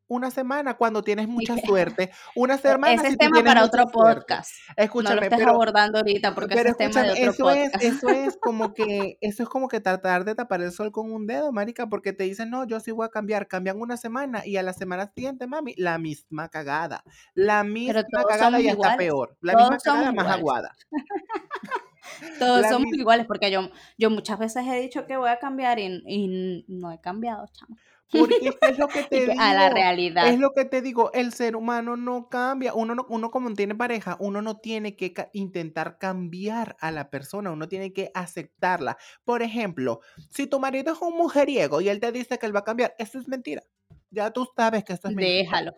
una 0.08 0.30
semana 0.30 0.74
cuando 0.74 1.02
tienes 1.02 1.28
mucha 1.28 1.56
suerte. 1.64 2.10
Una 2.34 2.58
semana 2.58 2.94
Ese 2.94 3.02
si 3.02 3.12
es 3.12 3.12
tú 3.12 3.18
tema 3.18 3.36
tienes 3.36 3.54
para 3.54 3.64
otro 3.64 3.82
suerte. 3.82 3.92
podcast. 3.92 4.50
No 4.68 4.74
lo 4.76 4.84
Escúchame, 4.84 5.22
estés 5.22 5.38
pero 5.38 5.50
abordando 5.50 5.98
ahorita 5.98 6.34
porque 6.34 6.54
pero 6.54 6.70
ese 6.70 6.84
es 6.84 6.92
tema 6.92 7.06
de 7.06 7.12
escúchame, 7.12 7.28
otro 7.30 7.50
eso 7.50 7.50
es, 7.50 7.82
eso 7.82 8.08
es 8.08 8.36
como 8.40 8.74
que, 8.74 9.18
eso 9.20 9.42
es 9.42 9.48
como 9.48 9.68
que 9.68 9.80
tratar 9.80 10.24
de 10.24 10.34
tapar 10.34 10.62
el 10.62 10.72
sol 10.72 10.90
con 10.92 11.12
un 11.12 11.26
dedo, 11.26 11.52
marica, 11.52 11.86
porque 11.88 12.12
te 12.12 12.24
dicen, 12.24 12.50
no, 12.50 12.66
yo 12.66 12.80
sí 12.80 12.90
voy 12.90 13.06
a 13.06 13.10
cambiar, 13.10 13.46
cambian 13.46 13.80
una 13.80 13.96
semana 13.96 14.44
y 14.46 14.56
a 14.56 14.62
la 14.62 14.72
semana 14.72 15.12
siguiente, 15.14 15.46
mami, 15.46 15.74
la 15.76 15.98
misma 15.98 16.48
cagada, 16.48 17.04
la 17.34 17.64
misma 17.64 18.02
cagada 18.28 18.60
y 18.60 18.68
hasta 18.68 18.96
peor, 18.96 19.36
la 19.40 19.54
misma 19.54 19.68
Todos 19.68 19.82
cagada 19.82 20.12
más 20.12 20.26
aguada, 20.28 20.74
Todos 22.38 22.62
la 22.62 22.70
somos 22.70 22.92
iguales 22.94 23.26
porque 23.26 23.50
yo, 23.50 23.68
yo 23.98 24.10
muchas 24.10 24.38
veces 24.38 24.66
he 24.66 24.80
dicho 24.80 25.06
que 25.06 25.16
voy 25.16 25.28
a 25.28 25.38
cambiar 25.38 25.78
y, 25.78 26.02
y 26.06 26.64
no 26.68 26.90
he 26.90 27.00
cambiado, 27.00 27.46
chamo. 27.52 27.76
Porque 28.10 28.50
es 28.60 28.78
lo 28.78 28.88
que 28.88 29.02
te 29.04 29.26
que 29.26 29.32
a 29.38 29.54
la 29.54 29.68
digo, 29.68 29.74
es 29.74 29.74
realidad. 29.74 30.38
lo 30.38 30.50
que 30.52 30.64
te 30.64 30.82
digo, 30.82 31.12
el 31.12 31.32
ser 31.32 31.56
humano 31.56 31.96
no 31.96 32.28
cambia, 32.28 32.74
uno, 32.74 32.94
no, 32.94 33.06
uno 33.08 33.30
como 33.30 33.52
tiene 33.54 33.74
pareja, 33.74 34.16
uno 34.20 34.42
no 34.42 34.58
tiene 34.58 34.96
que 34.96 35.12
ca- 35.12 35.30
intentar 35.32 35.98
cambiar 35.98 36.76
a 36.80 36.90
la 36.90 37.10
persona, 37.10 37.50
uno 37.50 37.68
tiene 37.68 37.92
que 37.92 38.10
aceptarla. 38.14 38.96
Por 39.24 39.42
ejemplo, 39.42 40.00
si 40.30 40.46
tu 40.46 40.58
marido 40.60 40.92
es 40.92 41.00
un 41.00 41.16
mujeriego 41.16 41.80
y 41.80 41.88
él 41.88 42.00
te 42.00 42.12
dice 42.12 42.38
que 42.38 42.46
él 42.46 42.54
va 42.54 42.60
a 42.60 42.64
cambiar, 42.64 42.94
eso 42.98 43.18
es 43.18 43.28
mentira. 43.28 43.62
Ya 44.10 44.30
tú 44.30 44.46
sabes 44.56 44.84
que 44.84 44.94
esto 44.94 45.08
es 45.08 45.14
mentira. 45.14 45.42
Déjalo. 45.42 45.72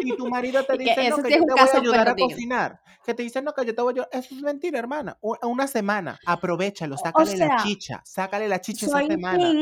Si 0.00 0.16
tu 0.16 0.28
marido 0.28 0.62
te 0.66 0.74
Y 0.74 0.78
que 0.78 0.84
dice, 0.84 1.04
no, 1.04 1.16
que 1.16 1.28
sí 1.28 1.34
yo 1.38 1.44
te 1.44 1.52
voy 1.54 1.68
a 1.72 1.76
ayudar 1.76 2.08
a 2.08 2.14
cocinar, 2.14 2.80
que 3.04 3.14
te 3.14 3.22
dice, 3.22 3.42
no, 3.42 3.52
que 3.54 3.64
yo 3.64 3.74
te 3.74 3.82
voy 3.82 3.90
a 3.90 3.94
ayudar, 3.94 4.08
eso 4.12 4.34
es 4.34 4.42
mentira, 4.42 4.78
hermana. 4.78 5.18
Una 5.42 5.66
semana, 5.66 6.18
aprovechalo, 6.26 6.94
O 6.94 6.98
sácale 6.98 7.36
la 7.36 7.46
sea, 7.46 7.56
chicha, 7.56 8.02
sácale 8.04 8.48
la 8.48 8.60
chicha 8.60 8.86
esa 8.86 9.02
semana. 9.06 9.52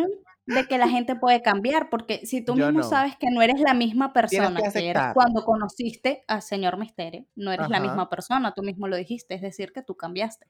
De 0.46 0.66
que 0.66 0.78
la 0.78 0.88
gente 0.88 1.14
puede 1.14 1.42
cambiar, 1.42 1.88
porque 1.88 2.26
si 2.26 2.44
tú 2.44 2.56
Yo 2.56 2.66
mismo 2.66 2.80
no. 2.80 2.88
sabes 2.88 3.16
que 3.16 3.30
no 3.30 3.42
eres 3.42 3.60
la 3.60 3.74
misma 3.74 4.12
Tienes 4.12 4.30
que 4.32 4.38
persona 4.40 4.72
que 4.72 4.90
eras 4.90 5.14
cuando 5.14 5.44
conociste 5.44 6.24
al 6.26 6.42
señor 6.42 6.78
Misterio, 6.78 7.26
no 7.36 7.52
eres 7.52 7.68
la 7.68 7.78
misma 7.80 8.08
persona, 8.08 8.52
tú 8.52 8.62
mismo 8.62 8.88
lo 8.88 8.96
dijiste, 8.96 9.34
es 9.34 9.42
decir, 9.42 9.72
que 9.72 9.82
tú 9.82 9.96
cambiaste. 9.96 10.46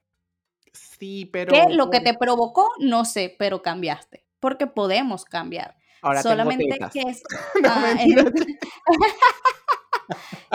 Sí, 0.73 1.25
¿Qué 1.25 1.29
pero 1.31 1.69
lo 1.69 1.91
que 1.91 1.99
te 1.99 2.15
provocó? 2.15 2.71
No 2.79 3.05
sé, 3.05 3.35
pero 3.37 3.61
cambiaste, 3.61 4.25
porque 4.39 4.65
podemos 4.65 5.25
cambiar. 5.25 5.75
ahora 6.01 6.23
Solamente 6.23 6.79
que 6.91 7.01
es, 7.01 7.21
No, 7.63 7.69
ah, 7.69 7.95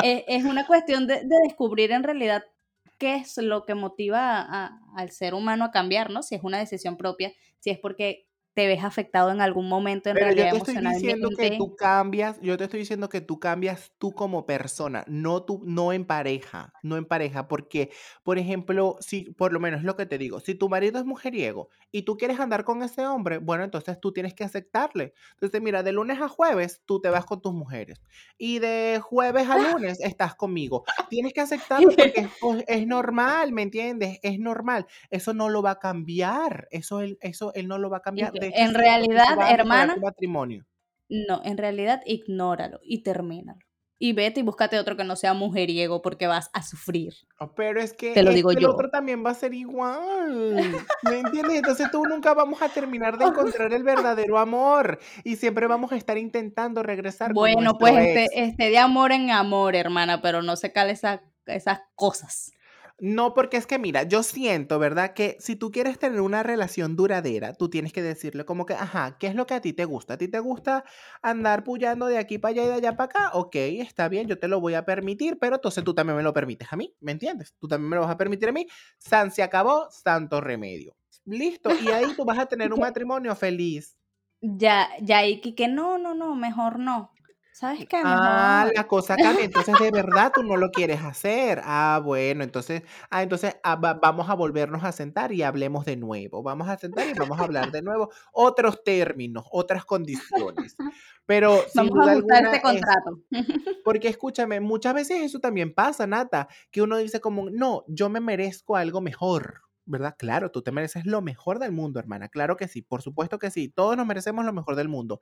es- 0.03 0.25
es 0.27 0.45
una 0.45 0.67
cuestión 0.67 1.07
de, 1.07 1.17
de 1.23 1.37
descubrir 1.45 1.93
en 1.93 2.03
realidad 2.03 2.45
qué 2.99 3.17
es 3.17 3.37
lo 3.39 3.65
que 3.65 3.75
motiva 3.75 4.41
a- 4.41 4.67
a- 4.67 4.81
al 4.97 5.11
ser 5.11 5.35
humano 5.35 5.65
a 5.65 5.71
cambiar, 5.71 6.11
¿no? 6.11 6.23
Si 6.23 6.35
es 6.35 6.43
una 6.43 6.59
decisión 6.59 6.97
propia, 6.97 7.33
si 7.61 7.71
es 7.71 7.79
porque 7.79 8.28
te 8.59 8.67
ves 8.67 8.83
afectado 8.83 9.31
en 9.31 9.41
algún 9.41 9.69
momento 9.69 10.09
en 10.09 10.17
Pero 10.17 10.31
yo 10.31 10.35
realidad 10.35 10.51
te 10.51 10.73
estoy 10.73 10.93
diciendo 10.93 11.31
que 11.31 11.53
tú 11.53 11.77
cambias, 11.77 12.41
yo 12.41 12.57
te 12.57 12.65
estoy 12.65 12.81
diciendo 12.81 13.09
que 13.09 13.21
tú 13.21 13.39
cambias 13.39 13.93
tú 13.99 14.11
como 14.11 14.47
persona, 14.47 15.05
no 15.07 15.45
tú, 15.45 15.63
no 15.65 15.93
en 15.93 16.05
pareja, 16.05 16.73
no 16.83 16.97
en 16.97 17.05
pareja, 17.05 17.47
porque, 17.47 17.93
por 18.25 18.37
ejemplo, 18.37 18.97
si, 18.99 19.31
por 19.35 19.53
lo 19.53 19.61
menos 19.61 19.85
lo 19.85 19.95
que 19.95 20.07
te 20.07 20.19
digo, 20.19 20.41
si 20.41 20.57
tu 20.57 20.69
marido 20.69 20.99
es 20.99 21.05
mujeriego 21.05 21.69
y 21.93 22.03
tú 22.03 22.17
quieres 22.17 22.41
andar 22.41 22.65
con 22.65 22.83
ese 22.83 23.07
hombre, 23.07 23.39
bueno, 23.39 23.63
entonces 23.63 24.01
tú 24.01 24.13
tienes 24.13 24.35
que 24.35 24.43
aceptarle. 24.43 25.15
Entonces, 25.35 25.63
mira, 25.63 25.85
de 25.85 25.93
lunes 25.93 26.21
a 26.21 26.27
jueves 26.27 26.83
tú 26.85 27.01
te 27.01 27.11
vas 27.11 27.27
con 27.27 27.41
tus 27.41 27.55
mujeres 27.55 28.03
y 28.39 28.59
de 28.59 29.01
jueves 29.01 29.49
a 29.49 29.57
lunes 29.57 30.01
estás 30.01 30.35
conmigo. 30.35 30.83
Tienes 31.09 31.33
que 31.33 31.43
aceptarlo 31.43 31.91
porque 31.91 32.23
es, 32.23 32.65
es 32.67 32.87
normal, 32.89 33.53
¿me 33.53 33.63
entiendes? 33.63 34.19
Es 34.25 34.41
normal. 34.41 34.89
Eso 35.11 35.33
no 35.33 35.49
lo 35.49 35.63
va 35.63 35.71
a 35.71 35.79
cambiar, 35.79 36.67
eso 36.73 37.03
él, 37.03 37.19
eso 37.21 37.53
él 37.55 37.69
no 37.69 37.79
lo 37.79 37.89
va 37.89 37.99
a 37.99 38.03
cambiar. 38.03 38.33
De 38.33 38.48
en 38.55 38.75
realidad, 38.75 39.37
hermana, 39.51 39.97
matrimonio. 40.01 40.65
no, 41.09 41.41
en 41.45 41.59
realidad 41.59 42.03
ignóralo 42.07 42.81
y 42.83 43.03
termínalo. 43.03 43.61
Y 44.01 44.13
vete 44.13 44.39
y 44.39 44.43
búscate 44.45 44.79
otro 44.79 44.97
que 44.97 45.03
no 45.03 45.17
sea 45.17 45.35
mujeriego 45.35 46.03
porque 46.03 46.29
vas 46.29 46.51
a 46.53 46.63
sufrir. 46.63 47.15
Ah, 47.41 47.51
Pero 47.57 47.81
es 47.81 47.93
que, 47.93 48.15
Te 48.15 48.23
lo 48.23 48.31
digo 48.33 48.51
que 48.51 48.55
el 48.59 48.63
yo. 48.63 48.71
otro 48.71 48.91
también 48.91 49.27
va 49.27 49.31
a 49.31 49.35
ser 49.35 49.55
igual. 49.55 50.55
¿Me 51.03 51.19
entiendes? 51.19 51.57
Entonces 51.57 51.91
tú 51.91 52.05
nunca 52.05 52.33
vamos 52.33 52.63
a 52.63 52.69
terminar 52.69 53.19
de 53.19 53.25
encontrar 53.25 53.73
el 53.73 53.83
verdadero 53.83 54.39
amor. 54.39 55.01
Y 55.25 55.35
siempre 55.35 55.67
vamos 55.67 55.91
a 55.91 55.97
estar 55.97 56.17
intentando 56.17 56.85
regresar 56.85 57.33
Bueno, 57.33 57.77
pues 57.77 57.95
este, 57.97 58.27
este 58.45 58.71
de 58.71 58.79
amor 58.79 59.11
en 59.11 59.33
amor, 59.33 59.75
hermana, 59.75 60.23
pero 60.23 60.43
no 60.43 60.55
se 60.55 60.73
cale 60.73 60.93
esa- 60.93 61.23
esas 61.47 61.81
cosas. 61.97 62.53
No, 63.01 63.33
porque 63.33 63.57
es 63.57 63.67
que 63.67 63.79
mira, 63.79 64.03
yo 64.03 64.25
siento, 64.25 64.81
¿verdad? 64.81 65.15
Que 65.15 65.37
si 65.39 65.55
tú 65.55 65.71
quieres 65.71 66.01
tener 66.01 66.21
una 66.21 66.43
relación 66.43 66.97
duradera, 66.97 67.55
tú 67.55 67.71
tienes 67.71 67.93
que 67.93 68.03
decirle 68.03 68.45
como 68.45 68.67
que, 68.67 68.75
ajá, 68.75 69.19
¿qué 69.21 69.29
es 69.29 69.37
lo 69.37 69.47
que 69.47 69.55
a 69.55 69.61
ti 69.61 69.73
te 69.73 69.85
gusta? 69.85 70.15
¿A 70.15 70.19
ti 70.19 70.27
te 70.27 70.41
gusta 70.41 70.85
andar 71.23 71.63
pullando 71.63 72.07
de 72.07 72.19
aquí 72.19 72.39
para 72.39 72.53
allá 72.53 72.65
y 72.65 72.67
de 72.67 72.73
allá 72.73 72.97
para 72.97 73.05
acá? 73.05 73.31
Ok, 73.35 73.55
está 73.55 74.09
bien, 74.09 74.27
yo 74.27 74.41
te 74.41 74.49
lo 74.49 74.61
voy 74.61 74.75
a 74.75 74.85
permitir, 74.85 75.39
pero 75.39 75.57
entonces 75.57 75.85
tú 75.85 75.95
también 75.95 76.17
me 76.17 76.25
lo 76.25 76.33
permites 76.33 76.73
a 76.73 76.77
mí, 76.77 76.93
¿me 76.99 77.13
entiendes? 77.13 77.55
Tú 77.61 77.69
también 77.69 77.89
me 77.89 77.97
lo 77.97 78.03
vas 78.03 78.11
a 78.11 78.17
permitir 78.17 78.49
a 78.49 78.53
mí. 78.53 78.67
San 78.99 79.31
se 79.31 79.45
acabó, 79.45 79.89
santo 79.91 80.41
remedio. 80.41 80.97
Listo, 81.25 81.71
y 81.81 81.91
ahí 81.91 82.17
tú 82.17 82.25
vas 82.25 82.39
a 82.39 82.47
tener 82.47 82.73
un 82.73 82.81
matrimonio 82.81 83.37
feliz. 83.37 83.97
Ya, 84.41 84.89
ya, 85.01 85.25
y 85.27 85.41
que, 85.41 85.69
no, 85.69 85.99
no, 85.99 86.15
no, 86.15 86.35
mejor 86.35 86.79
no. 86.79 87.13
¿Sabes 87.59 87.87
qué? 87.89 88.01
Ah, 88.05 88.61
Mejor. 88.67 88.77
la 88.77 88.87
cosa 88.87 89.17
cambia. 89.17 89.45
Entonces, 89.45 89.75
de 89.81 89.91
verdad, 89.91 90.31
tú 90.33 90.45
no 90.45 90.57
lo 90.57 90.71
quieres 90.71 91.03
hacer. 91.03 91.61
Ah, 91.65 92.01
bueno, 92.05 92.45
entonces, 92.45 92.83
ah, 93.11 93.25
entonces 93.25 93.57
ah, 93.65 93.75
va- 93.75 93.95
vamos 93.95 94.31
a 94.31 94.35
volvernos 94.35 94.85
a 94.85 94.93
sentar 94.93 95.33
y 95.33 95.43
hablemos 95.43 95.85
de 95.85 95.97
nuevo. 95.97 96.45
Vamos 96.45 96.69
a 96.69 96.79
sentar 96.79 97.09
y 97.09 97.19
vamos 97.19 97.37
a 97.41 97.43
hablar 97.43 97.73
de 97.73 97.83
nuevo 97.83 98.11
otros 98.31 98.85
términos, 98.85 99.45
otras 99.51 99.85
condiciones. 99.85 100.77
Pero 101.27 101.59
sin 101.73 101.89
Vamos 101.89 101.99
a 101.99 102.03
duda 102.03 102.13
ajustar 102.13 102.37
alguna 102.45 102.57
este 102.57 102.57
es, 102.59 102.63
contrato. 102.63 103.19
porque 103.85 104.07
escúchame, 104.07 104.61
muchas 104.61 104.95
veces 104.95 105.23
eso 105.23 105.41
también 105.41 105.75
pasa, 105.75 106.07
Nata, 106.07 106.47
que 106.71 106.81
uno 106.81 106.97
dice 106.97 107.21
como, 107.21 107.51
no, 107.51 107.83
yo 107.89 108.09
me 108.09 108.21
merezco 108.21 108.77
algo 108.77 109.01
mejor. 109.01 109.63
¿Verdad? 109.91 110.17
Claro, 110.19 110.51
tú 110.51 110.61
te 110.61 110.71
mereces 110.71 111.07
lo 111.07 111.23
mejor 111.23 111.59
del 111.59 111.73
mundo, 111.73 111.99
hermana. 111.99 112.29
Claro 112.29 112.57
que 112.59 112.69
sí, 112.69 112.83
por 112.83 113.01
supuesto 113.01 113.39
que 113.39 113.51
sí. 113.51 113.69
Todos 113.71 113.97
nos 113.97 114.07
merecemos 114.07 114.45
lo 114.45 114.53
mejor 114.53 114.77
del 114.77 114.89
mundo. 114.89 115.21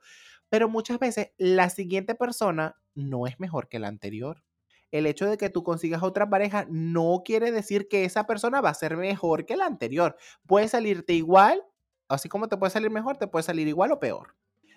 Pero 0.49 0.67
muchas 0.67 0.99
veces 0.99 1.31
la 1.37 1.69
siguiente 1.69 2.15
persona 2.15 2.75
no 2.93 3.27
es 3.27 3.39
mejor 3.39 3.69
que 3.69 3.79
la 3.79 3.87
anterior. 3.87 4.43
El 4.91 5.05
hecho 5.05 5.25
de 5.29 5.37
que 5.37 5.49
tú 5.49 5.63
consigas 5.63 6.03
otra 6.03 6.29
pareja 6.29 6.65
no 6.69 7.21
quiere 7.23 7.51
decir 7.53 7.87
que 7.87 8.03
esa 8.03 8.25
persona 8.27 8.59
va 8.59 8.69
a 8.71 8.73
ser 8.73 8.97
mejor 8.97 9.45
que 9.45 9.55
la 9.55 9.65
anterior. 9.67 10.17
Puede 10.45 10.67
salirte 10.67 11.13
igual, 11.13 11.63
así 12.09 12.27
como 12.27 12.49
te 12.49 12.57
puede 12.57 12.71
salir 12.71 12.89
mejor, 12.91 13.17
te 13.17 13.27
puede 13.27 13.43
salir 13.43 13.67
igual 13.69 13.93
o 13.93 13.99
peor. 13.99 14.35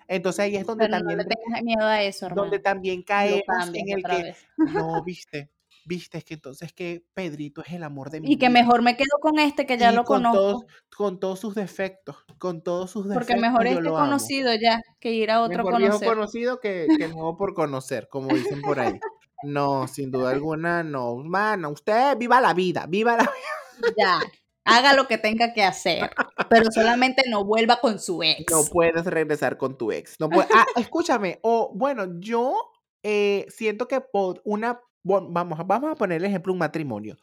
Entonces 0.08 0.40
ahí 0.44 0.56
es 0.56 0.66
donde 0.66 0.86
Pero 0.86 0.98
no 0.98 0.98
también, 0.98 1.18
le 1.18 1.24
tengas 1.24 1.62
miedo 1.62 1.84
a 1.86 2.02
eso, 2.02 2.30
donde 2.30 2.58
hermano. 2.58 2.62
también 2.62 3.00
Lo 3.00 3.04
caemos 3.06 3.68
en 3.74 3.88
el 3.90 4.04
que, 4.04 4.22
vez. 4.22 4.48
no, 4.56 5.02
viste, 5.04 5.50
viste, 5.84 6.18
es 6.18 6.24
que 6.24 6.34
entonces 6.34 6.72
que 6.72 7.04
Pedrito 7.14 7.62
es 7.66 7.72
el 7.72 7.82
amor 7.82 8.10
de 8.10 8.20
mi 8.20 8.32
Y 8.32 8.36
que 8.38 8.48
vida. 8.48 8.60
mejor 8.60 8.82
me 8.82 8.96
quedo 8.96 9.18
con 9.20 9.38
este 9.38 9.66
que 9.66 9.78
ya 9.78 9.92
Y 9.92 9.94
lo 9.94 10.04
con 10.04 10.22
todos, 10.22 10.62
conozco. 10.64 10.66
con 10.96 11.20
todos 11.20 11.40
sus 11.40 11.54
defectos, 11.54 12.16
con 12.38 12.62
todos 12.62 12.90
sus 12.90 13.04
defectos, 13.08 13.26
Porque 13.26 13.40
mejor 13.40 13.66
este 13.66 13.88
amo. 13.88 13.96
conocido 13.98 14.54
ya 14.54 14.80
que 15.00 15.12
ir 15.12 15.30
a 15.30 15.40
otro 15.42 15.64
Mejor 15.64 15.78
viejo 15.78 15.92
conocer. 15.98 16.08
conocido 16.08 16.60
que, 16.60 16.86
que 16.98 17.08
nuevo 17.08 17.36
por 17.36 17.54
conocer, 17.54 18.08
como 18.08 18.28
dicen 18.34 18.60
por 18.62 18.80
ahí. 18.80 18.98
No, 19.42 19.88
sin 19.88 20.10
duda 20.10 20.30
alguna, 20.30 20.82
no. 20.82 21.16
Mano, 21.16 21.70
usted 21.70 22.16
viva 22.18 22.40
la 22.40 22.52
vida, 22.54 22.86
viva 22.86 23.16
la 23.16 23.22
vida. 23.22 23.32
Ya, 23.98 24.20
haga 24.66 24.92
lo 24.92 25.08
que 25.08 25.16
tenga 25.16 25.54
que 25.54 25.62
hacer, 25.64 26.10
pero 26.50 26.70
solamente 26.70 27.22
no 27.30 27.44
vuelva 27.46 27.80
con 27.80 27.98
su 27.98 28.22
ex. 28.22 28.52
No 28.52 28.64
puedes 28.66 29.06
regresar 29.06 29.56
con 29.56 29.78
tu 29.78 29.90
ex. 29.90 30.20
No 30.20 30.28
Ah, 30.54 30.66
escúchame, 30.76 31.38
o 31.42 31.72
bueno, 31.74 32.20
yo 32.20 32.54
eh, 33.02 33.46
siento 33.48 33.88
que 33.88 34.02
por 34.02 34.42
una, 34.44 34.78
bueno, 35.02 35.28
vamos, 35.30 35.58
vamos 35.66 35.90
a 35.92 35.94
poner 35.96 36.18
el 36.18 36.24
ejemplo 36.26 36.52
un 36.52 36.58
matrimonio. 36.58 37.16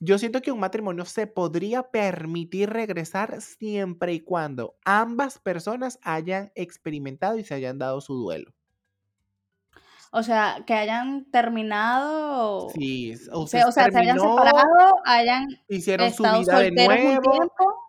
Yo 0.00 0.18
siento 0.18 0.40
que 0.42 0.52
un 0.52 0.60
matrimonio 0.60 1.04
se 1.04 1.26
podría 1.26 1.84
permitir 1.90 2.70
regresar 2.70 3.40
siempre 3.40 4.14
y 4.14 4.20
cuando 4.20 4.76
ambas 4.84 5.38
personas 5.38 5.98
hayan 6.02 6.52
experimentado 6.54 7.38
y 7.38 7.44
se 7.44 7.54
hayan 7.54 7.78
dado 7.78 8.00
su 8.00 8.14
duelo. 8.14 8.52
O 10.14 10.22
sea, 10.22 10.62
que 10.66 10.74
hayan 10.74 11.24
terminado, 11.30 12.68
Sí, 12.74 13.14
o 13.32 13.40
usted 13.40 13.60
sea, 13.60 13.68
o 13.68 13.72
sea, 13.72 13.90
se 13.90 13.98
hayan 13.98 14.20
separado, 14.20 14.96
hayan 15.06 15.46
hicieron 15.68 16.12
su 16.12 16.22
vida 16.22 16.58
de 16.58 16.70
nuevo, 16.70 17.32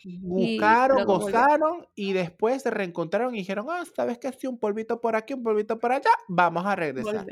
y 0.06 0.20
buscaron, 0.20 1.04
gozaron 1.04 1.86
y 1.96 2.14
después 2.14 2.64
se 2.64 2.70
reencontraron 2.70 3.36
y 3.36 3.40
dijeron, 3.40 3.68
ah, 3.70 3.84
¿sabes 3.94 4.20
qué? 4.20 4.32
Sí, 4.32 4.48
un 4.48 4.58
polvito 4.58 5.02
por 5.02 5.18
aquí, 5.18 5.34
un 5.34 5.44
polvito 5.44 5.78
por 5.80 5.92
allá, 5.92 6.12
vamos 6.30 6.66
a 6.66 6.78
regresar. 6.78 7.26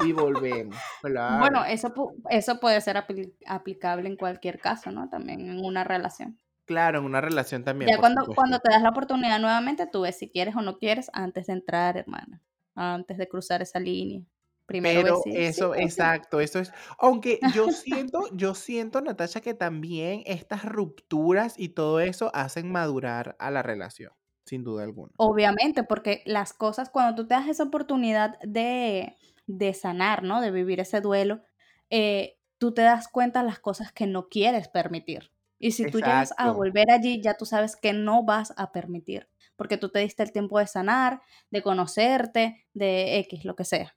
Y 0.00 0.12
volvemos, 0.12 0.76
Bueno, 1.40 1.64
eso, 1.64 1.92
eso 2.28 2.60
puede 2.60 2.78
ser 2.82 2.96
apli- 2.96 3.32
aplicable 3.46 4.06
en 4.06 4.16
cualquier 4.16 4.58
caso, 4.58 4.90
¿no? 4.90 5.08
También 5.08 5.40
en 5.48 5.64
una 5.64 5.82
relación. 5.82 6.38
Claro, 6.66 6.98
en 6.98 7.04
una 7.06 7.22
relación 7.22 7.64
también, 7.64 7.90
Ya 7.90 7.96
cuando, 7.98 8.20
supuesto. 8.20 8.36
cuando 8.40 8.58
te 8.60 8.70
das 8.70 8.82
la 8.82 8.90
oportunidad 8.90 9.38
nuevamente, 9.40 9.86
tú 9.86 10.02
ves 10.02 10.18
si 10.18 10.28
quieres 10.28 10.54
o 10.56 10.60
no 10.60 10.76
quieres 10.78 11.10
antes 11.14 11.46
de 11.46 11.54
entrar, 11.54 11.96
hermana. 11.96 12.42
Antes 12.74 13.18
de 13.18 13.28
cruzar 13.28 13.62
esa 13.62 13.80
línea. 13.80 14.22
Primero 14.66 15.02
Pero 15.04 15.24
eso, 15.30 15.74
sí. 15.74 15.80
exacto, 15.82 16.40
eso 16.40 16.58
es. 16.58 16.72
Aunque 16.98 17.40
yo 17.52 17.68
siento, 17.70 18.28
yo 18.32 18.54
siento, 18.54 19.00
Natasha, 19.02 19.40
que 19.42 19.52
también 19.54 20.22
estas 20.26 20.64
rupturas 20.64 21.54
y 21.58 21.70
todo 21.70 22.00
eso 22.00 22.30
hacen 22.34 22.72
madurar 22.72 23.36
a 23.38 23.50
la 23.50 23.62
relación, 23.62 24.12
sin 24.46 24.64
duda 24.64 24.84
alguna. 24.84 25.12
Obviamente, 25.16 25.84
porque 25.84 26.22
las 26.24 26.54
cosas, 26.54 26.88
cuando 26.88 27.14
tú 27.22 27.28
te 27.28 27.34
das 27.34 27.46
esa 27.48 27.64
oportunidad 27.64 28.38
de, 28.42 29.16
de 29.46 29.74
sanar, 29.74 30.22
¿no? 30.22 30.40
De 30.40 30.50
vivir 30.50 30.80
ese 30.80 31.00
duelo, 31.02 31.42
eh, 31.90 32.38
tú 32.58 32.72
te 32.72 32.82
das 32.82 33.08
cuenta 33.08 33.40
de 33.40 33.46
las 33.46 33.58
cosas 33.60 33.92
que 33.92 34.06
no 34.06 34.28
quieres 34.28 34.68
permitir. 34.68 35.30
Y 35.58 35.72
si 35.72 35.84
tú 35.90 35.98
llegas 36.00 36.32
a 36.38 36.50
Exacto. 36.50 36.52
volver 36.52 36.90
allí, 36.90 37.20
ya 37.20 37.34
tú 37.36 37.44
sabes 37.44 37.76
que 37.76 37.92
no 37.92 38.24
vas 38.24 38.54
a 38.56 38.72
permitir, 38.72 39.28
porque 39.60 39.76
tú 39.76 39.90
te 39.90 39.98
diste 39.98 40.22
el 40.22 40.32
tiempo 40.32 40.58
de 40.58 40.66
sanar, 40.66 41.20
de 41.50 41.60
conocerte, 41.60 42.64
de 42.72 43.18
X, 43.18 43.44
lo 43.44 43.56
que 43.56 43.66
sea. 43.66 43.94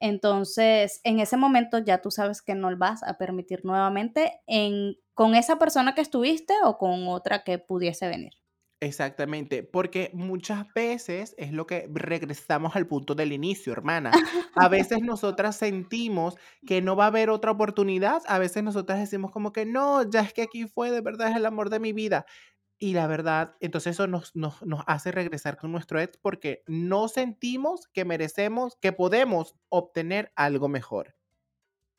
Entonces, 0.00 1.00
en 1.04 1.20
ese 1.20 1.36
momento 1.36 1.78
ya 1.78 2.02
tú 2.02 2.10
sabes 2.10 2.42
que 2.42 2.56
no 2.56 2.76
vas 2.76 3.04
a 3.04 3.16
permitir 3.16 3.64
nuevamente 3.64 4.40
en, 4.48 4.96
con 5.14 5.36
esa 5.36 5.56
persona 5.56 5.94
que 5.94 6.00
estuviste 6.00 6.52
o 6.64 6.78
con 6.78 7.06
otra 7.06 7.44
que 7.44 7.60
pudiese 7.60 8.08
venir. 8.08 8.32
Exactamente, 8.80 9.62
porque 9.62 10.10
muchas 10.14 10.66
veces 10.74 11.36
es 11.38 11.52
lo 11.52 11.66
que 11.66 11.88
regresamos 11.92 12.74
al 12.74 12.88
punto 12.88 13.14
del 13.14 13.32
inicio, 13.32 13.72
hermana. 13.72 14.10
A 14.56 14.68
veces 14.68 15.00
nosotras 15.00 15.56
sentimos 15.56 16.36
que 16.66 16.82
no 16.82 16.96
va 16.96 17.04
a 17.04 17.06
haber 17.06 17.30
otra 17.30 17.52
oportunidad, 17.52 18.22
a 18.26 18.38
veces 18.38 18.62
nosotras 18.62 18.98
decimos 18.98 19.30
como 19.30 19.52
que 19.52 19.64
no, 19.64 20.08
ya 20.08 20.20
es 20.20 20.32
que 20.32 20.42
aquí 20.42 20.66
fue, 20.66 20.90
de 20.90 21.00
verdad 21.00 21.30
es 21.30 21.36
el 21.36 21.46
amor 21.46 21.70
de 21.70 21.80
mi 21.80 21.92
vida. 21.92 22.26
Y 22.84 22.92
la 22.92 23.06
verdad, 23.06 23.56
entonces 23.60 23.92
eso 23.92 24.06
nos, 24.06 24.36
nos, 24.36 24.60
nos 24.60 24.82
hace 24.86 25.10
regresar 25.10 25.56
con 25.56 25.72
nuestro 25.72 25.98
ex 26.00 26.18
porque 26.18 26.62
no 26.66 27.08
sentimos 27.08 27.88
que 27.88 28.04
merecemos, 28.04 28.76
que 28.76 28.92
podemos 28.92 29.56
obtener 29.70 30.32
algo 30.36 30.68
mejor. 30.68 31.16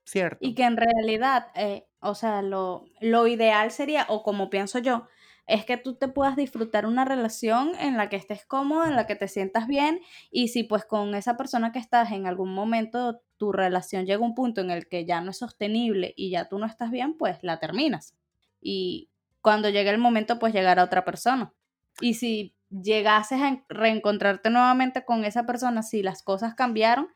¿Cierto? 0.03 0.37
Y 0.41 0.53
que 0.53 0.61
en 0.61 0.77
realidad, 0.77 1.47
eh, 1.55 1.87
o 2.01 2.13
sea, 2.13 2.43
lo, 2.43 2.85
lo 3.01 3.25
ideal 3.25 3.71
sería, 3.71 4.05
o 4.09 4.21
como 4.21 4.51
pienso 4.51 4.77
yo, 4.77 5.07
es 5.47 5.65
que 5.65 5.77
tú 5.77 5.95
te 5.95 6.07
puedas 6.07 6.35
disfrutar 6.35 6.85
una 6.85 7.03
relación 7.03 7.71
en 7.79 7.97
la 7.97 8.07
que 8.07 8.17
estés 8.17 8.45
cómoda, 8.45 8.87
en 8.87 8.95
la 8.95 9.07
que 9.07 9.15
te 9.15 9.27
sientas 9.27 9.65
bien, 9.65 10.01
y 10.29 10.49
si 10.49 10.61
pues 10.61 10.85
con 10.85 11.15
esa 11.15 11.35
persona 11.35 11.71
que 11.71 11.79
estás 11.79 12.11
en 12.11 12.27
algún 12.27 12.53
momento 12.53 13.23
tu 13.37 13.51
relación 13.51 14.05
llega 14.05 14.23
a 14.23 14.27
un 14.27 14.35
punto 14.35 14.61
en 14.61 14.69
el 14.69 14.87
que 14.87 15.03
ya 15.07 15.19
no 15.21 15.31
es 15.31 15.39
sostenible 15.39 16.13
y 16.15 16.29
ya 16.29 16.47
tú 16.47 16.59
no 16.59 16.67
estás 16.67 16.91
bien, 16.91 17.17
pues 17.17 17.39
la 17.41 17.57
terminas. 17.57 18.15
Y 18.61 19.09
cuando 19.45 19.69
llegue 19.69 19.91
el 19.91 19.99
momento, 19.99 20.39
pues 20.39 20.53
llegará 20.53 20.83
otra 20.83 21.05
persona. 21.05 21.53
Y 22.01 22.15
si 22.15 22.57
llegases 22.71 23.41
a 23.41 23.49
en- 23.49 23.65
reencontrarte 23.69 24.49
nuevamente 24.49 25.05
con 25.05 25.23
esa 25.23 25.45
persona, 25.45 25.83
si 25.83 26.03
las 26.03 26.23
cosas 26.23 26.55
cambiaron, 26.55 27.09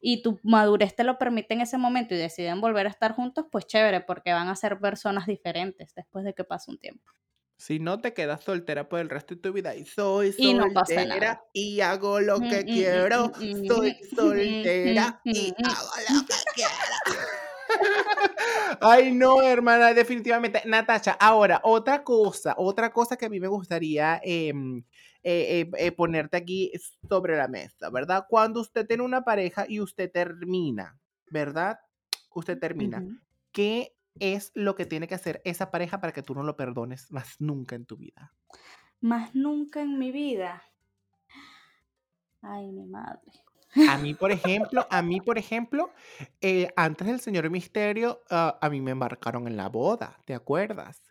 y 0.00 0.22
tu 0.22 0.40
madurez 0.44 0.96
te 0.96 1.04
lo 1.04 1.18
permite 1.18 1.54
en 1.54 1.62
ese 1.62 1.78
momento 1.78 2.14
y 2.14 2.18
deciden 2.18 2.60
volver 2.60 2.86
a 2.86 2.90
estar 2.90 3.12
juntos, 3.14 3.46
pues 3.52 3.66
chévere, 3.66 4.00
porque 4.02 4.32
van 4.32 4.48
a 4.48 4.56
ser 4.56 4.78
personas 4.80 5.26
diferentes 5.26 5.94
después 5.94 6.24
de 6.24 6.34
que 6.34 6.44
pase 6.44 6.70
un 6.70 6.78
tiempo. 6.78 7.12
Si 7.56 7.78
no 7.78 8.00
te 8.00 8.12
quedas 8.14 8.42
soltera 8.44 8.88
por 8.88 9.00
el 9.00 9.08
resto 9.08 9.34
de 9.34 9.40
tu 9.40 9.52
vida 9.52 9.74
y 9.76 9.84
soy 9.86 10.32
Y 10.36 10.54
no 10.54 10.72
pasa 10.72 11.04
soltera 11.04 11.04
nada. 11.04 11.42
y 11.52 11.80
hago 11.80 12.20
lo 12.20 12.46
Mm, 12.46 12.46
que 12.46 12.68
mm, 12.68 12.68
quiero, 12.68 13.32
mm, 13.38 13.40
mm, 13.40 13.68
soy 13.68 13.96
soltera 14.14 15.24
y 15.30 15.54
hago 15.62 15.90
lo 16.08 16.26
que 16.26 16.34
quiero. 16.54 17.23
Ay, 18.80 19.12
no, 19.12 19.42
hermana, 19.42 19.92
definitivamente. 19.94 20.62
Natacha, 20.66 21.12
ahora, 21.12 21.60
otra 21.64 22.02
cosa, 22.02 22.54
otra 22.58 22.92
cosa 22.92 23.16
que 23.16 23.26
a 23.26 23.28
mí 23.28 23.40
me 23.40 23.48
gustaría 23.48 24.20
em, 24.22 24.78
eh, 25.22 25.60
eh, 25.60 25.70
eh, 25.78 25.92
ponerte 25.92 26.36
aquí 26.36 26.72
sobre 27.08 27.36
la 27.36 27.48
mesa, 27.48 27.90
¿verdad? 27.90 28.26
Cuando 28.28 28.60
usted 28.60 28.86
tiene 28.86 29.02
una 29.02 29.24
pareja 29.24 29.66
y 29.68 29.80
usted 29.80 30.10
termina, 30.10 30.98
¿verdad? 31.30 31.78
Usted 32.34 32.58
termina. 32.58 33.02
¿Qué 33.52 33.94
es 34.18 34.52
lo 34.54 34.74
que 34.74 34.86
tiene 34.86 35.08
que 35.08 35.14
hacer 35.14 35.40
esa 35.44 35.70
pareja 35.70 36.00
para 36.00 36.12
que 36.12 36.22
tú 36.22 36.34
no 36.34 36.42
lo 36.42 36.56
perdones 36.56 37.10
más 37.10 37.40
nunca 37.40 37.76
en 37.76 37.86
tu 37.86 37.96
vida? 37.96 38.32
Más 39.00 39.34
nunca 39.34 39.82
en 39.82 39.98
mi 39.98 40.12
vida. 40.12 40.62
Ay, 42.42 42.70
mi 42.70 42.84
madre. 42.84 43.32
A 43.88 43.98
mí, 43.98 44.14
por 44.14 44.30
ejemplo, 44.30 44.86
a 44.90 45.02
mí, 45.02 45.20
por 45.20 45.38
ejemplo, 45.38 45.90
eh, 46.40 46.68
antes 46.76 47.06
del 47.06 47.20
Señor 47.20 47.50
Misterio, 47.50 48.22
ah, 48.30 48.58
a 48.60 48.70
mí 48.70 48.80
me 48.80 48.92
embarcaron 48.92 49.46
en 49.46 49.56
la 49.56 49.68
boda, 49.68 50.18
¿te 50.24 50.34
acuerdas? 50.34 51.02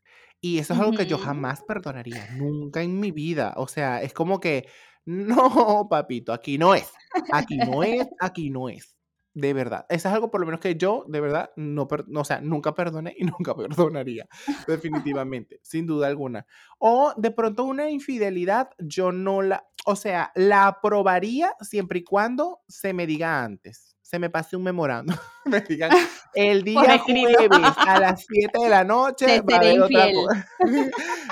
Y 0.42 0.60
eso 0.60 0.74
es 0.74 0.80
algo 0.80 0.92
que 0.92 1.06
yo 1.06 1.18
jamás 1.18 1.64
perdonaría, 1.64 2.28
nunca 2.32 2.82
en 2.82 3.00
mi 3.00 3.12
vida. 3.12 3.54
O 3.58 3.68
sea, 3.68 4.02
es 4.02 4.14
como 4.14 4.40
que, 4.40 4.68
no, 5.06 5.88
papito, 5.90 6.34
aquí 6.34 6.58
no 6.58 6.76
es, 6.76 6.92
aquí 7.32 7.58
no 7.58 7.84
es, 7.84 8.08
aquí 8.20 8.50
no 8.50 8.70
es. 8.70 8.93
De 9.36 9.54
verdad. 9.54 9.86
Eso 9.90 10.08
es 10.10 10.14
algo 10.14 10.30
por 10.30 10.42
lo 10.42 10.46
menos 10.46 10.62
que 10.62 10.76
yo, 10.76 11.06
de 11.08 11.20
verdad, 11.20 11.52
no, 11.56 11.88
no, 12.08 12.22
o 12.22 12.24
sea, 12.24 12.40
nunca 12.40 12.76
perdoné 12.76 13.16
y 13.18 13.24
nunca 13.26 13.56
perdonaría. 13.56 14.28
Definitivamente, 14.68 15.60
sin 15.64 15.88
duda 15.88 16.08
alguna. 16.08 16.46
O 16.78 17.14
de 17.18 17.32
pronto 17.32 17.64
una 17.64 17.90
infidelidad, 17.90 18.70
yo 18.78 19.12
no 19.12 19.42
la, 19.42 19.66
o 19.86 19.96
sea, 19.96 20.32
la 20.36 20.68
aprobaría 20.68 21.54
siempre 21.62 22.00
y 22.00 22.04
cuando 22.04 22.62
se 22.68 22.94
me 22.94 23.08
diga 23.08 23.44
antes, 23.44 23.93
se 24.14 24.20
me 24.20 24.30
pase 24.30 24.56
un 24.56 24.62
memorando, 24.62 25.12
me 25.46 25.60
digan 25.62 25.90
el 26.36 26.64
día 26.64 27.00
jueves 27.00 27.74
a 27.78 28.00
las 28.00 28.24
7 28.30 28.60
de 28.62 28.70
la 28.70 28.84
noche 28.84 29.26
Te 29.26 29.42
va 29.42 29.56
a 29.56 29.60
haber 29.60 29.82
otra 29.82 30.06
cosa. 30.14 30.48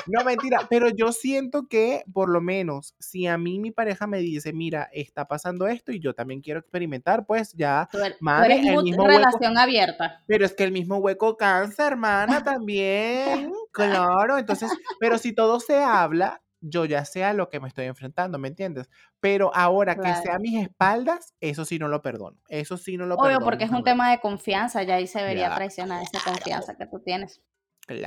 No, 0.08 0.24
mentira, 0.26 0.66
pero 0.68 0.90
yo 0.90 1.12
siento 1.12 1.68
que 1.68 2.04
por 2.12 2.28
lo 2.30 2.42
menos 2.42 2.96
si 2.98 3.28
a 3.28 3.38
mí 3.38 3.60
mi 3.60 3.70
pareja 3.70 4.08
me 4.08 4.18
dice, 4.18 4.52
mira, 4.52 4.90
está 4.94 5.28
pasando 5.28 5.68
esto 5.68 5.92
y 5.92 6.00
yo 6.00 6.16
también 6.16 6.42
quiero 6.42 6.60
experimentar, 6.60 7.28
pues 7.28 7.54
ya, 7.54 7.88
Tú 7.92 8.00
eres, 8.00 8.18
tú 8.18 8.26
mami, 8.26 8.46
eres 8.48 8.66
el 8.66 8.74
mood 8.74 8.84
mismo 8.84 9.04
hueco, 9.04 9.18
relación 9.20 9.58
abierta. 9.60 10.24
pero 10.26 10.44
es 10.44 10.54
que 10.56 10.64
el 10.64 10.72
mismo 10.72 10.98
hueco 10.98 11.38
cansa, 11.38 11.86
hermana, 11.86 12.44
también, 12.44 13.54
claro, 13.72 14.40
entonces, 14.40 14.72
pero 15.00 15.20
si 15.20 15.34
todo 15.34 15.60
se 15.60 15.78
habla, 15.84 16.42
yo 16.62 16.86
ya 16.86 17.06
sé 17.06 17.24
a 17.24 17.34
lo 17.34 17.50
que 17.50 17.60
me 17.60 17.68
estoy 17.68 17.86
enfrentando, 17.86 18.40
¿me 18.40 18.48
entiendes? 18.50 18.90
Pero 19.20 19.52
ahora 19.56 20.00
que 20.00 20.16
sea 20.16 20.36
a 20.36 20.40
mis 20.40 20.62
espaldas, 20.62 21.36
eso 21.42 21.66
sí 21.66 21.80
no 21.80 21.88
lo 21.88 22.02
perdono, 22.02 22.40
eso 22.48 22.78
sí 22.78 22.98
no 22.98 23.06
lo 23.06 23.20
Obvio, 23.20 23.40
perdono 23.40 23.44
porque 23.44 23.66
es 23.66 23.72
un 23.72 23.84
tema 23.84 24.10
de 24.12 24.20
confianza, 24.20 24.84
ya 24.84 24.96
ahí 24.96 25.08
se 25.08 25.24
vería 25.24 25.50
Claro, 25.50 25.54
traicionar 25.54 26.02
esa 26.04 26.20
confianza 26.22 26.76
que 26.78 26.86
tú 26.88 27.00
tienes 27.02 27.42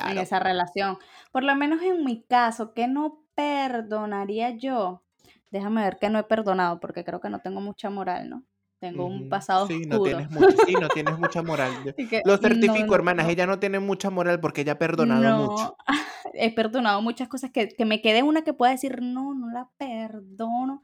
en 0.04 0.18
claro. 0.18 0.20
esa 0.20 0.40
relación. 0.40 0.98
Por 1.32 1.44
lo 1.44 1.54
menos 1.56 1.82
en 1.82 2.04
mi 2.04 2.24
caso, 2.24 2.74
¿qué 2.74 2.88
no 2.88 3.24
perdonaría 3.34 4.50
yo? 4.56 5.04
Déjame 5.50 5.82
ver 5.84 5.98
qué 6.00 6.10
no 6.10 6.18
he 6.20 6.24
perdonado, 6.24 6.80
porque 6.80 7.04
creo 7.04 7.20
que 7.20 7.30
no 7.30 7.40
tengo 7.40 7.60
mucha 7.60 7.90
moral, 7.90 8.30
¿no? 8.30 8.44
Tengo 8.90 9.06
un 9.06 9.30
pasado 9.30 9.66
Sí, 9.66 9.86
no 9.86 10.02
tienes 10.02 10.30
mucho, 10.30 10.56
sí, 10.66 10.74
no 10.74 10.88
tienes 10.90 11.18
mucha 11.18 11.42
moral. 11.42 11.72
Que 11.96 12.20
Lo 12.26 12.36
certifico, 12.36 12.86
no, 12.88 12.94
hermanas, 12.94 13.24
no, 13.24 13.32
ella 13.32 13.46
no 13.46 13.58
tiene 13.58 13.80
mucha 13.80 14.10
moral 14.10 14.40
porque 14.40 14.60
ella 14.60 14.72
ha 14.72 14.78
perdonado 14.78 15.48
mucho. 15.48 15.62
no. 15.64 15.76
He 16.34 16.54
perdonado 16.54 17.00
muchas 17.00 17.28
cosas 17.28 17.50
que, 17.50 17.68
que 17.68 17.84
me 17.86 18.02
quede 18.02 18.22
una 18.22 18.42
que 18.42 18.52
pueda 18.52 18.72
decir, 18.72 19.00
no, 19.00 19.34
no 19.34 19.50
la 19.50 19.70
perdono. 19.78 20.82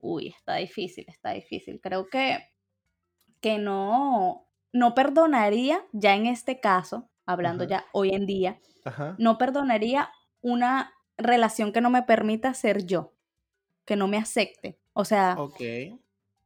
Uy, 0.00 0.28
está 0.28 0.56
difícil, 0.56 1.04
está 1.06 1.30
difícil. 1.30 1.80
Creo 1.80 2.08
que, 2.08 2.38
que 3.40 3.58
no, 3.58 4.48
no 4.72 4.94
perdonaría, 4.94 5.84
ya 5.92 6.16
en 6.16 6.26
este 6.26 6.58
caso, 6.58 7.08
hablando 7.24 7.64
Ajá. 7.64 7.70
ya 7.70 7.86
hoy 7.92 8.10
en 8.10 8.26
día, 8.26 8.58
Ajá. 8.84 9.14
no 9.18 9.38
perdonaría 9.38 10.10
una 10.40 10.92
relación 11.16 11.72
que 11.72 11.82
no 11.82 11.90
me 11.90 12.02
permita 12.02 12.52
ser 12.54 12.84
yo, 12.84 13.12
que 13.84 13.94
no 13.94 14.08
me 14.08 14.16
acepte. 14.16 14.80
O 14.92 15.04
sea, 15.04 15.36
Ok. 15.38 15.60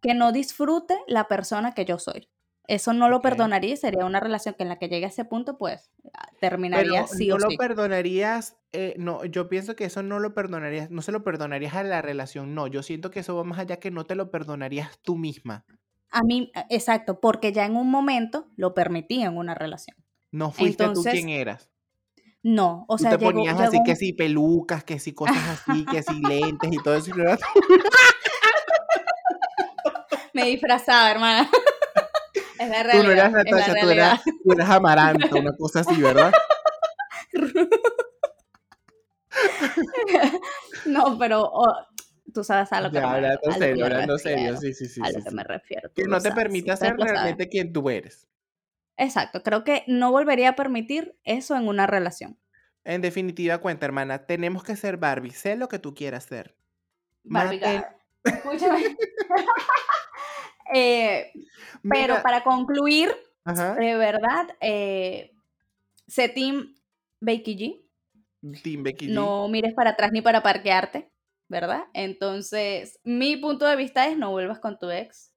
Que 0.04 0.12
no 0.12 0.32
disfrute 0.32 0.98
la 1.06 1.28
persona 1.28 1.72
que 1.72 1.86
yo 1.86 1.98
soy. 1.98 2.28
Eso 2.66 2.92
no 2.92 3.08
lo 3.08 3.22
perdonaría 3.22 3.72
y 3.72 3.76
sería 3.78 4.04
una 4.04 4.20
relación 4.20 4.54
que 4.54 4.62
en 4.62 4.68
la 4.68 4.78
que 4.78 4.88
llegue 4.88 5.06
a 5.06 5.08
ese 5.08 5.24
punto, 5.24 5.56
pues 5.56 5.90
ah, 6.12 6.26
Pero 6.28 6.40
terminaría 6.40 7.06
sí 7.06 7.28
no 7.28 7.36
o 7.36 7.38
lo 7.38 7.48
sí. 7.48 7.56
perdonarías, 7.56 8.58
eh, 8.72 8.94
no, 8.98 9.24
yo 9.24 9.48
pienso 9.48 9.74
que 9.76 9.86
eso 9.86 10.02
no 10.02 10.18
lo 10.18 10.34
perdonarías, 10.34 10.90
no 10.90 11.00
se 11.00 11.10
lo 11.10 11.24
perdonarías 11.24 11.74
a 11.74 11.82
la 11.84 12.02
relación, 12.02 12.54
no, 12.54 12.66
yo 12.66 12.82
siento 12.82 13.10
que 13.10 13.20
eso 13.20 13.34
va 13.34 13.44
más 13.44 13.58
allá 13.58 13.78
que 13.78 13.90
no 13.90 14.04
te 14.04 14.14
lo 14.14 14.30
perdonarías 14.30 14.98
tú 15.00 15.16
misma. 15.16 15.64
A 16.10 16.22
mí, 16.22 16.52
eh, 16.54 16.64
exacto, 16.68 17.18
porque 17.18 17.50
ya 17.52 17.64
en 17.64 17.76
un 17.76 17.90
momento 17.90 18.50
lo 18.56 18.74
permití 18.74 19.22
en 19.22 19.38
una 19.38 19.54
relación. 19.54 19.96
No 20.30 20.50
fuiste 20.50 20.86
tú 20.90 21.02
quien 21.02 21.30
eras. 21.30 21.70
no, 22.42 22.84
o 22.88 22.96
Tú 22.96 23.04
sea, 23.04 23.12
te 23.12 23.18
llegó, 23.18 23.32
ponías 23.32 23.56
llegó 23.56 23.68
así 23.68 23.78
que 23.86 23.96
si 23.96 24.12
pelucas, 24.12 24.84
que 24.84 24.98
si 24.98 25.14
cosas 25.14 25.64
así, 25.66 25.86
que 25.86 26.02
si 26.02 26.20
lentes 26.60 26.72
y 26.72 26.82
todo 26.82 26.94
eso. 26.94 27.10
Me 30.34 30.44
disfrazaba, 30.46 31.10
hermana. 31.10 31.50
es 32.58 32.68
la 32.68 32.82
Tú 32.92 33.02
no 33.02 33.10
eras 33.10 33.32
realidad, 33.32 33.34
Natasha, 33.50 33.66
tú 33.66 33.72
realidad. 33.86 34.06
eras, 34.06 34.24
tú 34.24 34.52
eras 34.52 34.70
Amaranta, 34.70 35.36
una 35.36 35.56
cosa 35.56 35.80
así, 35.80 36.00
¿verdad? 36.00 36.32
no, 40.86 41.18
pero 41.18 41.42
oh, 41.42 41.74
tú 42.32 42.44
sabes 42.44 42.72
a 42.72 42.80
lo 42.80 42.90
que 42.90 42.96
Ya, 42.96 43.06
me, 43.06 43.14
hablando 43.14 43.40
que 43.42 43.52
serio, 43.52 43.76
me 43.76 43.92
hablando 43.92 44.18
serio, 44.18 44.56
sí, 44.56 44.74
sí, 44.74 44.86
sí, 44.86 45.00
A 45.02 45.06
sí, 45.06 45.18
lo 45.18 45.24
que 45.24 45.30
me 45.30 45.44
refiero, 45.44 45.90
Que 45.94 46.04
no 46.04 46.20
te 46.20 46.30
sabes. 46.30 46.52
Ustedes 46.52 46.78
ser 46.78 46.96
realmente 46.96 47.48
quien 47.48 47.72
tú 47.72 47.88
eres. 47.90 48.28
Exacto, 48.96 49.42
creo 49.42 49.64
que 49.64 49.84
no 49.86 50.12
volvería 50.12 50.50
a 50.50 50.56
permitir 50.56 51.16
eso 51.24 51.56
en 51.56 51.68
una 51.68 51.86
relación. 51.86 52.38
En 52.84 53.00
definitiva 53.00 53.58
cuenta, 53.58 53.86
hermana, 53.86 54.26
tenemos 54.26 54.62
que 54.62 54.76
ser 54.76 54.98
Barbie, 54.98 55.30
sé 55.30 55.56
lo 55.56 55.68
que 55.68 55.78
tú 55.78 55.94
quieras 55.94 56.24
ser. 56.24 56.54
Barbie 57.24 57.60
Mate. 57.60 57.86
Escúchame. 58.24 58.96
Eh, 60.72 61.30
pero 61.82 62.22
para 62.22 62.42
concluir, 62.42 63.14
ajá, 63.44 63.74
de 63.74 63.96
verdad, 63.96 64.48
eh, 64.60 65.36
sé 66.06 66.30
team 66.30 66.74
Becky 67.20 67.56
G. 67.56 68.60
Team 68.62 68.82
Becky 68.82 69.08
G. 69.08 69.12
No 69.12 69.46
mires 69.48 69.74
para 69.74 69.90
atrás 69.90 70.10
ni 70.10 70.22
para 70.22 70.42
parquearte, 70.42 71.10
¿verdad? 71.48 71.84
Entonces, 71.92 72.98
mi 73.04 73.36
punto 73.36 73.66
de 73.66 73.76
vista 73.76 74.08
es 74.08 74.16
no 74.16 74.30
vuelvas 74.30 74.58
con 74.58 74.78
tu 74.78 74.90
ex. 74.90 75.32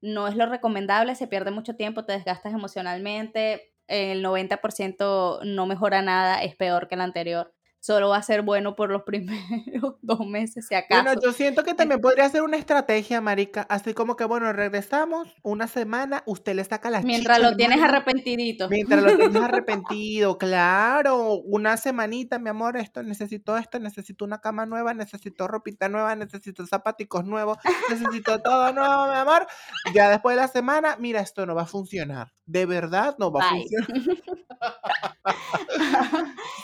No 0.00 0.28
es 0.28 0.36
lo 0.36 0.46
recomendable, 0.46 1.14
se 1.14 1.28
pierde 1.28 1.52
mucho 1.52 1.76
tiempo, 1.76 2.04
te 2.04 2.12
desgastas 2.12 2.52
emocionalmente. 2.52 3.72
El 3.86 4.22
90% 4.24 5.40
no 5.44 5.66
mejora 5.66 6.02
nada, 6.02 6.42
es 6.42 6.56
peor 6.56 6.88
que 6.88 6.96
el 6.96 7.00
anterior. 7.00 7.55
Solo 7.86 8.08
va 8.08 8.16
a 8.16 8.22
ser 8.22 8.42
bueno 8.42 8.74
por 8.74 8.90
los 8.90 9.02
primeros 9.04 9.94
dos 10.02 10.26
meses, 10.26 10.66
si 10.66 10.74
Bueno, 10.90 11.10
acaso. 11.10 11.20
yo 11.22 11.32
siento 11.32 11.62
que 11.62 11.72
también 11.74 12.00
podría 12.00 12.28
ser 12.28 12.42
una 12.42 12.56
estrategia, 12.56 13.20
marica, 13.20 13.62
así 13.70 13.94
como 13.94 14.16
que, 14.16 14.24
bueno, 14.24 14.52
regresamos 14.52 15.28
una 15.44 15.68
semana, 15.68 16.24
usted 16.26 16.56
le 16.56 16.64
saca 16.64 16.90
la 16.90 17.00
Mientras 17.02 17.38
lo 17.40 17.54
tienes 17.54 17.76
hermana, 17.78 17.98
arrepentidito. 17.98 18.68
mientras 18.68 19.04
lo 19.04 19.16
tienes 19.16 19.40
arrepentido, 19.40 20.36
claro, 20.36 21.34
una 21.44 21.76
semanita, 21.76 22.40
mi 22.40 22.48
amor, 22.50 22.76
esto, 22.76 23.04
necesito 23.04 23.56
esto, 23.56 23.78
necesito 23.78 24.24
una 24.24 24.40
cama 24.40 24.66
nueva, 24.66 24.92
necesito 24.92 25.46
ropita 25.46 25.88
nueva, 25.88 26.16
necesito 26.16 26.66
zapaticos 26.66 27.24
nuevos, 27.24 27.58
necesito 27.88 28.40
todo 28.42 28.72
nuevo, 28.72 29.06
mi 29.06 29.14
amor. 29.14 29.46
Ya 29.94 30.10
después 30.10 30.34
de 30.34 30.42
la 30.42 30.48
semana, 30.48 30.96
mira, 30.98 31.20
esto 31.20 31.46
no 31.46 31.54
va 31.54 31.62
a 31.62 31.66
funcionar, 31.66 32.32
de 32.46 32.66
verdad 32.66 33.14
no 33.20 33.30
va 33.30 33.42
a 33.44 33.50
funcionar. 33.50 33.88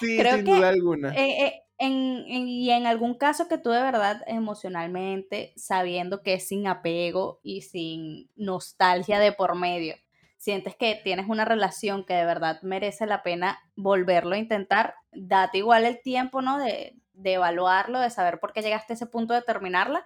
Sí, 0.01 0.17
Creo 0.19 0.37
sin 0.37 0.45
que 0.45 0.51
duda 0.53 0.69
alguna. 0.71 1.12
Eh, 1.15 1.47
eh, 1.47 1.63
en, 1.79 2.27
y 2.29 2.71
en 2.71 2.87
algún 2.87 3.15
caso 3.15 3.49
que 3.49 3.59
tú 3.59 3.71
de 3.71 3.83
verdad 3.83 4.23
emocionalmente, 4.27 5.53
sabiendo 5.57 6.23
que 6.23 6.35
es 6.35 6.49
sin 6.49 6.67
apego 6.67 7.41
y 7.43 7.63
sin 7.63 8.31
nostalgia 8.37 9.19
de 9.19 9.33
por 9.33 9.55
medio, 9.55 9.97
sientes 10.37 10.77
que 10.77 11.01
tienes 11.03 11.29
una 11.29 11.45
relación 11.45 12.05
que 12.05 12.15
de 12.15 12.25
verdad 12.25 12.61
merece 12.63 13.07
la 13.07 13.23
pena 13.23 13.59
volverlo 13.77 14.35
a 14.35 14.39
intentar, 14.39 14.95
date 15.13 15.59
igual 15.59 15.85
el 15.85 16.01
tiempo, 16.03 16.43
¿no? 16.43 16.59
De, 16.59 16.97
de 17.15 17.35
evaluarlo, 17.35 18.01
de 18.01 18.11
saber 18.11 18.41
por 18.41 18.53
qué 18.53 18.63
llegaste 18.63 18.93
a 18.93 18.97
ese 18.97 19.07
punto 19.07 19.35
de 19.35 19.43
terminarla 19.43 20.05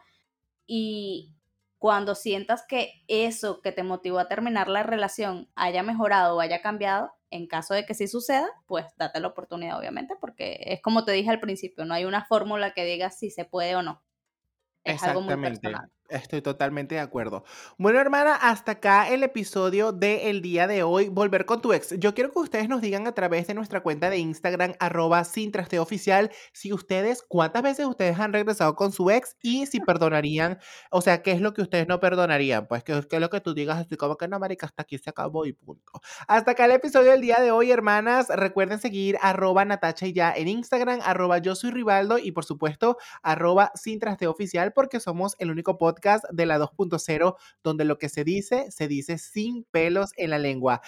y 0.67 1.33
cuando 1.79 2.15
sientas 2.15 2.65
que 2.67 3.05
eso 3.07 3.61
que 3.61 3.73
te 3.73 3.83
motivó 3.83 4.19
a 4.19 4.29
terminar 4.29 4.69
la 4.69 4.83
relación 4.83 5.49
haya 5.55 5.83
mejorado 5.83 6.37
o 6.37 6.41
haya 6.41 6.63
cambiado, 6.63 7.13
en 7.31 7.47
caso 7.47 7.75
de 7.75 7.85
que 7.85 7.95
sí 7.95 8.09
suceda, 8.09 8.49
pues 8.67 8.87
date 8.97 9.21
la 9.21 9.29
oportunidad, 9.29 9.79
obviamente, 9.79 10.15
porque 10.21 10.59
es 10.61 10.81
como 10.81 11.05
te 11.05 11.13
dije 11.13 11.31
al 11.31 11.41
principio, 11.41 11.85
no 11.85 11.95
hay 11.95 12.05
una 12.05 12.25
fórmula 12.25 12.73
que 12.73 12.85
diga 12.85 13.11
si 13.11 13.31
se 13.31 13.45
puede 13.45 13.77
o 13.77 13.83
no. 13.83 14.03
Es 14.85 15.03
algo 15.03 15.21
muy 15.21 15.37
personal. 15.37 15.91
Estoy 16.09 16.41
totalmente 16.43 16.95
de 16.95 17.01
acuerdo. 17.01 17.45
Bueno, 17.79 17.99
hermana, 17.99 18.35
hasta 18.35 18.73
acá 18.73 19.09
el 19.09 19.23
episodio 19.23 19.93
del 19.93 20.41
día 20.41 20.67
de 20.67 20.83
hoy, 20.83 21.09
Volver 21.09 21.47
con 21.47 21.61
tu 21.61 21.73
ex. 21.73 21.95
Yo 21.99 22.15
quiero 22.15 22.31
que 22.31 22.39
ustedes 22.39 22.69
nos 22.69 22.81
digan 22.81 23.07
a 23.07 23.13
través 23.13 23.47
de 23.47 23.55
nuestra 23.55 23.83
cuenta 23.83 24.09
de 24.11 24.19
Instagram, 24.19 24.75
arroba 24.79 25.25
sin 25.25 25.51
trasteo 25.51 25.83
oficial, 25.83 26.31
si 26.53 26.73
ustedes, 26.73 27.25
cuántas 27.27 27.63
veces 27.63 27.87
ustedes 27.87 28.19
han 28.21 28.33
regresado 28.33 28.77
con 28.77 28.93
su 28.93 29.11
ex 29.11 29.37
y 29.43 29.67
si 29.67 29.81
perdonarían, 29.81 30.59
o 30.91 31.01
sea, 31.01 31.23
qué 31.23 31.33
es 31.33 31.41
lo 31.41 31.55
que 31.55 31.63
ustedes 31.63 31.89
no 31.89 31.99
perdonarían. 31.99 32.67
Pues 32.67 32.85
que, 32.85 33.03
que 33.09 33.17
es 33.17 33.23
lo 33.23 33.31
que 33.31 33.41
tú 33.41 33.55
digas, 33.55 33.79
así 33.79 33.97
como 33.97 34.17
que 34.17 34.29
no, 34.29 34.39
marica, 34.39 34.67
hasta 34.67 34.83
aquí 34.83 34.99
se 34.99 35.11
acabó 35.11 35.47
y 35.47 35.53
punto. 35.53 35.93
Hasta 36.29 36.53
acá 36.53 36.67
el 36.67 36.73
episodio 36.73 37.11
del 37.11 37.21
día 37.21 37.37
de 37.41 37.51
hoy, 37.51 37.71
hermanas. 37.71 38.29
Recuerden 38.29 38.79
seguir 38.79 39.19
arroba 39.21 39.65
Natacha 39.65 40.07
y 40.07 40.13
ya 40.13 40.33
en 40.33 40.49
Instagram, 40.49 41.01
arroba 41.03 41.39
yo 41.39 41.55
soy 41.55 41.71
Rivaldo 41.71 42.19
y 42.19 42.33
por 42.33 42.45
supuesto, 42.45 42.97
arroba 43.23 43.73
sin 43.75 43.99
trasteo 43.99 44.31
oficial 44.31 44.73
porque 44.73 45.01
somos 45.01 45.35
el 45.39 45.51
único 45.51 45.79
podcast 45.97 46.25
de 46.31 46.47
la 46.47 46.59
2.0 46.59 47.37
donde 47.63 47.85
lo 47.85 47.99
que 47.99 48.09
se 48.09 48.25
dice, 48.25 48.71
se 48.71 48.89
dice 48.89 49.19
sin 49.19 49.65
pelos 49.65 50.11
en 50.17 50.31
la 50.31 50.39
lengua. 50.39 50.83